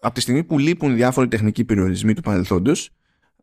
από 0.00 0.14
τη 0.14 0.20
στιγμή 0.20 0.44
που 0.44 0.58
λείπουν 0.58 0.94
διάφοροι 0.94 1.28
τεχνικοί 1.28 1.64
περιορισμοί 1.64 2.14
του 2.14 2.22
παρελθόντος 2.22 2.90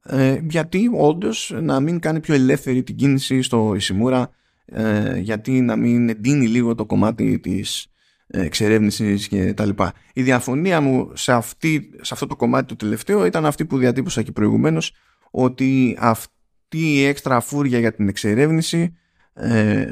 ε, 0.04 0.40
γιατί 0.50 0.90
όντως 0.94 1.54
να 1.62 1.80
μην 1.80 2.00
κάνει 2.00 2.20
πιο 2.20 2.34
ελεύθερη 2.34 2.84
την 2.84 2.96
κίνηση 2.96 3.42
στο 3.42 3.74
Ισημούρα 3.76 4.32
ε, 4.72 5.20
γιατί 5.20 5.62
να 5.62 5.76
μην 5.76 6.10
εντείνει 6.10 6.48
λίγο 6.48 6.76
το 6.76 6.86
κομμάτι 6.86 7.40
της 7.40 7.88
εξερεύνησης 8.28 9.28
και 9.28 9.54
τα 9.54 9.66
λοιπά. 9.66 9.94
Η 10.14 10.24
διαφωνία 10.24 10.82
μου 10.82 11.12
σε, 11.14 11.32
αυτή, 11.32 11.90
σε 12.02 12.14
αυτό 12.14 12.28
το 12.28 12.36
κομμάτι 12.36 12.66
το 12.68 12.76
τελευταίο 12.76 13.26
ήταν 13.26 13.46
αυτή 13.46 13.66
που 13.66 13.78
διατύπωσα 13.78 14.22
και 14.22 14.32
προηγουμένως 14.32 14.94
ότι 15.32 15.98
αυτή 16.00 16.32
η 16.72 17.04
έξτρα 17.04 17.40
φούρια 17.40 17.80
για 17.80 17.94
την 17.94 18.08
εξερεύνηση 18.08 18.98
ε, 19.34 19.88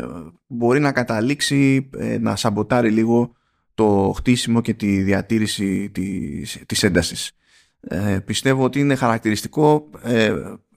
μπορεί 0.47 0.79
να 0.79 0.91
καταλήξει 0.91 1.89
ε, 1.97 2.17
να 2.17 2.35
σαμποτάρει 2.35 2.89
λίγο 2.89 3.35
το 3.73 4.13
χτίσιμο 4.15 4.61
και 4.61 4.73
τη 4.73 5.01
διατήρηση 5.01 5.89
της, 5.89 6.63
της 6.65 6.83
έντασης. 6.83 7.31
Ε, 7.79 8.19
πιστεύω 8.25 8.63
ότι 8.63 8.79
είναι 8.79 8.95
χαρακτηριστικό 8.95 9.89
ε, 10.03 10.33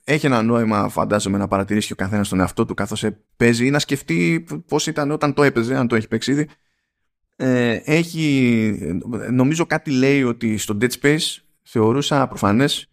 έχει 0.08 0.26
ένα 0.26 0.42
νόημα 0.42 0.88
φαντάζομαι 0.88 1.38
να 1.38 1.48
παρατηρήσει 1.48 1.86
και 1.86 1.92
ο 1.92 1.96
καθένας 1.96 2.28
τον 2.28 2.40
εαυτό 2.40 2.64
του 2.64 2.74
καθώς 2.74 3.06
παίζει 3.36 3.66
ή 3.66 3.70
να 3.70 3.78
σκεφτεί 3.78 4.46
πώς 4.66 4.86
ήταν 4.86 5.10
όταν 5.10 5.34
το 5.34 5.42
έπαιζε 5.42 5.76
αν 5.76 5.88
το 5.88 5.94
έχει 5.96 6.08
παίξει 6.08 6.30
ήδη. 6.30 6.48
Ε, 7.36 7.80
έχει 7.84 8.96
νομίζω 9.30 9.66
κάτι 9.66 9.90
λέει 9.90 10.22
ότι 10.22 10.56
στο 10.56 10.76
Dead 10.80 10.90
Space 11.02 11.36
θεωρούσα 11.62 12.28
προφανές 12.28 12.88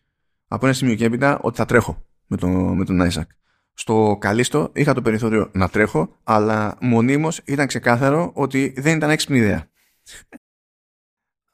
από 0.47 0.65
ένα 0.65 0.75
σημείο 0.75 0.95
και 0.95 1.05
έπειτα 1.05 1.39
ότι 1.41 1.57
θα 1.57 1.65
τρέχω 1.65 2.05
με, 2.27 2.37
το, 2.37 2.47
με 2.47 2.85
τον 2.85 3.09
Isaac. 3.11 3.27
Στο 3.73 4.17
καλίστο 4.19 4.71
είχα 4.73 4.93
το 4.93 5.01
περιθώριο 5.01 5.49
να 5.53 5.69
τρέχω 5.69 6.17
αλλά 6.23 6.77
μονίμως 6.81 7.41
ήταν 7.45 7.67
ξεκάθαρο 7.67 8.31
ότι 8.33 8.73
δεν 8.77 8.95
ήταν 8.95 9.09
έξυπνη 9.09 9.37
ιδέα. 9.37 9.67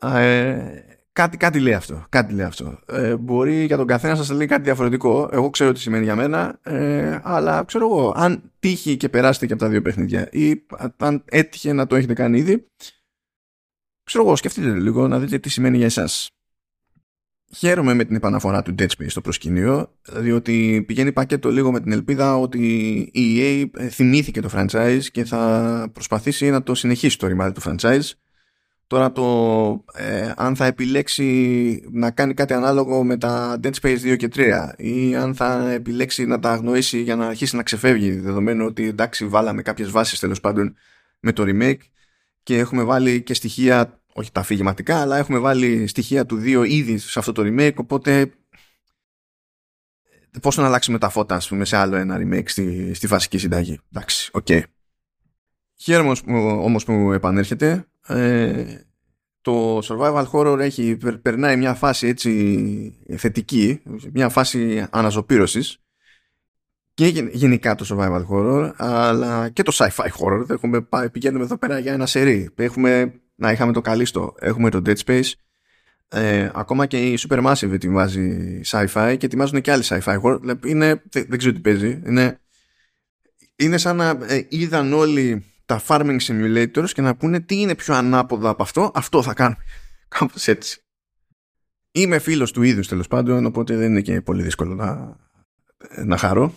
Ε, 0.02 0.91
κάτι, 1.14 1.38
κάτι 1.38 1.60
λέει 1.60 1.74
αυτό. 1.74 2.06
Κάτι 2.10 2.34
λέει 2.34 2.46
αυτό. 2.46 2.80
Ε, 2.86 3.16
μπορεί 3.16 3.66
για 3.66 3.78
τον 3.78 3.88
καθένα 3.88 4.16
σας 4.16 4.30
λέει 4.30 4.48
κάτι 4.48 4.62
διαφορετικό. 4.62 5.30
Εγώ 5.32 5.50
ξέρω 5.50 5.72
τι 5.72 5.80
σημαίνει 5.80 6.04
για 6.04 6.16
μένα. 6.16 6.60
Ε, 6.64 7.20
αλλά 7.24 7.64
ξέρω 7.64 7.86
εγώ, 7.86 8.14
αν 8.16 8.52
τύχει 8.60 8.98
και 8.98 9.10
περάσετε 9.10 9.46
και 9.46 9.54
από 9.54 9.62
τα 9.62 9.70
δύο 9.70 9.82
παιχνίδια 9.82 10.30
ή 10.32 10.66
αν 10.98 11.24
έτυχε 11.26 11.74
να 11.74 11.88
το 11.88 11.96
έχετε 11.96 12.14
κάνει 12.14 12.38
ήδη, 12.38 12.68
ξέρω 14.04 14.24
εγώ, 14.24 14.36
σκεφτείτε 14.36 14.74
λίγο 14.74 15.08
να 15.08 15.20
δείτε 15.20 15.38
τι 15.38 15.50
σημαίνει 15.50 15.78
για 15.78 15.86
εσάς. 15.86 16.30
Χαίρομαι 17.56 17.94
με 17.94 18.06
την 18.06 18.16
επαναφορά 18.16 18.62
του 18.62 18.76
Dead 18.80 18.88
Space 18.88 19.06
στο 19.08 19.22
προσκυνείο, 19.22 19.92
διότι 20.12 20.84
πηγαίνει 20.88 21.12
πακέτο 21.12 21.52
λίγο 21.52 21.72
με 21.72 21.80
την 21.80 21.92
ελπίδα 21.92 22.38
ότι 22.38 22.98
η 23.14 23.38
EA 23.40 23.66
θυμήθηκε 23.90 24.42
το 24.42 24.50
franchise 24.54 25.02
και 25.12 25.26
θα 25.26 25.90
προσπαθήσει 25.94 26.50
να 26.50 26.64
το 26.64 26.76
συνεχίσει 26.76 27.18
το 27.18 27.28
ρημάδι 27.28 27.52
του 27.52 27.62
franchise 27.66 28.12
Τώρα 28.92 29.12
το 29.12 29.84
ε, 29.94 30.32
αν 30.36 30.56
θα 30.56 30.66
επιλέξει 30.66 31.90
να 31.92 32.12
κάνει 32.12 32.34
κάτι 32.34 32.54
ανάλογο 32.54 33.04
με 33.04 33.18
τα 33.18 33.60
Dead 33.64 33.72
Space 33.82 34.00
2 34.00 34.18
και 34.18 34.30
3 34.36 34.70
ή 34.78 35.16
αν 35.16 35.36
θα 35.36 35.72
επιλέξει 35.72 36.26
να 36.26 36.40
τα 36.40 36.52
αγνοήσει 36.52 37.02
για 37.02 37.16
να 37.16 37.28
αρχίσει 37.28 37.56
να 37.56 37.64
ξεφεύγει 37.64 38.12
δεδομένου 38.12 38.66
ότι 38.66 38.88
εντάξει 38.88 39.26
βάλαμε 39.26 39.62
κάποιες 39.62 39.90
βάσεις 39.92 40.20
τέλος 40.20 40.40
πάντων 40.40 40.76
με 41.20 41.32
το 41.32 41.44
remake 41.48 41.78
και 42.44 42.58
έχουμε 42.58 42.84
βάλει 42.84 43.22
και 43.24 43.34
στοιχεία 43.34 44.02
όχι 44.14 44.32
τα 44.32 44.40
αφηγηματικά 44.40 45.02
αλλά 45.02 45.18
έχουμε 45.18 45.40
βάλει 45.40 45.88
στοιχεία 45.88 46.26
του 46.26 46.42
2 46.44 46.66
ήδη 46.68 46.98
σε 46.98 47.20
αυτό 47.20 47.32
το 47.32 47.42
remake 47.46 47.76
οπότε 47.76 48.32
πώς 50.42 50.58
να 50.58 50.66
αλλάξουμε 50.66 50.98
τα 50.98 51.10
φώτα 51.10 51.36
ας 51.36 51.48
πούμε 51.48 51.66
σε 51.66 51.78
άλλο 51.78 51.96
ένα 51.96 52.18
remake 52.20 52.50
στη, 52.50 52.94
στη 52.94 53.08
βασική 53.08 53.38
συνταγή 53.38 53.80
εντάξει, 53.94 54.30
OK 54.34 54.46
okay. 54.50 54.62
Χαίρομαι 55.76 56.16
όμως 56.42 56.84
που 56.84 57.12
επανέρχεται 57.12 57.86
ε, 58.08 58.82
το 59.42 59.78
survival 59.78 60.26
horror 60.32 60.60
έχει, 60.60 60.98
περνάει 61.22 61.58
μια 61.58 61.74
φάση 61.74 62.08
έτσι 62.08 63.00
θετική, 63.18 63.82
μια 64.14 64.30
φάση 64.30 64.88
αναζωπήρωσης. 64.90 65.82
Και 66.94 67.08
γενικά 67.32 67.76
το 67.76 67.86
survival 67.90 68.26
horror 68.32 68.72
αλλά 68.78 69.50
και 69.50 69.64
το 69.64 69.72
sci-fi 69.76 70.08
horror. 70.20 70.50
Έχουμε, 70.50 70.88
πηγαίνουμε 71.12 71.44
εδώ 71.44 71.58
πέρα 71.58 71.80
για 71.80 71.94
ένα 71.94 72.06
σερί. 72.06 72.50
Έχουμε, 72.56 73.14
να 73.36 73.52
είχαμε 73.52 73.72
το 73.72 73.82
καλίστο 73.82 74.36
έχουμε 74.40 74.70
το 74.70 74.82
Dead 74.86 74.98
Space. 75.06 75.32
Ε, 76.08 76.50
ακόμα 76.54 76.86
και 76.86 76.98
η 76.98 77.20
Supermassive 77.28 77.72
ετοιμάζει 77.72 78.62
sci-fi 78.66 79.16
και 79.18 79.26
ετοιμάζουν 79.26 79.62
και 79.62 79.72
άλλοι 79.72 79.84
sci-fi 79.86 80.22
horror. 80.22 80.40
Είναι, 80.66 81.02
δεν, 81.12 81.38
ξέρω 81.38 81.54
τι 81.54 81.60
παίζει. 81.60 82.02
Είναι, 82.06 82.40
είναι 83.56 83.78
σαν 83.78 83.96
να 83.96 84.10
ε, 84.28 84.46
είδαν 84.50 84.94
όλοι 84.94 85.51
τα 85.72 85.82
farming 85.88 86.18
simulators 86.20 86.90
και 86.90 87.02
να 87.02 87.16
πούνε 87.16 87.40
τι 87.40 87.62
είναι 87.62 87.76
πιο 87.76 87.94
ανάποδο 87.94 88.50
από 88.50 88.64
αυτό, 88.64 88.92
αυτό 88.94 89.24
θα 89.24 89.34
κάνουμε. 89.34 89.64
Κάπως 90.18 90.48
έτσι. 90.48 90.82
Είμαι 91.92 92.20
φίλος 92.20 92.52
του 92.52 92.62
είδους 92.62 92.88
τέλος 92.88 93.08
πάντων, 93.08 93.46
οπότε 93.46 93.76
δεν 93.76 93.90
είναι 93.90 94.02
και 94.02 94.22
πολύ 94.22 94.44
δύσκολο 94.44 94.76
να, 94.76 95.18
να 96.06 96.18
χαρώ. 96.18 96.54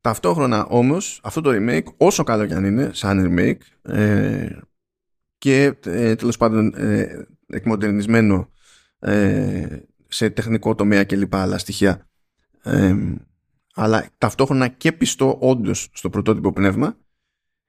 Ταυτόχρονα 0.00 0.66
όμως 0.66 1.20
αυτό 1.22 1.40
το 1.40 1.50
remake 1.52 1.94
όσο 1.96 2.22
καλό 2.22 2.46
και 2.46 2.54
αν 2.54 2.64
είναι 2.64 2.90
σαν 2.92 3.26
remake 3.28 3.90
ε, 3.92 4.58
και 5.38 5.74
ε, 5.84 6.14
τέλος 6.14 6.36
πάντων 6.36 6.74
ε, 6.74 7.26
εκμοντερνισμένο 7.46 8.50
ε, 8.98 9.78
σε 10.08 10.30
τεχνικό 10.30 10.74
τομέα 10.74 11.04
και 11.04 11.16
λοιπά 11.16 11.42
άλλα 11.42 11.58
στοιχεία 11.58 12.08
ε, 12.62 12.94
αλλά 13.74 14.06
ταυτόχρονα 14.18 14.68
και 14.68 14.92
πιστό 14.92 15.38
όντως 15.40 15.88
στο 15.92 16.10
πρωτότυπο 16.10 16.52
πνεύμα 16.52 16.96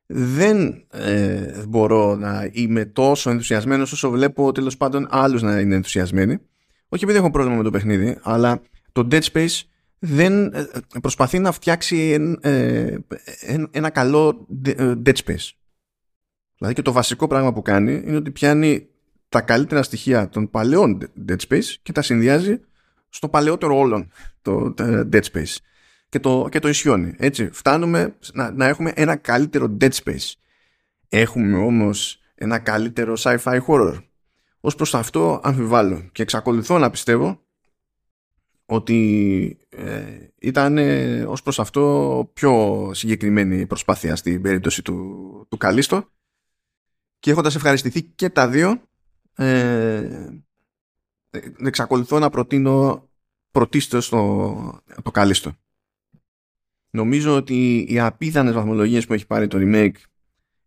δεν 0.07 0.85
ε, 0.91 1.63
μπορώ 1.67 2.15
να 2.15 2.49
είμαι 2.51 2.85
τόσο 2.85 3.29
ενθουσιασμένος 3.29 3.91
όσο 3.91 4.09
βλέπω 4.09 4.51
τέλος 4.51 4.77
πάντων 4.77 5.07
άλλους 5.09 5.41
να 5.41 5.59
είναι 5.59 5.75
ενθουσιασμένοι. 5.75 6.37
Όχι 6.89 7.03
επειδή 7.03 7.19
έχω 7.19 7.31
πρόβλημα 7.31 7.57
με 7.57 7.63
το 7.63 7.69
παιχνίδι, 7.69 8.17
αλλά 8.21 8.61
το 8.91 9.07
Dead 9.11 9.21
Space 9.21 9.61
δεν 9.99 10.53
ε, 10.53 10.65
προσπαθεί 11.01 11.39
να 11.39 11.51
φτιάξει 11.51 12.17
ε, 12.41 12.97
ένα 13.71 13.89
καλό 13.89 14.47
Dead 15.05 15.15
Space. 15.25 15.51
Δηλαδή 16.57 16.75
και 16.75 16.81
το 16.81 16.91
βασικό 16.91 17.27
πράγμα 17.27 17.53
που 17.53 17.61
κάνει 17.61 18.01
είναι 18.05 18.15
ότι 18.15 18.31
πιάνει 18.31 18.87
τα 19.29 19.41
καλύτερα 19.41 19.83
στοιχεία 19.83 20.29
των 20.29 20.49
παλαιών 20.49 20.99
Dead 21.27 21.37
Space 21.49 21.75
και 21.81 21.91
τα 21.91 22.01
συνδυάζει 22.01 22.59
στο 23.09 23.29
παλαιότερο 23.29 23.77
όλων 23.77 24.11
το 24.41 24.73
Dead 24.77 25.21
Space 25.33 25.55
και 26.09 26.19
το, 26.19 26.47
και 26.51 26.59
το 26.59 26.67
ισιώνει. 26.67 27.13
Έτσι, 27.17 27.49
φτάνουμε 27.51 28.17
να, 28.33 28.51
να 28.51 28.65
έχουμε 28.65 28.91
ένα 28.95 29.15
καλύτερο 29.15 29.77
Dead 29.81 29.91
Space. 30.03 30.33
Έχουμε 31.09 31.57
όμως 31.57 32.21
ένα 32.35 32.59
καλύτερο 32.59 33.13
sci-fi 33.17 33.59
horror. 33.67 34.03
Ως 34.59 34.75
προς 34.75 34.95
αυτό 34.95 35.39
αμφιβάλλω 35.43 36.09
και 36.11 36.21
εξακολουθώ 36.21 36.77
να 36.77 36.89
πιστεύω 36.89 37.41
ότι 38.65 39.57
ε, 39.69 40.17
ήταν 40.39 40.77
ε, 40.77 41.23
ως 41.23 41.41
προς 41.41 41.59
αυτό 41.59 42.29
πιο 42.33 42.91
συγκεκριμένη 42.93 43.67
προσπάθεια 43.67 44.15
στην 44.15 44.41
περίπτωση 44.41 44.81
του, 44.81 45.47
του 45.49 45.57
Καλίστο 45.57 46.09
και 47.19 47.31
έχοντας 47.31 47.55
ευχαριστηθεί 47.55 48.03
και 48.03 48.29
τα 48.29 48.47
δύο 48.47 48.81
ε, 49.35 50.29
εξακολουθώ 51.57 52.19
να 52.19 52.29
προτείνω 52.29 53.09
πρωτίστως 53.51 54.09
το, 54.09 54.81
το 55.03 55.11
Καλίστο. 55.11 55.55
Νομίζω 56.89 57.35
ότι 57.35 57.85
οι 57.89 57.99
απίθανες 57.99 58.53
βαθμολογίες 58.53 59.05
που 59.05 59.13
έχει 59.13 59.27
πάρει 59.27 59.47
το 59.47 59.57
remake 59.61 59.97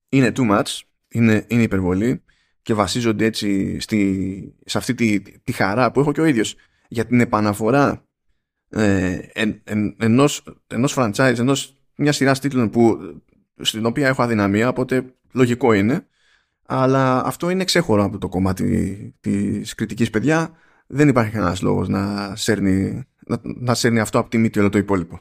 είναι 0.09 0.33
too 0.35 0.51
much, 0.51 0.81
είναι, 1.09 1.47
είναι 1.49 1.63
υπερβολή 1.63 2.23
και 2.63 2.75
βασίζονται 2.75 3.25
έτσι 3.25 3.81
στη, 3.81 4.55
σε 4.65 4.79
αυτή 4.79 4.95
τη, 4.95 5.21
τη 5.21 5.53
χαρά 5.53 5.91
που 5.91 6.01
έχω 6.01 6.13
και 6.13 6.21
ο 6.21 6.25
ίδιος 6.25 6.57
για 6.89 7.07
την 7.07 7.21
επαναφορά 7.21 8.05
ε, 8.71 9.19
εν, 9.33 9.61
εν, 9.65 9.97
ενός, 9.99 10.43
ενός 10.67 10.95
franchise, 10.99 11.39
ενός 11.39 11.75
μια 11.97 12.13
σειρά 12.13 12.33
τίτλων 12.33 12.71
που, 12.71 12.99
στην 13.61 13.87
οποία 13.87 14.09
έχω 14.09 14.23
αδυναμία, 14.23 14.69
οπότε 14.69 15.15
λογικό 15.33 15.73
είναι. 15.73 16.07
Αλλά 16.67 17.25
αυτό 17.25 17.51
είναι 17.51 17.65
ξέχωρο 17.65 18.05
από 18.05 18.19
το 18.19 18.29
κομμάτι 18.29 19.15
της 19.21 19.75
κριτικής 19.75 20.11
παιδιά. 20.11 20.51
Δεν 20.87 21.09
υπάρχει 21.09 21.33
κανένας 21.33 21.63
λόγος 21.63 21.89
να 21.89 22.33
σέρνει, 22.37 23.05
να, 23.27 23.41
να 23.43 23.75
σέρνει 23.75 24.01
αυτό 24.01 24.19
από 24.19 24.31
τη 24.31 24.39
μύτη 24.39 24.59
όλο 24.59 24.69
το 24.69 24.79
υπόλοιπο. 24.79 25.21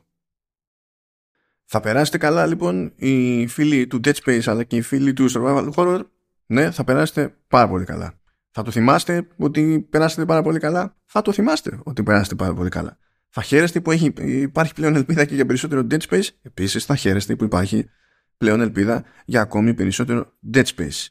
Θα 1.72 1.80
περάσετε 1.80 2.18
καλά 2.18 2.46
λοιπόν 2.46 2.94
οι 2.96 3.48
φίλοι 3.48 3.88
του 3.88 4.00
Dead 4.04 4.14
Space 4.24 4.42
αλλά 4.46 4.64
και 4.64 4.76
οι 4.76 4.82
φίλοι 4.82 5.14
του 5.14 5.32
Survival 5.32 5.70
Horror. 5.76 6.02
Ναι, 6.46 6.72
θα 6.72 6.84
περάσετε 6.84 7.38
πάρα 7.48 7.68
πολύ 7.68 7.86
καλά. 7.86 8.20
Θα 8.52 8.64
το 8.64 8.72
θυμάστε 8.72 9.28
ότι 9.38 9.88
περάσετε 9.90 10.26
πάρα 10.26 10.42
πολύ 10.42 10.60
καλά; 10.60 10.96
Θα 11.06 11.22
το 11.22 11.32
θυμάστε 11.32 11.80
ότι 11.84 12.04
περάσετε 12.04 12.36
πάρα 12.36 12.54
πολύ 12.54 12.70
καλά. 12.70 12.98
Θα 13.30 13.42
χαίρεστε 13.42 13.82
που 13.82 13.92
έχει, 13.92 14.14
υπάρχει 14.18 14.74
πλέον 14.74 14.96
ελπίδα 14.96 15.26
και 15.26 15.36
για 15.36 15.46
περισσότερο 15.46 15.88
Dead 15.90 16.00
Space; 16.00 16.28
Επίσης 16.42 16.86
θα 16.86 16.96
χαίρεστε 16.96 17.36
που 17.36 17.44
υπάρχει 17.44 17.90
πλέον 18.38 18.62
ελπίδα 18.62 19.04
για 19.26 19.42
ακόμη 19.42 19.74
περισσότερο 19.74 20.38
Dead 20.54 20.66
Space. 20.66 21.08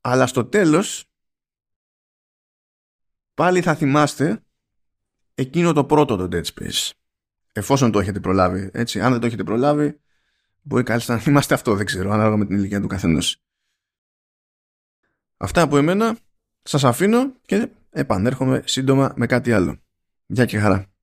Αλλά 0.00 0.26
στο 0.26 0.44
τέλος 0.44 1.10
πάλι 3.34 3.60
θα 3.60 3.74
θυμάστε 3.74 4.42
εκείνο 5.34 5.72
το 5.72 5.84
πρώτο 5.84 6.16
το 6.16 6.28
Dead 6.32 6.44
Space 6.44 6.90
εφόσον 7.54 7.90
το 7.90 8.00
έχετε 8.00 8.20
προλάβει. 8.20 8.70
Έτσι. 8.72 9.00
Αν 9.00 9.10
δεν 9.10 9.20
το 9.20 9.26
έχετε 9.26 9.44
προλάβει, 9.44 10.00
μπορεί 10.62 10.82
κάλλιστα 10.82 11.14
να 11.14 11.22
είμαστε 11.26 11.54
αυτό, 11.54 11.74
δεν 11.74 11.86
ξέρω, 11.86 12.12
ανάλογα 12.12 12.36
με 12.36 12.46
την 12.46 12.56
ηλικία 12.56 12.80
του 12.80 12.86
καθενός. 12.86 13.42
Αυτά 15.36 15.62
από 15.62 15.76
εμένα. 15.76 16.16
Σας 16.62 16.84
αφήνω 16.84 17.32
και 17.46 17.68
επανέρχομαι 17.90 18.62
σύντομα 18.64 19.12
με 19.16 19.26
κάτι 19.26 19.52
άλλο. 19.52 19.78
Γεια 20.26 20.44
και 20.44 20.58
χαρά. 20.58 20.93